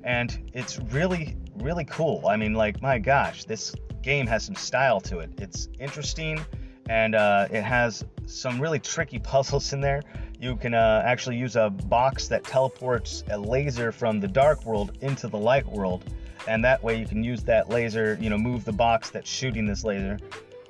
And 0.05 0.51
it's 0.53 0.79
really, 0.79 1.37
really 1.57 1.85
cool. 1.85 2.27
I 2.29 2.37
mean, 2.37 2.55
like, 2.55 2.81
my 2.83 2.99
gosh, 2.99 3.45
this 3.45 3.75
game 4.03 4.27
has 4.27 4.45
some 4.45 4.55
style 4.55 5.01
to 5.01 5.19
it. 5.19 5.31
It's 5.39 5.69
interesting 5.81 6.45
and 6.89 7.15
uh, 7.15 7.49
it 7.51 7.63
has 7.63 8.05
some 8.27 8.61
really 8.61 8.79
tricky 8.79 9.19
puzzles 9.33 9.73
in 9.73 9.81
there. 9.81 10.03
You 10.39 10.57
can 10.57 10.75
uh, 10.75 11.03
actually 11.05 11.37
use 11.37 11.57
a 11.57 11.71
box 11.71 12.29
that 12.29 12.45
teleports 12.45 13.25
a 13.31 13.39
laser 13.39 13.91
from 13.91 14.21
the 14.21 14.29
dark 14.29 14.65
world 14.65 14.99
into 15.01 15.29
the 15.29 15.39
light 15.39 15.67
world. 15.67 16.05
And 16.49 16.65
that 16.65 16.83
way 16.83 16.99
you 16.99 17.07
can 17.07 17.25
use 17.25 17.43
that 17.45 17.69
laser, 17.69 18.19
you 18.21 18.31
know, 18.31 18.39
move 18.39 18.65
the 18.65 18.73
box 18.73 19.11
that's 19.11 19.29
shooting 19.29 19.67
this 19.67 19.85
laser 19.85 20.19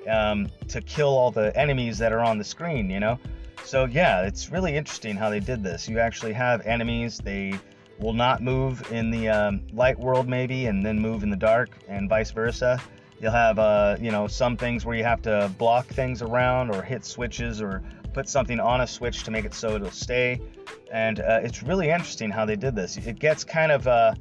um, 0.09 0.49
to 0.69 0.81
kill 0.81 1.09
all 1.09 1.31
the 1.31 1.55
enemies 1.57 1.97
that 1.97 2.11
are 2.11 2.21
on 2.21 2.37
the 2.37 2.43
screen, 2.43 2.89
you 2.89 2.99
know. 2.99 3.19
So 3.63 3.85
yeah, 3.85 4.23
it's 4.23 4.51
really 4.51 4.75
interesting 4.75 5.15
how 5.15 5.29
they 5.29 5.39
did 5.39 5.63
this. 5.63 5.89
You 5.89 5.99
actually 5.99 6.33
have 6.33 6.65
enemies; 6.65 7.17
they 7.17 7.59
will 7.99 8.13
not 8.13 8.41
move 8.41 8.91
in 8.91 9.09
the 9.09 9.29
um, 9.29 9.61
light 9.73 9.99
world 9.99 10.27
maybe, 10.27 10.67
and 10.67 10.85
then 10.85 10.99
move 10.99 11.23
in 11.23 11.29
the 11.29 11.37
dark, 11.37 11.69
and 11.87 12.07
vice 12.07 12.31
versa. 12.31 12.81
You'll 13.19 13.31
have 13.31 13.59
uh, 13.59 13.97
you 13.99 14.11
know 14.11 14.27
some 14.27 14.55
things 14.55 14.85
where 14.85 14.95
you 14.95 15.03
have 15.03 15.21
to 15.23 15.51
block 15.57 15.87
things 15.87 16.21
around 16.21 16.73
or 16.73 16.81
hit 16.81 17.03
switches 17.03 17.61
or 17.61 17.83
put 18.13 18.29
something 18.29 18.59
on 18.59 18.81
a 18.81 18.87
switch 18.87 19.23
to 19.25 19.31
make 19.31 19.45
it 19.45 19.53
so 19.53 19.75
it'll 19.75 19.91
stay. 19.91 20.39
And 20.91 21.19
uh, 21.19 21.41
it's 21.43 21.61
really 21.61 21.89
interesting 21.89 22.31
how 22.31 22.45
they 22.45 22.55
did 22.55 22.75
this. 22.75 22.97
It 22.97 23.19
gets 23.19 23.43
kind 23.43 23.71
of 23.71 23.85
uh, 23.87 24.13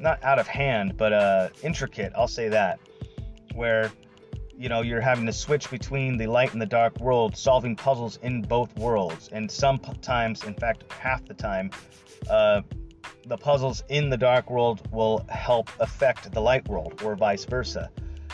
not 0.00 0.22
out 0.22 0.38
of 0.38 0.46
hand, 0.46 0.96
but 0.96 1.12
uh, 1.12 1.48
intricate. 1.62 2.12
I'll 2.16 2.28
say 2.28 2.48
that, 2.48 2.78
where 3.54 3.90
you 4.56 4.68
know 4.68 4.82
you're 4.82 5.00
having 5.00 5.26
to 5.26 5.32
switch 5.32 5.70
between 5.70 6.16
the 6.16 6.26
light 6.26 6.52
and 6.52 6.62
the 6.62 6.66
dark 6.66 6.98
world, 7.00 7.36
solving 7.36 7.76
puzzles 7.76 8.18
in 8.22 8.42
both 8.42 8.76
worlds. 8.78 9.28
And 9.32 9.50
sometimes, 9.50 10.44
in 10.44 10.54
fact, 10.54 10.84
half 10.92 11.24
the 11.24 11.34
time, 11.34 11.70
uh, 12.30 12.62
the 13.26 13.36
puzzles 13.36 13.82
in 13.88 14.10
the 14.10 14.16
dark 14.16 14.50
world 14.50 14.88
will 14.92 15.24
help 15.28 15.70
affect 15.80 16.30
the 16.32 16.40
light 16.40 16.68
world, 16.68 17.02
or 17.02 17.16
vice 17.16 17.44
versa. 17.44 17.90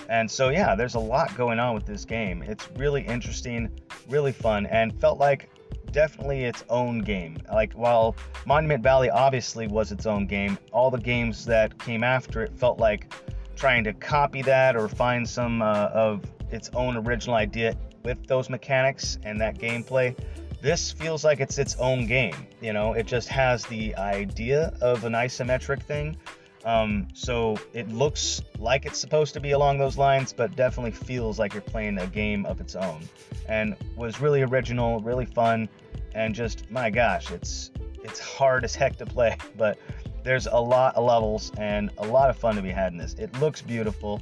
And 0.08 0.28
so, 0.28 0.48
yeah, 0.48 0.74
there's 0.74 0.96
a 0.96 1.00
lot 1.00 1.36
going 1.36 1.60
on 1.60 1.74
with 1.74 1.86
this 1.86 2.04
game. 2.04 2.42
It's 2.42 2.68
really 2.76 3.02
interesting, 3.02 3.70
really 4.08 4.32
fun, 4.32 4.66
and 4.66 4.98
felt 5.00 5.18
like 5.18 5.48
definitely 5.92 6.44
its 6.44 6.64
own 6.68 7.00
game. 7.00 7.38
Like, 7.52 7.72
while 7.74 8.16
Monument 8.46 8.82
Valley 8.82 9.10
obviously 9.10 9.66
was 9.66 9.92
its 9.92 10.06
own 10.06 10.26
game, 10.26 10.58
all 10.72 10.90
the 10.90 10.98
games 10.98 11.44
that 11.46 11.78
came 11.78 12.04
after 12.04 12.42
it 12.42 12.56
felt 12.56 12.78
like 12.78 13.12
trying 13.56 13.84
to 13.84 13.92
copy 13.92 14.42
that 14.42 14.76
or 14.76 14.88
find 14.88 15.28
some 15.28 15.62
uh, 15.62 15.90
of 15.92 16.24
its 16.50 16.70
own 16.74 16.96
original 16.96 17.36
idea 17.36 17.76
with 18.04 18.26
those 18.26 18.48
mechanics 18.48 19.18
and 19.24 19.40
that 19.40 19.58
gameplay. 19.58 20.16
This 20.62 20.92
feels 20.92 21.24
like 21.24 21.40
it's 21.40 21.58
its 21.58 21.76
own 21.76 22.06
game. 22.06 22.34
You 22.60 22.72
know, 22.72 22.92
it 22.92 23.06
just 23.06 23.28
has 23.28 23.64
the 23.66 23.94
idea 23.96 24.72
of 24.80 25.04
an 25.04 25.12
isometric 25.12 25.82
thing, 25.82 26.16
um, 26.64 27.08
so 27.14 27.56
it 27.72 27.88
looks 27.88 28.42
like 28.58 28.84
it's 28.84 28.98
supposed 28.98 29.34
to 29.34 29.40
be 29.40 29.52
along 29.52 29.78
those 29.78 29.96
lines, 29.96 30.32
but 30.32 30.54
definitely 30.56 30.90
feels 30.90 31.38
like 31.38 31.54
you're 31.54 31.62
playing 31.62 31.98
a 31.98 32.06
game 32.06 32.44
of 32.46 32.60
its 32.60 32.76
own. 32.76 33.00
And 33.48 33.76
was 33.96 34.20
really 34.20 34.42
original, 34.42 35.00
really 35.00 35.26
fun, 35.26 35.68
and 36.14 36.34
just 36.34 36.70
my 36.70 36.90
gosh, 36.90 37.30
it's 37.30 37.70
it's 38.02 38.20
hard 38.20 38.64
as 38.64 38.74
heck 38.74 38.96
to 38.96 39.06
play, 39.06 39.36
but 39.56 39.78
there's 40.22 40.46
a 40.46 40.58
lot 40.58 40.94
of 40.96 41.04
levels 41.04 41.50
and 41.56 41.90
a 41.98 42.06
lot 42.06 42.28
of 42.28 42.36
fun 42.36 42.54
to 42.56 42.62
be 42.62 42.70
had 42.70 42.92
in 42.92 42.98
this. 42.98 43.14
It 43.14 43.38
looks 43.40 43.62
beautiful. 43.62 44.20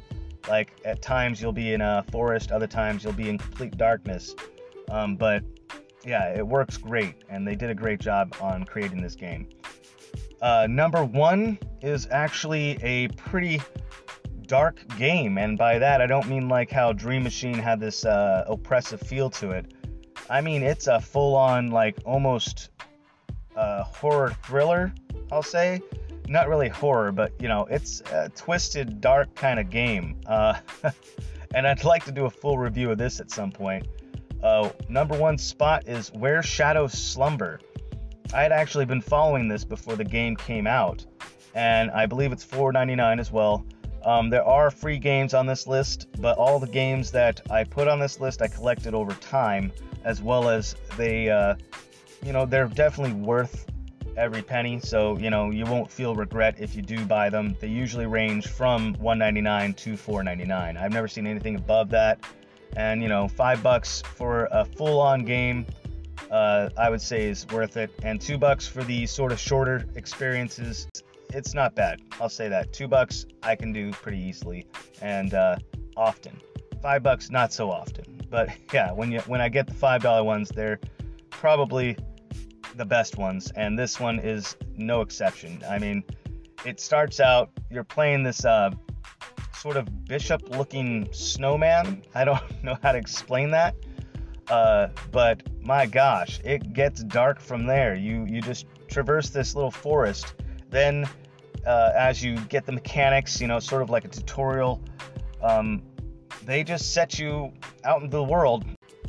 Like 0.49 0.73
at 0.85 1.03
times 1.03 1.43
you'll 1.43 1.53
be 1.53 1.73
in 1.73 1.81
a 1.81 2.05
forest, 2.11 2.53
other 2.53 2.69
times 2.69 3.05
you'll 3.05 3.13
be 3.13 3.29
in 3.29 3.39
complete 3.39 3.77
darkness. 3.77 4.35
Um, 4.91 5.17
but 5.17 5.43
yeah, 6.07 6.35
it 6.35 6.47
works 6.47 6.77
great, 6.77 7.17
and 7.29 7.47
they 7.47 7.57
did 7.57 7.69
a 7.69 7.75
great 7.75 8.01
job 8.01 8.35
on 8.41 8.65
creating 8.65 9.03
this 9.03 9.15
game. 9.15 9.49
Uh, 10.41 10.67
number 10.69 11.05
one 11.05 11.59
is 11.83 12.07
actually 12.11 12.79
a 12.83 13.09
pretty 13.09 13.61
dark 14.47 14.83
game, 14.97 15.39
and 15.39 15.59
by 15.59 15.79
that 15.79 16.01
I 16.01 16.07
don't 16.07 16.29
mean 16.29 16.49
like 16.49 16.71
how 16.71 16.93
Dream 16.93 17.23
Machine 17.23 17.55
had 17.55 17.81
this 17.81 18.05
uh, 18.05 18.45
oppressive 18.49 19.01
feel 19.01 19.31
to 19.31 19.51
it. 19.51 19.75
I 20.31 20.41
mean 20.41 20.63
it's 20.63 20.87
a 20.87 21.01
full-on 21.01 21.71
like 21.71 21.99
almost 22.05 22.71
uh, 23.57 23.83
horror 23.85 24.37
thriller. 24.45 24.93
I'll 25.31 25.43
say, 25.43 25.83
not 26.29 26.49
really 26.49 26.69
horror, 26.69 27.13
but 27.13 27.33
you 27.41 27.49
know 27.49 27.67
it's 27.71 28.01
a 28.13 28.29
twisted, 28.31 29.01
dark 29.01 29.35
kind 29.35 29.59
of 29.59 29.71
game. 29.71 30.21
Uh, 30.27 30.59
and 31.55 31.67
I'd 31.67 31.85
like 31.85 32.05
to 32.05 32.13
do 32.13 32.27
a 32.27 32.31
full 32.31 32.59
review 32.59 32.91
of 32.91 32.99
this 32.99 33.21
at 33.21 33.31
some 33.31 33.51
point. 33.51 33.87
Uh, 34.43 34.71
number 34.89 35.19
one 35.19 35.37
spot 35.37 35.89
is 35.89 36.13
Where 36.13 36.43
Shadows 36.43 36.93
Slumber. 36.93 37.61
I 38.35 38.43
had 38.43 38.53
actually 38.53 38.85
been 38.85 39.01
following 39.01 39.49
this 39.49 39.65
before 39.65 39.97
the 39.97 40.05
game 40.05 40.37
came 40.37 40.67
out, 40.67 41.05
and 41.55 41.91
I 41.91 42.07
believe 42.07 42.33
it's 42.33 42.45
$4.99 42.45 43.21
as 43.21 43.33
well. 43.33 43.65
Um, 44.05 44.31
there 44.31 44.45
are 44.45 44.71
free 44.71 44.99
games 44.99 45.35
on 45.35 45.47
this 45.47 45.67
list, 45.67 46.09
but 46.21 46.37
all 46.39 46.59
the 46.59 46.67
games 46.67 47.11
that 47.13 47.41
I 47.51 47.65
put 47.65 47.89
on 47.89 47.99
this 47.99 48.21
list 48.21 48.43
I 48.43 48.49
collected 48.49 48.95
over 48.95 49.13
time, 49.15 49.73
as 50.05 50.23
well 50.23 50.49
as 50.49 50.77
they, 50.97 51.31
uh, 51.31 51.57
you 52.25 52.33
know, 52.33 52.47
they're 52.47 52.69
definitely 52.69 53.15
worth 53.15 53.67
every 54.19 54.43
penny. 54.43 54.81
So 54.81 55.17
you 55.19 55.31
know 55.31 55.51
you 55.51 55.65
won't 55.65 55.91
feel 55.91 56.15
regret 56.15 56.57
if 56.59 56.75
you 56.75 56.83
do 56.83 57.05
buy 57.07 57.31
them. 57.31 57.57
They 57.61 57.69
usually 57.69 58.07
range 58.07 58.49
from 58.49 58.95
$1.99 58.97 59.77
to 59.77 59.93
$4.99. 59.95 60.77
I've 60.77 60.93
never 60.93 61.09
seen 61.09 61.27
anything 61.27 61.57
above 61.57 61.89
that, 61.91 62.19
and 62.77 63.03
you 63.03 63.09
know, 63.09 63.29
five 63.29 63.63
bucks 63.63 64.03
for 64.03 64.49
a 64.51 64.65
full-on 64.65 65.25
game 65.25 65.65
uh, 66.31 66.71
I 66.77 66.91
would 66.91 67.01
say 67.01 67.29
is 67.29 67.47
worth 67.49 67.77
it. 67.77 67.91
And 68.03 68.21
two 68.21 68.39
bucks 68.39 68.67
for 68.67 68.85
the 68.85 69.07
sort 69.07 69.33
of 69.33 69.39
shorter 69.39 69.85
experiences, 69.95 70.89
it's 71.33 71.55
not 71.55 71.75
bad. 71.75 72.01
I'll 72.21 72.29
say 72.29 72.49
that. 72.49 72.73
Two 72.73 72.89
bucks 72.89 73.27
I 73.43 73.57
can 73.57 73.73
do 73.73 73.91
pretty 73.93 74.19
easily 74.19 74.67
and 75.01 75.35
uh, 75.35 75.57
often. 75.97 76.41
Five 76.83 77.03
bucks 77.03 77.31
not 77.31 77.53
so 77.53 77.71
often. 77.71 78.21
But 78.31 78.51
yeah, 78.73 78.93
when 78.93 79.11
you 79.11 79.21
when 79.21 79.41
I 79.41 79.49
get 79.49 79.67
the 79.67 79.75
five 79.75 80.03
dollar 80.03 80.25
ones, 80.25 80.51
they're 80.51 80.81
probably 81.31 81.97
the 82.77 82.85
best 82.85 83.17
ones, 83.17 83.51
and 83.57 83.79
this 83.79 83.99
one 83.99 84.21
is 84.21 84.57
no 84.77 85.01
exception. 85.01 85.63
I 85.69 85.79
mean, 85.79 86.05
it 86.65 86.81
starts 86.81 87.19
out 87.19 87.51
you're 87.71 87.85
playing 87.85 88.23
this 88.23 88.45
uh, 88.45 88.71
sort 89.55 89.77
of 89.77 90.05
bishop-looking 90.07 91.09
snowman. 91.13 92.03
I 92.15 92.25
don't 92.25 92.41
know 92.63 92.77
how 92.83 92.93
to 92.93 92.99
explain 92.99 93.51
that 93.51 93.75
uh, 94.51 94.89
but 95.11 95.43
my 95.61 95.87
gosh, 95.87 96.41
it 96.45 96.73
gets 96.73 97.03
dark 97.03 97.41
from 97.41 97.67
there. 97.67 97.95
You 97.95 98.25
you 98.29 98.41
just 98.41 98.67
traverse 98.89 99.31
this 99.31 99.55
little 99.55 99.71
forest. 99.71 100.35
Then, 100.71 101.09
uh, 101.67 101.93
as 101.95 102.23
you 102.23 102.37
get 102.47 102.67
the 102.67 102.73
mechanics, 102.73 103.41
you 103.41 103.47
know, 103.47 103.59
sort 103.59 103.83
of 103.83 103.91
like 103.91 104.05
a 104.05 104.09
tutorial, 104.09 104.83
um, 105.43 105.83
they 106.45 106.65
just 106.65 106.93
set 106.93 107.19
you 107.19 107.53
out 107.85 108.03
into 108.03 108.17
the 108.17 108.25
world, 108.25 108.65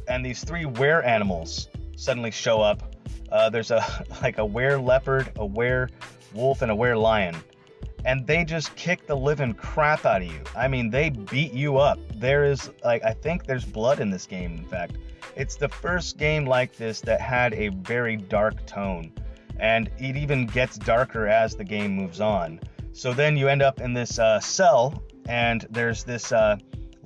and 0.08 0.25
these 0.25 0.43
three 0.43 0.65
were 0.65 1.02
animals 1.02 1.69
suddenly 1.95 2.32
show 2.32 2.62
up. 2.62 2.95
Uh, 3.32 3.49
there's 3.49 3.71
a 3.71 4.06
like 4.21 4.38
a 4.38 4.45
were 4.45 4.78
leopard, 4.78 5.32
a 5.38 5.45
were 5.45 5.89
wolf, 6.34 6.62
and 6.62 6.71
a 6.71 6.75
were 6.75 6.95
lion 6.95 7.36
and 8.05 8.25
they 8.25 8.43
just 8.43 8.75
kick 8.75 9.05
the 9.07 9.15
living 9.15 9.53
crap 9.53 10.05
out 10.05 10.21
of 10.21 10.27
you. 10.27 10.41
I 10.55 10.67
mean, 10.67 10.89
they 10.89 11.09
beat 11.09 11.53
you 11.53 11.77
up. 11.77 11.99
There 12.15 12.45
is 12.45 12.69
like 12.83 13.03
I 13.03 13.13
think 13.13 13.45
there's 13.45 13.65
blood 13.65 13.99
in 13.99 14.09
this 14.09 14.25
game. 14.25 14.55
In 14.55 14.65
fact, 14.65 14.97
it's 15.35 15.55
the 15.55 15.69
first 15.69 16.17
game 16.17 16.45
like 16.45 16.75
this 16.75 17.01
that 17.01 17.21
had 17.21 17.53
a 17.53 17.69
very 17.69 18.15
dark 18.15 18.65
tone, 18.65 19.12
and 19.59 19.89
it 19.97 20.15
even 20.15 20.45
gets 20.45 20.77
darker 20.77 21.27
as 21.27 21.55
the 21.55 21.63
game 21.63 21.91
moves 21.91 22.21
on. 22.21 22.59
So 22.93 23.13
then 23.13 23.38
you 23.38 23.47
end 23.47 23.62
up 23.62 23.79
in 23.79 23.93
this 23.93 24.19
uh, 24.19 24.39
cell, 24.39 25.01
and 25.27 25.65
there's 25.69 26.03
this 26.03 26.31
uh, 26.31 26.57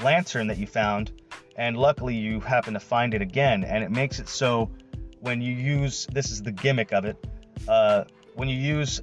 lantern 0.01 0.47
that 0.47 0.57
you 0.57 0.67
found, 0.67 1.11
and 1.55 1.77
luckily 1.77 2.15
you 2.15 2.39
happen 2.39 2.73
to 2.73 2.79
find 2.79 3.13
it 3.13 3.21
again, 3.21 3.63
and 3.63 3.83
it 3.83 3.91
makes 3.91 4.19
it 4.19 4.27
so 4.27 4.71
when 5.19 5.41
you 5.41 5.53
use 5.53 6.07
this 6.11 6.31
is 6.31 6.41
the 6.41 6.51
gimmick 6.51 6.91
of 6.91 7.05
it. 7.05 7.27
Uh, 7.67 8.03
when 8.35 8.49
you 8.49 8.57
use 8.57 9.01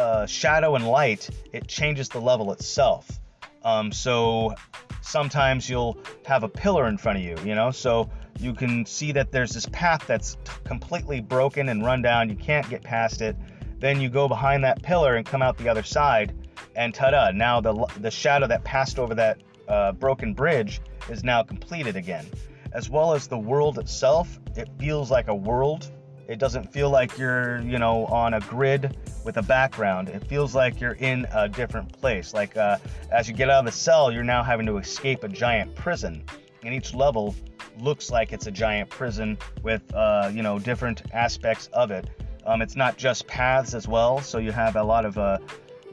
uh, 0.00 0.26
shadow 0.26 0.74
and 0.76 0.86
light, 0.86 1.28
it 1.52 1.66
changes 1.68 2.08
the 2.08 2.20
level 2.20 2.52
itself. 2.52 3.20
Um, 3.62 3.92
so 3.92 4.54
sometimes 5.02 5.68
you'll 5.68 5.98
have 6.24 6.42
a 6.42 6.48
pillar 6.48 6.88
in 6.88 6.96
front 6.96 7.18
of 7.18 7.24
you, 7.24 7.36
you 7.44 7.54
know, 7.54 7.70
so 7.70 8.10
you 8.38 8.54
can 8.54 8.86
see 8.86 9.12
that 9.12 9.30
there's 9.30 9.52
this 9.52 9.66
path 9.66 10.06
that's 10.06 10.38
completely 10.64 11.20
broken 11.20 11.68
and 11.68 11.84
run 11.84 12.00
down. 12.00 12.30
You 12.30 12.36
can't 12.36 12.68
get 12.70 12.82
past 12.82 13.20
it. 13.20 13.36
Then 13.78 14.00
you 14.00 14.08
go 14.08 14.28
behind 14.28 14.64
that 14.64 14.82
pillar 14.82 15.16
and 15.16 15.26
come 15.26 15.42
out 15.42 15.58
the 15.58 15.68
other 15.68 15.82
side, 15.82 16.34
and 16.76 16.94
ta-da! 16.94 17.30
Now 17.32 17.60
the 17.60 17.72
the 17.98 18.10
shadow 18.10 18.46
that 18.46 18.62
passed 18.64 18.98
over 18.98 19.14
that 19.14 19.42
uh, 19.68 19.92
broken 19.92 20.34
bridge 20.34 20.80
is 21.08 21.24
now 21.24 21.42
completed 21.42 21.96
again. 21.96 22.26
As 22.72 22.88
well 22.88 23.14
as 23.14 23.26
the 23.26 23.38
world 23.38 23.78
itself, 23.78 24.38
it 24.56 24.68
feels 24.78 25.10
like 25.10 25.28
a 25.28 25.34
world. 25.34 25.90
It 26.30 26.38
doesn't 26.38 26.72
feel 26.72 26.90
like 26.90 27.18
you're, 27.18 27.60
you 27.62 27.80
know, 27.80 28.06
on 28.06 28.34
a 28.34 28.40
grid 28.40 28.96
with 29.24 29.36
a 29.38 29.42
background. 29.42 30.08
It 30.08 30.24
feels 30.28 30.54
like 30.54 30.80
you're 30.80 30.92
in 30.92 31.26
a 31.34 31.48
different 31.48 31.92
place. 31.92 32.32
Like 32.32 32.56
uh, 32.56 32.78
as 33.10 33.28
you 33.28 33.34
get 33.34 33.50
out 33.50 33.58
of 33.58 33.64
the 33.64 33.72
cell, 33.72 34.12
you're 34.12 34.22
now 34.22 34.44
having 34.44 34.64
to 34.66 34.76
escape 34.76 35.24
a 35.24 35.28
giant 35.28 35.74
prison. 35.74 36.22
And 36.62 36.72
each 36.72 36.94
level 36.94 37.34
looks 37.80 38.12
like 38.12 38.32
it's 38.32 38.46
a 38.46 38.50
giant 38.52 38.90
prison 38.90 39.38
with 39.64 39.82
uh, 39.92 40.30
you 40.32 40.44
know 40.44 40.60
different 40.60 41.02
aspects 41.12 41.66
of 41.72 41.90
it. 41.90 42.08
Um, 42.46 42.62
it's 42.62 42.76
not 42.76 42.96
just 42.96 43.26
paths 43.26 43.74
as 43.74 43.88
well, 43.88 44.20
so 44.20 44.38
you 44.38 44.52
have 44.52 44.76
a 44.76 44.84
lot 44.84 45.04
of 45.04 45.18
uh, 45.18 45.38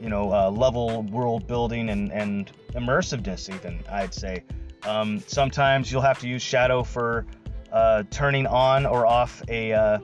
you 0.00 0.08
know 0.08 0.32
uh, 0.32 0.50
level 0.52 1.02
world 1.02 1.48
building 1.48 1.90
and, 1.90 2.12
and 2.12 2.52
immersiveness 2.74 3.52
even 3.52 3.82
I'd 3.90 4.14
say. 4.14 4.44
Um, 4.84 5.18
sometimes 5.26 5.90
you'll 5.90 6.02
have 6.02 6.20
to 6.20 6.28
use 6.28 6.42
shadow 6.42 6.84
for 6.84 7.26
uh, 7.72 8.04
turning 8.10 8.46
on 8.46 8.86
or 8.86 9.04
off 9.04 9.42
a 9.48 9.72
uh, 9.72 9.98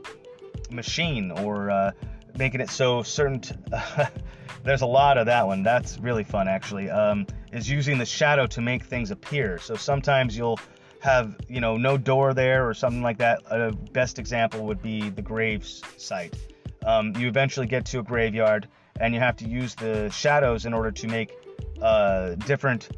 machine 0.75 1.31
or 1.31 1.70
uh, 1.70 1.93
making 2.37 2.61
it 2.61 2.70
so 2.70 3.03
certain. 3.03 3.41
T- 3.41 3.55
there's 4.64 4.83
a 4.83 4.87
lot 4.87 5.18
of 5.18 5.27
that 5.27 5.47
one. 5.47 5.62
That's 5.62 5.99
really 5.99 6.25
fun 6.25 6.49
actually. 6.49 6.91
Um, 6.91 7.27
is 7.53 7.68
using 7.68 7.99
the 7.99 8.07
shadow 8.07 8.47
to 8.49 8.61
make 8.61 8.85
things 8.85 9.11
appear. 9.11 9.59
So 9.59 9.75
sometimes 9.75 10.37
you'll 10.37 10.59
have 11.01 11.37
you 11.49 11.61
know 11.61 11.77
no 11.77 11.99
door 11.99 12.35
there 12.35 12.68
or 12.68 12.75
something 12.75 13.03
like 13.03 13.18
that. 13.18 13.43
A 13.51 13.72
best 13.93 14.18
example 14.18 14.66
would 14.66 14.83
be 14.83 15.11
the 15.11 15.22
graves 15.22 15.83
site. 15.97 16.35
Um, 16.85 17.14
you 17.16 17.29
eventually 17.29 17.66
get 17.66 17.87
to 17.87 18.01
a 18.01 18.03
graveyard 18.03 18.68
and 19.01 19.14
you 19.14 19.20
have 19.20 19.37
to 19.37 19.49
use 19.49 19.75
the 19.75 20.09
shadows 20.11 20.66
in 20.66 20.75
order 20.75 20.91
to 20.91 21.09
make 21.09 21.33
uh, 21.83 22.35
different 22.47 22.89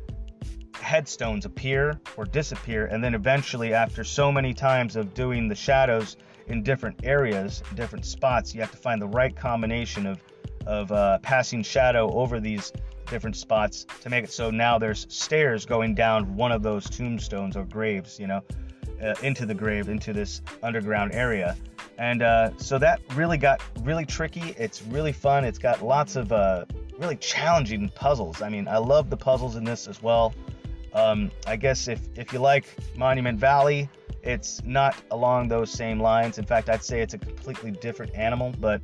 headstones 0.75 1.45
appear 1.45 1.99
or 2.17 2.25
disappear, 2.25 2.87
and 2.87 3.03
then 3.03 3.15
eventually, 3.15 3.75
after 3.75 4.05
so 4.05 4.31
many 4.31 4.55
times 4.55 4.97
of 4.97 5.15
doing 5.15 5.49
the 5.49 5.55
shadows 5.55 6.17
in 6.49 6.63
different 6.63 7.01
areas, 7.05 7.63
different 7.75 8.05
spots, 8.05 8.55
you 8.55 8.61
have 8.61 8.71
to 8.71 8.77
find 8.77 9.01
the 9.01 9.09
right 9.09 9.35
combination 9.35 10.07
of 10.07 10.21
of 10.67 10.91
uh, 10.91 11.19
passing 11.21 11.63
shadow 11.63 12.13
over 12.13 12.41
these 12.41 12.73
different 13.07 13.37
spots 13.37 13.87
to 14.01 14.11
make 14.11 14.25
it 14.25 14.33
so 14.33 14.51
now 14.51 14.79
there's 14.79 15.07
stairs 15.09 15.65
going 15.65 15.95
down 15.95 16.35
one 16.35 16.51
of 16.51 16.63
those 16.63 16.91
tombstones 16.91 17.57
or 17.57 17.65
graves, 17.65 18.19
you 18.19 18.27
know, 18.27 18.43
uh, 19.01 19.15
into 19.23 19.47
the 19.47 19.55
grave, 19.55 19.89
into 19.89 20.13
this 20.13 20.43
underground 20.63 21.13
area. 21.15 21.57
And 21.99 22.23
uh, 22.23 22.51
so 22.59 22.79
that 22.79 23.01
really 23.15 23.39
got 23.39 23.63
really 23.83 24.05
tricky. 24.05 24.55
It's 24.59 24.83
really 24.83 25.13
fun. 25.13 25.45
It's 25.45 25.59
got 25.59 25.83
lots 25.83 26.17
of 26.17 26.33
uh, 26.33 26.65
really 26.99 27.17
challenging 27.17 27.89
puzzles. 27.91 28.43
I 28.43 28.49
mean, 28.49 28.69
I 28.69 28.79
love 28.79 29.09
the 29.09 29.17
puzzles 29.17 29.57
in 29.57 29.65
this 29.65 29.87
as 29.87 30.03
well. 30.03 30.35
Um, 30.93 31.31
I 31.47 31.57
guess 31.57 31.89
if, 31.89 32.01
if 32.17 32.33
you 32.33 32.39
like 32.39 32.65
Monument 32.97 33.39
Valley, 33.39 33.89
it's 34.27 34.61
not 34.65 34.97
along 35.13 35.49
those 35.49 35.71
same 35.71 36.01
lines. 36.01 36.39
In 36.39 36.45
fact, 36.45 36.69
I'd 36.69 36.83
say 36.83 37.01
it's 37.01 37.15
a 37.15 37.19
completely 37.19 37.71
different 37.71 38.15
animal, 38.15 38.53
but 38.59 38.83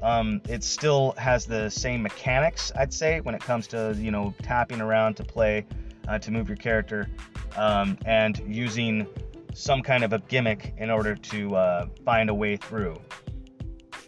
um, 0.00 0.40
it 0.48 0.62
still 0.62 1.12
has 1.18 1.44
the 1.44 1.68
same 1.70 2.02
mechanics, 2.02 2.70
I'd 2.76 2.94
say, 2.94 3.20
when 3.20 3.34
it 3.34 3.40
comes 3.40 3.66
to 3.68 3.94
you 3.98 4.10
know 4.10 4.32
tapping 4.42 4.80
around 4.80 5.16
to 5.16 5.24
play, 5.24 5.66
uh, 6.06 6.18
to 6.20 6.30
move 6.30 6.48
your 6.48 6.56
character, 6.56 7.08
um, 7.56 7.98
and 8.06 8.40
using 8.46 9.08
some 9.54 9.82
kind 9.82 10.04
of 10.04 10.12
a 10.12 10.20
gimmick 10.20 10.74
in 10.78 10.90
order 10.90 11.16
to 11.16 11.56
uh, 11.56 11.86
find 12.04 12.30
a 12.30 12.34
way 12.34 12.56
through. 12.56 13.00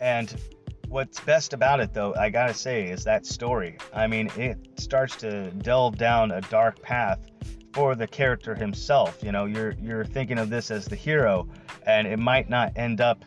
And 0.01 0.41
what's 0.89 1.19
best 1.21 1.55
about 1.55 1.81
it, 1.81 1.93
though, 1.93 2.15
I 2.15 2.31
gotta 2.31 2.55
say, 2.55 2.85
is 2.85 3.03
that 3.05 3.27
story. 3.27 3.79
I 3.93 4.07
mean, 4.07 4.31
it 4.37 4.59
starts 4.77 5.17
to 5.17 5.51
delve 5.51 5.97
down 5.97 6.31
a 6.31 6.41
dark 6.43 6.81
path 6.83 7.27
for 7.73 7.95
the 7.95 8.07
character 8.07 8.55
himself. 8.55 9.23
You 9.23 9.33
know, 9.33 9.45
you're 9.45 9.73
you're 9.81 10.05
thinking 10.05 10.39
of 10.39 10.51
this 10.51 10.71
as 10.71 10.87
the 10.87 10.97
hero, 10.97 11.49
and 11.87 12.07
it 12.07 12.19
might 12.19 12.49
not 12.49 12.73
end 12.77 13.01
up 13.01 13.25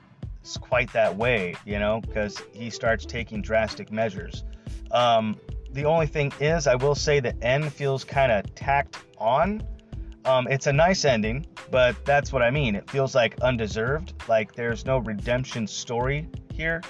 quite 0.60 0.92
that 0.94 1.16
way, 1.16 1.56
you 1.66 1.80
know, 1.80 2.02
because 2.02 2.42
he 2.54 2.70
starts 2.70 3.06
taking 3.06 3.42
drastic 3.42 3.92
measures. 3.92 4.44
Um, 4.92 5.38
the 5.72 5.86
only 5.86 6.08
thing 6.08 6.34
is, 6.40 6.68
I 6.68 6.76
will 6.76 6.96
say 6.96 7.20
the 7.20 7.36
end 7.44 7.72
feels 7.72 8.04
kind 8.04 8.32
of 8.32 8.54
tacked 8.56 8.98
on. 9.18 9.64
Um, 10.26 10.48
it's 10.48 10.68
a 10.68 10.74
nice 10.74 11.06
ending, 11.06 11.46
but 11.72 12.04
that's 12.06 12.34
what 12.34 12.42
I 12.42 12.52
mean. 12.52 12.76
It 12.76 12.90
feels 12.90 13.16
like 13.16 13.40
undeserved. 13.42 14.14
Like 14.28 14.54
there's 14.54 14.86
no 14.86 14.98
redemption 14.98 15.68
story 15.68 16.28
here, 16.54 16.82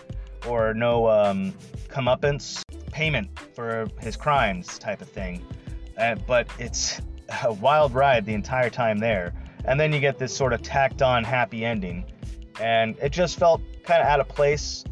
or 0.48 0.74
no 0.74 1.08
um, 1.08 1.54
comeuppance 1.88 2.64
payment 2.92 3.38
for 3.54 3.88
his 4.00 4.18
crimes 4.18 4.80
type 4.80 5.02
of 5.02 5.10
thing. 5.10 5.46
Uh, 5.98 6.16
but 6.28 6.48
it's 6.58 7.02
a 7.44 7.54
wild 7.54 7.94
ride 7.94 8.26
the 8.26 8.34
entire 8.34 8.70
time 8.70 8.98
there. 8.98 9.34
And 9.66 9.80
then 9.80 9.94
you 9.94 10.00
get 10.00 10.18
this 10.18 10.36
sort 10.36 10.54
of 10.54 10.62
tacked 10.62 11.02
on 11.02 11.24
happy 11.24 11.64
ending 11.66 12.06
and 12.62 12.98
it 13.00 13.10
just 13.10 13.38
felt 13.38 13.62
kind 13.84 14.02
of 14.02 14.08
out 14.08 14.20
of 14.20 14.28
place. 14.28 14.84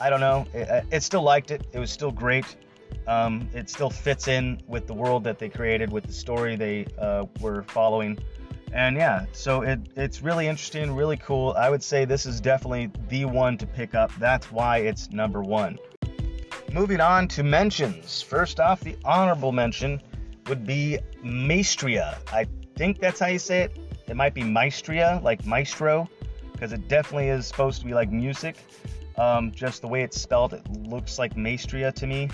I 0.00 0.10
don't 0.10 0.20
know. 0.20 0.46
It, 0.52 0.84
it, 0.90 1.02
still 1.02 1.22
liked 1.22 1.50
it. 1.50 1.66
It 1.72 1.78
was 1.78 1.90
still 1.90 2.10
great. 2.10 2.56
Um, 3.06 3.48
it 3.54 3.70
still 3.70 3.90
fits 3.90 4.28
in 4.28 4.60
with 4.66 4.86
the 4.86 4.94
world 4.94 5.24
that 5.24 5.38
they 5.38 5.48
created, 5.48 5.92
with 5.92 6.04
the 6.04 6.12
story 6.12 6.56
they 6.56 6.86
uh, 6.98 7.26
were 7.40 7.62
following. 7.64 8.18
And 8.72 8.96
yeah, 8.96 9.26
so 9.32 9.62
it, 9.62 9.80
it's 9.96 10.22
really 10.22 10.48
interesting, 10.48 10.92
really 10.92 11.16
cool. 11.16 11.54
I 11.56 11.70
would 11.70 11.82
say 11.82 12.04
this 12.04 12.26
is 12.26 12.40
definitely 12.40 12.90
the 13.08 13.26
one 13.26 13.56
to 13.58 13.66
pick 13.66 13.94
up. 13.94 14.12
That's 14.18 14.50
why 14.50 14.78
it's 14.78 15.10
number 15.10 15.42
one. 15.42 15.78
Moving 16.72 17.00
on 17.00 17.28
to 17.28 17.42
mentions. 17.42 18.22
First 18.22 18.58
off, 18.58 18.80
the 18.80 18.96
honorable 19.04 19.52
mention 19.52 20.00
would 20.48 20.66
be 20.66 20.98
Maestria. 21.22 22.18
I 22.32 22.46
think 22.76 23.00
that's 23.00 23.20
how 23.20 23.26
you 23.26 23.38
say 23.38 23.62
it. 23.62 23.78
It 24.08 24.16
might 24.16 24.34
be 24.34 24.42
Maestria, 24.42 25.20
like 25.22 25.46
maestro 25.46 26.08
because 26.62 26.72
it 26.72 26.86
definitely 26.86 27.28
is 27.28 27.44
supposed 27.44 27.80
to 27.80 27.86
be 27.86 27.92
like 27.92 28.12
music. 28.12 28.56
Um, 29.18 29.50
just 29.50 29.82
the 29.82 29.88
way 29.88 30.02
it's 30.02 30.20
spelled, 30.20 30.52
it 30.52 30.64
looks 30.70 31.18
like 31.18 31.36
Maestria 31.36 31.90
to 31.90 32.06
me. 32.06 32.30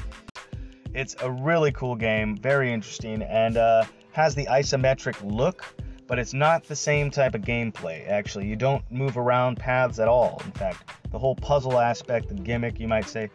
It's 0.93 1.17
a 1.23 1.31
really 1.31 1.73
cool 1.73 1.97
game, 1.97 2.37
very 2.37 2.71
interesting, 2.71 3.23
and 3.23 3.57
uh, 3.57 3.85
has 4.13 4.35
the 4.35 4.45
isometric 4.45 5.17
look, 5.25 5.65
but 6.07 6.19
it's 6.19 6.35
not 6.35 6.65
the 6.65 6.77
same 6.77 7.11
type 7.11 7.35
of 7.35 7.41
gameplay, 7.41 8.07
actually. 8.07 8.47
You 8.47 8.57
don't 8.57 8.85
move 8.91 9.17
around 9.17 9.57
paths 9.57 9.99
at 9.99 10.09
all. 10.09 10.43
In 10.45 10.53
fact, 10.53 10.91
the 11.11 11.19
whole 11.19 11.35
puzzle 11.35 11.79
aspect, 11.79 12.29
the 12.29 12.35
gimmick, 12.35 12.79
you 12.79 12.87
might 12.87 13.09
say, 13.09 13.31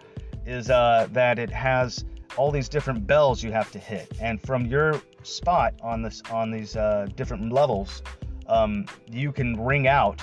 is 0.45 0.69
uh, 0.69 1.07
that 1.11 1.39
it 1.39 1.49
has 1.49 2.05
all 2.37 2.51
these 2.51 2.69
different 2.69 3.05
bells 3.05 3.43
you 3.43 3.51
have 3.51 3.71
to 3.71 3.79
hit, 3.79 4.11
and 4.19 4.41
from 4.41 4.65
your 4.65 5.01
spot 5.23 5.73
on 5.81 6.01
this 6.01 6.21
on 6.31 6.51
these 6.51 6.75
uh, 6.75 7.07
different 7.15 7.51
levels, 7.51 8.01
um, 8.47 8.85
you 9.11 9.31
can 9.31 9.59
ring 9.63 9.87
out 9.87 10.21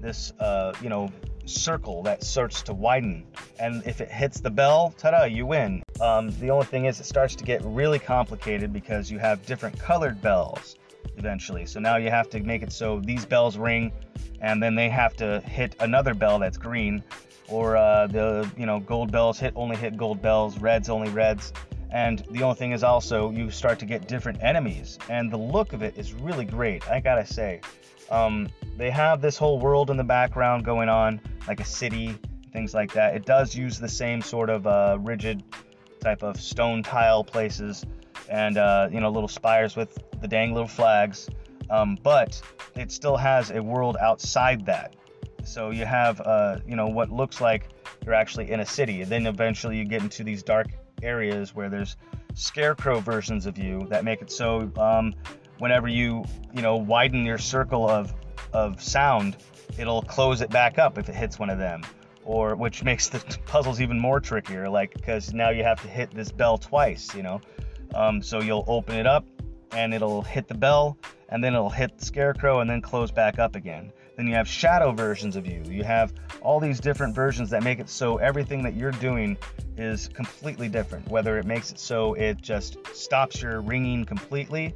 this 0.00 0.32
uh, 0.40 0.72
you 0.80 0.88
know 0.88 1.10
circle 1.46 2.02
that 2.02 2.22
starts 2.22 2.62
to 2.62 2.74
widen. 2.74 3.24
And 3.58 3.82
if 3.86 4.00
it 4.00 4.10
hits 4.10 4.40
the 4.40 4.50
bell 4.50 4.92
ta-da 4.98 5.24
you 5.24 5.46
win. 5.46 5.82
Um, 6.00 6.30
the 6.40 6.50
only 6.50 6.66
thing 6.66 6.86
is 6.86 7.00
it 7.00 7.06
starts 7.06 7.34
to 7.36 7.44
get 7.44 7.62
really 7.64 7.98
complicated 7.98 8.72
because 8.72 9.10
you 9.10 9.18
have 9.18 9.44
different 9.46 9.78
colored 9.78 10.20
bells 10.20 10.76
eventually. 11.16 11.64
So 11.64 11.80
now 11.80 11.96
you 11.96 12.10
have 12.10 12.28
to 12.30 12.40
make 12.40 12.62
it 12.62 12.72
so 12.72 13.00
these 13.00 13.24
bells 13.24 13.56
ring 13.56 13.92
and 14.40 14.62
then 14.62 14.74
they 14.74 14.88
have 14.88 15.16
to 15.16 15.40
hit 15.40 15.76
another 15.80 16.14
bell 16.14 16.38
that's 16.38 16.58
green 16.58 17.02
or 17.48 17.76
uh, 17.76 18.06
the 18.06 18.50
you 18.56 18.66
know 18.66 18.80
gold 18.80 19.12
bells 19.12 19.38
hit 19.38 19.52
only 19.56 19.76
hit 19.76 19.96
gold 19.96 20.20
bells 20.20 20.58
reds 20.58 20.88
only 20.88 21.10
reds 21.10 21.52
and 21.90 22.24
the 22.30 22.42
only 22.42 22.56
thing 22.56 22.72
is 22.72 22.82
also 22.82 23.30
you 23.30 23.50
start 23.50 23.78
to 23.78 23.86
get 23.86 24.08
different 24.08 24.42
enemies 24.42 24.98
and 25.08 25.30
the 25.30 25.36
look 25.36 25.72
of 25.72 25.82
it 25.82 25.96
is 25.96 26.12
really 26.12 26.44
great 26.44 26.88
i 26.88 27.00
gotta 27.00 27.26
say 27.26 27.60
um, 28.10 28.48
they 28.76 28.90
have 28.90 29.20
this 29.20 29.36
whole 29.36 29.58
world 29.58 29.90
in 29.90 29.96
the 29.96 30.04
background 30.04 30.64
going 30.64 30.88
on, 30.88 31.20
like 31.48 31.60
a 31.60 31.64
city, 31.64 32.16
things 32.52 32.74
like 32.74 32.92
that. 32.92 33.14
It 33.14 33.24
does 33.24 33.54
use 33.54 33.78
the 33.78 33.88
same 33.88 34.22
sort 34.22 34.50
of 34.50 34.66
uh, 34.66 34.98
rigid 35.00 35.42
type 36.00 36.22
of 36.22 36.40
stone 36.40 36.82
tile 36.82 37.24
places 37.24 37.84
and 38.28 38.58
uh, 38.58 38.88
you 38.90 39.00
know 39.00 39.10
little 39.10 39.28
spires 39.28 39.76
with 39.76 39.98
the 40.20 40.28
dang 40.28 40.52
little 40.52 40.68
flags, 40.68 41.28
um, 41.70 41.98
but 42.02 42.40
it 42.74 42.92
still 42.92 43.16
has 43.16 43.50
a 43.50 43.62
world 43.62 43.96
outside 44.00 44.66
that. 44.66 44.94
So 45.46 45.70
you 45.70 45.84
have 45.86 46.20
uh, 46.20 46.58
you 46.66 46.76
know 46.76 46.88
what 46.88 47.10
looks 47.10 47.40
like 47.40 47.68
you're 48.04 48.14
actually 48.14 48.50
in 48.50 48.60
a 48.60 48.66
city, 48.66 49.02
and 49.02 49.10
then 49.10 49.26
eventually 49.26 49.78
you 49.78 49.84
get 49.84 50.02
into 50.02 50.24
these 50.24 50.42
dark 50.42 50.66
areas 51.02 51.54
where 51.54 51.68
there's 51.68 51.96
scarecrow 52.34 53.00
versions 53.00 53.46
of 53.46 53.56
you 53.56 53.86
that 53.88 54.04
make 54.04 54.20
it 54.20 54.30
so 54.30 54.70
um, 54.76 55.14
whenever 55.58 55.88
you 55.88 56.24
you 56.52 56.62
know 56.62 56.76
widen 56.76 57.24
your 57.24 57.38
circle 57.38 57.88
of 57.88 58.12
of 58.52 58.82
sound, 58.82 59.36
it'll 59.78 60.02
close 60.02 60.40
it 60.40 60.50
back 60.50 60.78
up 60.78 60.98
if 60.98 61.08
it 61.08 61.14
hits 61.14 61.38
one 61.38 61.50
of 61.50 61.58
them, 61.58 61.82
or 62.24 62.56
which 62.56 62.82
makes 62.82 63.08
the 63.08 63.18
puzzles 63.46 63.80
even 63.80 63.98
more 63.98 64.20
trickier. 64.20 64.68
Like 64.68 64.94
because 64.94 65.32
now 65.32 65.50
you 65.50 65.62
have 65.62 65.80
to 65.82 65.88
hit 65.88 66.10
this 66.10 66.32
bell 66.32 66.58
twice, 66.58 67.14
you 67.14 67.22
know. 67.22 67.40
Um, 67.94 68.22
so 68.22 68.40
you'll 68.40 68.64
open 68.66 68.96
it 68.96 69.06
up 69.06 69.24
and 69.72 69.94
it'll 69.94 70.22
hit 70.22 70.48
the 70.48 70.54
bell, 70.54 70.96
and 71.28 71.42
then 71.42 71.54
it'll 71.54 71.70
hit 71.70 71.98
the 71.98 72.04
scarecrow 72.04 72.60
and 72.60 72.68
then 72.68 72.80
close 72.80 73.10
back 73.10 73.38
up 73.38 73.54
again. 73.56 73.92
Then 74.16 74.26
you 74.26 74.34
have 74.34 74.48
shadow 74.48 74.92
versions 74.92 75.36
of 75.36 75.46
you. 75.46 75.62
You 75.66 75.84
have 75.84 76.12
all 76.40 76.58
these 76.58 76.80
different 76.80 77.14
versions 77.14 77.50
that 77.50 77.62
make 77.62 77.78
it 77.78 77.88
so 77.88 78.16
everything 78.16 78.62
that 78.62 78.74
you're 78.74 78.92
doing 78.92 79.36
is 79.76 80.08
completely 80.08 80.68
different. 80.68 81.08
Whether 81.08 81.38
it 81.38 81.44
makes 81.44 81.70
it 81.70 81.78
so 81.78 82.14
it 82.14 82.40
just 82.40 82.78
stops 82.94 83.42
your 83.42 83.60
ringing 83.60 84.04
completely, 84.04 84.74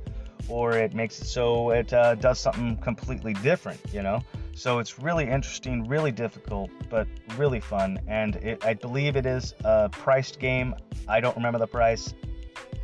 or 0.48 0.72
it 0.72 0.94
makes 0.94 1.20
it 1.22 1.26
so 1.26 1.70
it 1.70 1.92
uh, 1.92 2.16
does 2.16 2.38
something 2.38 2.76
completely 2.78 3.32
different, 3.34 3.80
you 3.92 4.02
know? 4.02 4.20
So 4.54 4.78
it's 4.78 4.98
really 4.98 5.26
interesting, 5.26 5.88
really 5.88 6.12
difficult, 6.12 6.70
but 6.90 7.06
really 7.38 7.60
fun. 7.60 7.98
And 8.06 8.36
it, 8.36 8.64
I 8.64 8.74
believe 8.74 9.16
it 9.16 9.24
is 9.24 9.54
a 9.64 9.88
priced 9.88 10.38
game. 10.38 10.74
I 11.08 11.20
don't 11.20 11.36
remember 11.36 11.58
the 11.58 11.66
price. 11.66 12.12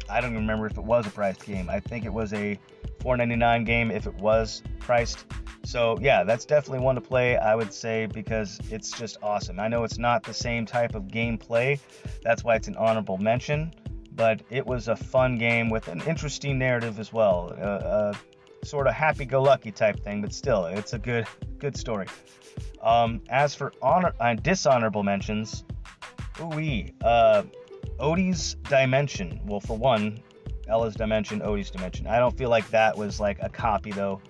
I 0.09 0.20
don't 0.20 0.30
even 0.30 0.42
remember 0.42 0.66
if 0.66 0.78
it 0.78 0.84
was 0.84 1.07
a 1.07 1.11
priced 1.11 1.44
game. 1.44 1.68
I 1.68 1.80
think 1.80 2.04
it 2.07 2.12
was 2.12 2.32
a 2.32 2.59
4.99 3.07 3.64
game 3.64 3.90
if 3.90 4.07
it 4.07 4.14
was 4.16 4.62
priced. 4.80 5.26
So 5.64 5.96
yeah, 6.00 6.24
that's 6.24 6.44
definitely 6.44 6.84
one 6.84 6.94
to 6.96 7.00
play. 7.00 7.36
I 7.36 7.54
would 7.54 7.72
say 7.72 8.07
because 8.07 8.59
it's 8.70 8.90
just 8.90 9.18
awesome. 9.22 9.61
I 9.61 9.68
know 9.68 9.84
it's 9.84 9.98
not 9.98 10.22
the 10.22 10.34
same 10.34 10.66
type 10.66 10.94
of 10.94 11.04
gameplay. 11.04 11.78
That's 12.22 12.42
why 12.42 12.57
it's 12.57 12.68
an 12.68 12.76
honorable 12.76 13.18
mention 13.18 13.72
but 14.16 14.40
it 14.48 14.66
was 14.66 14.88
a 14.88 14.96
fun 14.96 15.36
game 15.36 15.68
with 15.68 15.88
an 15.88 16.00
interesting 16.07 16.59
narrative 16.59 16.98
as 16.98 17.12
well. 17.12 17.50
A 17.50 18.16
sort 18.64 18.86
of 18.86 18.94
happy-go-lucky 18.94 19.70
type 19.72 20.00
thing, 20.00 20.22
but 20.22 20.32
still, 20.32 20.64
it's 20.64 20.94
a 20.94 20.98
good 20.98 21.26
good 21.59 21.76
story. 21.76 22.07
Um, 22.82 23.20
as 23.28 23.54
for 23.54 23.72
honor 23.82 24.14
uh, 24.20 24.34
dishonorable 24.34 25.02
mentions, 25.02 25.64
ooh 26.40 26.84
uh, 27.04 27.42
Odie's 28.00 28.54
Dimension. 28.68 29.40
Well, 29.44 29.61
for 29.61 29.76
one, 29.76 30.20
Ella's 30.68 30.94
Dimension, 30.94 31.40
Odie's 31.40 31.70
Dimension. 31.70 32.06
I 32.06 32.18
don't 32.18 32.36
feel 32.36 32.50
like 32.50 32.68
that 32.70 32.96
was 32.96 33.20
like 33.20 33.38
a 33.40 33.48
copy 33.48 33.92
though. 33.92 34.20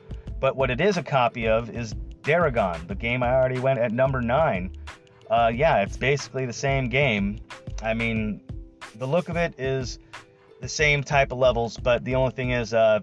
But 0.40 0.56
what 0.56 0.70
it 0.70 0.80
is 0.80 0.96
a 0.96 1.02
copy 1.02 1.48
of 1.48 1.70
is 1.70 1.94
Daragon, 2.22 2.86
the 2.88 2.94
game 2.94 3.22
I 3.22 3.34
already 3.34 3.60
went 3.60 3.78
at 3.78 3.92
number 3.92 4.20
nine. 4.20 4.76
Uh, 5.30 5.50
yeah, 5.54 5.82
it's 5.82 5.96
basically 5.96 6.46
the 6.46 6.52
same 6.52 6.88
game. 6.88 7.40
I 7.82 7.94
mean, 7.94 8.40
the 8.96 9.06
look 9.06 9.28
of 9.28 9.36
it 9.36 9.58
is 9.58 9.98
the 10.60 10.68
same 10.68 11.02
type 11.02 11.32
of 11.32 11.38
levels, 11.38 11.76
but 11.76 12.04
the 12.04 12.14
only 12.14 12.32
thing 12.32 12.50
is, 12.50 12.74
uh, 12.74 13.00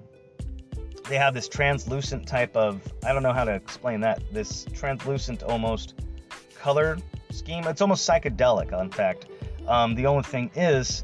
they 1.09 1.17
have 1.17 1.33
this 1.33 1.47
translucent 1.47 2.27
type 2.27 2.55
of 2.55 2.81
I 3.05 3.13
don't 3.13 3.23
know 3.23 3.33
how 3.33 3.43
to 3.43 3.53
explain 3.53 4.01
that. 4.01 4.21
This 4.31 4.65
translucent 4.73 5.43
almost 5.43 5.95
color 6.57 6.97
scheme. 7.29 7.67
It's 7.67 7.81
almost 7.81 8.07
psychedelic, 8.07 8.79
in 8.79 8.89
fact. 8.89 9.27
Um, 9.67 9.95
the 9.95 10.05
only 10.05 10.23
thing 10.23 10.51
is, 10.55 11.03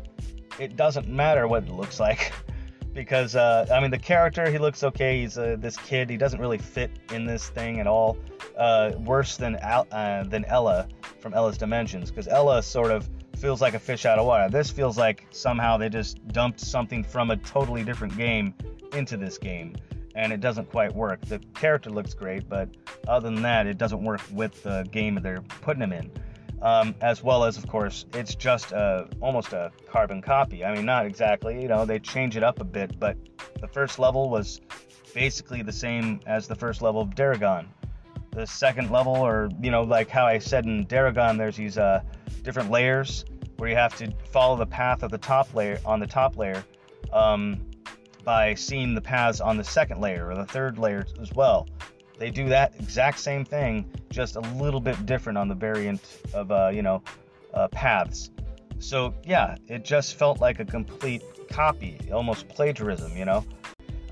it 0.59 0.75
doesn't 0.75 1.07
matter 1.07 1.47
what 1.47 1.63
it 1.63 1.69
looks 1.69 1.99
like. 1.99 2.31
because 2.93 3.35
uh, 3.35 3.65
I 3.71 3.79
mean 3.79 3.91
the 3.91 3.97
character 3.97 4.49
he 4.49 4.57
looks 4.57 4.83
okay. 4.83 5.21
He's 5.21 5.37
uh, 5.37 5.55
this 5.59 5.77
kid. 5.77 6.09
He 6.09 6.17
doesn't 6.17 6.39
really 6.39 6.57
fit 6.57 6.91
in 7.11 7.25
this 7.25 7.49
thing 7.49 7.79
at 7.79 7.87
all. 7.87 8.17
Uh, 8.57 8.91
worse 8.99 9.37
than 9.37 9.55
Al- 9.57 9.87
uh, 9.91 10.23
than 10.23 10.45
Ella 10.45 10.87
from 11.19 11.33
Ella's 11.33 11.57
Dimensions 11.57 12.09
because 12.09 12.27
Ella 12.27 12.61
sort 12.61 12.91
of 12.91 13.09
feels 13.37 13.61
like 13.61 13.73
a 13.73 13.79
fish 13.79 14.05
out 14.05 14.19
of 14.19 14.25
water. 14.25 14.49
This 14.49 14.69
feels 14.69 14.97
like 14.97 15.27
somehow 15.31 15.77
they 15.77 15.89
just 15.89 16.25
dumped 16.29 16.59
something 16.59 17.03
from 17.03 17.31
a 17.31 17.37
totally 17.37 17.83
different 17.83 18.17
game 18.17 18.53
into 18.93 19.15
this 19.15 19.37
game, 19.37 19.75
and 20.15 20.33
it 20.33 20.41
doesn't 20.41 20.69
quite 20.69 20.93
work. 20.93 21.21
The 21.21 21.39
character 21.53 21.89
looks 21.89 22.13
great, 22.13 22.49
but 22.49 22.69
other 23.07 23.29
than 23.29 23.41
that, 23.43 23.65
it 23.65 23.77
doesn't 23.77 24.03
work 24.03 24.21
with 24.33 24.61
the 24.63 24.85
game 24.91 25.15
that 25.15 25.23
they're 25.23 25.41
putting 25.61 25.81
him 25.81 25.93
in 25.93 26.11
um, 26.61 26.95
as 27.01 27.23
well 27.23 27.43
as, 27.43 27.57
of 27.57 27.67
course, 27.67 28.05
it's 28.13 28.35
just 28.35 28.71
a, 28.71 29.07
almost 29.21 29.53
a 29.53 29.71
carbon 29.89 30.21
copy. 30.21 30.65
I 30.65 30.75
mean, 30.75 30.85
not 30.85 31.05
exactly, 31.05 31.61
you 31.61 31.67
know, 31.67 31.85
they 31.85 31.99
change 31.99 32.35
it 32.35 32.43
up 32.43 32.59
a 32.59 32.63
bit, 32.63 32.99
but 32.99 33.17
the 33.61 33.67
first 33.67 33.99
level 33.99 34.29
was 34.29 34.61
basically 35.13 35.61
the 35.61 35.71
same 35.71 36.19
as 36.25 36.47
the 36.47 36.55
first 36.55 36.81
level 36.81 37.01
of 37.01 37.09
Daragon. 37.09 37.67
The 38.31 38.45
second 38.45 38.91
level, 38.91 39.15
or, 39.15 39.49
you 39.61 39.71
know, 39.71 39.83
like 39.83 40.09
how 40.09 40.25
I 40.25 40.37
said 40.37 40.65
in 40.65 40.85
Daragon, 40.85 41.37
there's 41.37 41.55
these 41.55 41.77
uh, 41.77 42.01
different 42.43 42.69
layers 42.69 43.25
where 43.57 43.69
you 43.69 43.75
have 43.75 43.95
to 43.97 44.11
follow 44.31 44.55
the 44.55 44.67
path 44.67 45.03
of 45.03 45.11
the 45.11 45.17
top 45.17 45.53
layer 45.53 45.79
on 45.85 45.99
the 45.99 46.07
top 46.07 46.37
layer 46.37 46.63
um, 47.11 47.65
by 48.23 48.53
seeing 48.53 48.93
the 48.93 49.01
paths 49.01 49.41
on 49.41 49.57
the 49.57 49.63
second 49.63 49.99
layer 49.99 50.29
or 50.29 50.35
the 50.35 50.45
third 50.45 50.77
layer 50.77 51.05
as 51.21 51.31
well. 51.33 51.67
They 52.19 52.29
do 52.29 52.49
that 52.49 52.73
exact 52.79 53.19
same 53.19 53.45
thing, 53.45 53.89
just 54.09 54.35
a 54.35 54.41
little 54.41 54.81
bit 54.81 55.05
different 55.05 55.37
on 55.37 55.47
the 55.47 55.55
variant 55.55 56.01
of, 56.33 56.51
uh, 56.51 56.69
you 56.73 56.81
know, 56.81 57.01
uh, 57.53 57.69
paths. 57.69 58.29
So 58.79 59.13
yeah, 59.25 59.55
it 59.67 59.83
just 59.83 60.15
felt 60.15 60.39
like 60.39 60.59
a 60.59 60.65
complete 60.65 61.23
copy, 61.49 61.97
almost 62.13 62.47
plagiarism, 62.49 63.15
you 63.17 63.25
know. 63.25 63.45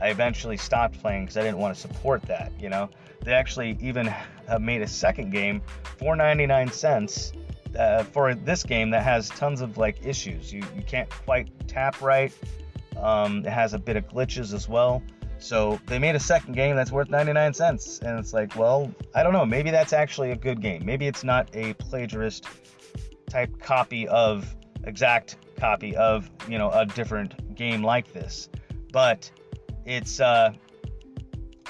I 0.01 0.10
eventually 0.10 0.58
stopped 0.58 0.99
playing 1.01 1.26
because 1.26 1.38
I 1.38 1.41
didn't 1.41 1.58
want 1.58 1.76
to 1.76 1.82
support 1.82 2.22
that, 2.24 2.51
you 2.60 2.70
know. 2.70 2.89
They 3.24 3.34
actually 3.34 3.78
even 3.82 4.14
made 4.60 4.82
a 4.82 4.88
second 4.88 5.32
game 5.32 5.62
for 5.99 6.16
99 6.16 6.72
cents 6.72 7.34
uh, 7.78 8.03
for 8.03 8.34
this 8.34 8.64
game 8.64 8.89
that 8.91 9.03
has 9.03 9.30
tons 9.30 9.62
of 9.62 9.78
like 9.78 10.05
issues. 10.05 10.53
You 10.53 10.64
you 10.76 10.82
can't 10.84 11.10
quite 11.10 11.49
tap 11.68 12.01
right. 12.01 12.34
Um, 12.97 13.45
it 13.45 13.51
has 13.51 13.74
a 13.74 13.80
bit 13.80 13.95
of 13.95 14.08
glitches 14.08 14.53
as 14.53 14.68
well. 14.68 15.03
So 15.40 15.80
they 15.86 16.00
made 16.00 16.16
a 16.16 16.20
second 16.20 16.54
game 16.54 16.76
that's 16.76 16.92
worth 16.92 17.10
99 17.10 17.54
cents. 17.54 18.00
And 18.00 18.20
it's 18.20 18.34
like, 18.34 18.56
well, 18.56 18.92
I 19.14 19.24
don't 19.24 19.34
know. 19.34 19.46
Maybe 19.46 19.72
that's 19.72 19.94
actually 19.94 20.32
a 20.32 20.36
good 20.36 20.62
game. 20.62 20.86
Maybe 20.86 21.08
it's 21.08 21.24
not 21.24 21.50
a 21.54 21.74
plagiarist 21.74 22.46
type 23.30 23.60
copy 23.60 24.08
of, 24.08 24.56
exact 24.84 25.38
copy 25.58 25.96
of, 25.96 26.30
you 26.48 26.58
know, 26.58 26.72
a 26.72 26.86
different 26.86 27.56
game 27.56 27.84
like 27.84 28.14
this. 28.14 28.50
But 28.92 29.30
it's, 29.86 30.20
uh, 30.20 30.54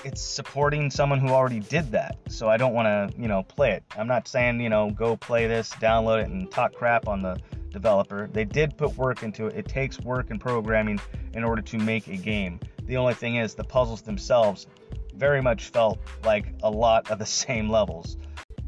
it's 0.04 0.22
supporting 0.22 0.90
someone 0.90 1.20
who 1.20 1.30
already 1.30 1.60
did 1.60 1.92
that. 1.92 2.18
So 2.30 2.48
I 2.48 2.58
don't 2.58 2.74
want 2.74 2.86
to, 2.88 3.22
you 3.22 3.28
know, 3.28 3.44
play 3.44 3.72
it. 3.72 3.84
I'm 3.98 4.08
not 4.08 4.28
saying, 4.28 4.62
you 4.62 4.70
know, 4.70 4.92
go 4.92 5.18
play 5.18 5.48
this, 5.48 5.72
download 5.72 6.22
it, 6.22 6.30
and 6.30 6.50
talk 6.50 6.74
crap 6.74 7.08
on 7.08 7.22
the 7.22 7.38
developer. 7.72 8.30
They 8.32 8.46
did 8.46 8.78
put 8.78 8.96
work 8.96 9.24
into 9.24 9.48
it. 9.48 9.56
It 9.56 9.68
takes 9.68 10.00
work 10.00 10.30
and 10.30 10.40
programming 10.40 11.00
in 11.34 11.44
order 11.44 11.62
to 11.62 11.78
make 11.78 12.08
a 12.08 12.18
game. 12.18 12.60
The 12.88 12.98
only 12.98 13.14
thing 13.14 13.36
is, 13.36 13.54
the 13.54 13.64
puzzles 13.64 14.02
themselves 14.02 14.68
very 15.16 15.42
much 15.42 15.66
felt 15.66 16.00
like 16.24 16.54
a 16.64 16.70
lot 16.70 17.12
of 17.12 17.20
the 17.20 17.26
same 17.44 17.70
levels. 17.70 18.18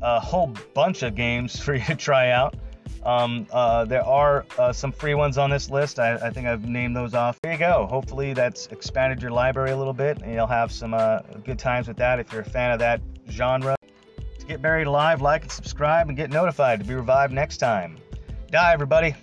A 0.02 0.20
whole 0.20 0.54
bunch 0.74 1.04
of 1.04 1.16
games 1.16 1.60
for 1.64 1.74
you 1.74 1.84
to 1.86 1.96
try 1.96 2.32
out. 2.32 2.56
Um, 3.04 3.48
uh, 3.52 3.86
there 3.86 4.06
are 4.06 4.46
uh, 4.58 4.74
some 4.74 4.92
free 4.92 5.14
ones 5.14 5.38
on 5.38 5.50
this 5.50 5.70
list. 5.70 6.00
I, 6.00 6.16
I, 6.16 6.32
think 6.32 6.48
I've 6.48 6.68
named 6.68 6.98
those 6.98 7.14
off. 7.14 7.40
There 7.42 7.54
you 7.54 7.58
go. 7.58 7.88
Hopefully, 7.90 8.34
that's 8.34 8.68
expanded 8.68 9.22
your 9.22 9.32
library 9.32 9.72
a 9.72 9.78
little 9.78 9.94
bit, 9.94 10.22
and 10.22 10.34
you'll 10.34 10.48
have 10.48 10.70
some 10.70 10.94
uh, 10.94 11.20
good 11.46 11.58
times 11.58 11.88
with 11.88 11.96
that 11.98 12.20
if 12.20 12.32
you're 12.34 12.42
a 12.42 12.50
fan 12.50 12.72
of 12.72 12.80
that 12.80 13.00
genre. 13.30 13.78
To 14.40 14.46
get 14.46 14.62
buried 14.62 14.88
alive, 14.88 15.22
like 15.22 15.44
and 15.44 15.52
subscribe, 15.52 16.10
and 16.10 16.18
get 16.18 16.30
notified 16.30 16.80
to 16.80 16.86
be 16.86 16.94
revived 16.94 17.32
next 17.32 17.58
time. 17.58 17.98
Die, 18.52 18.74
everybody. 18.74 19.16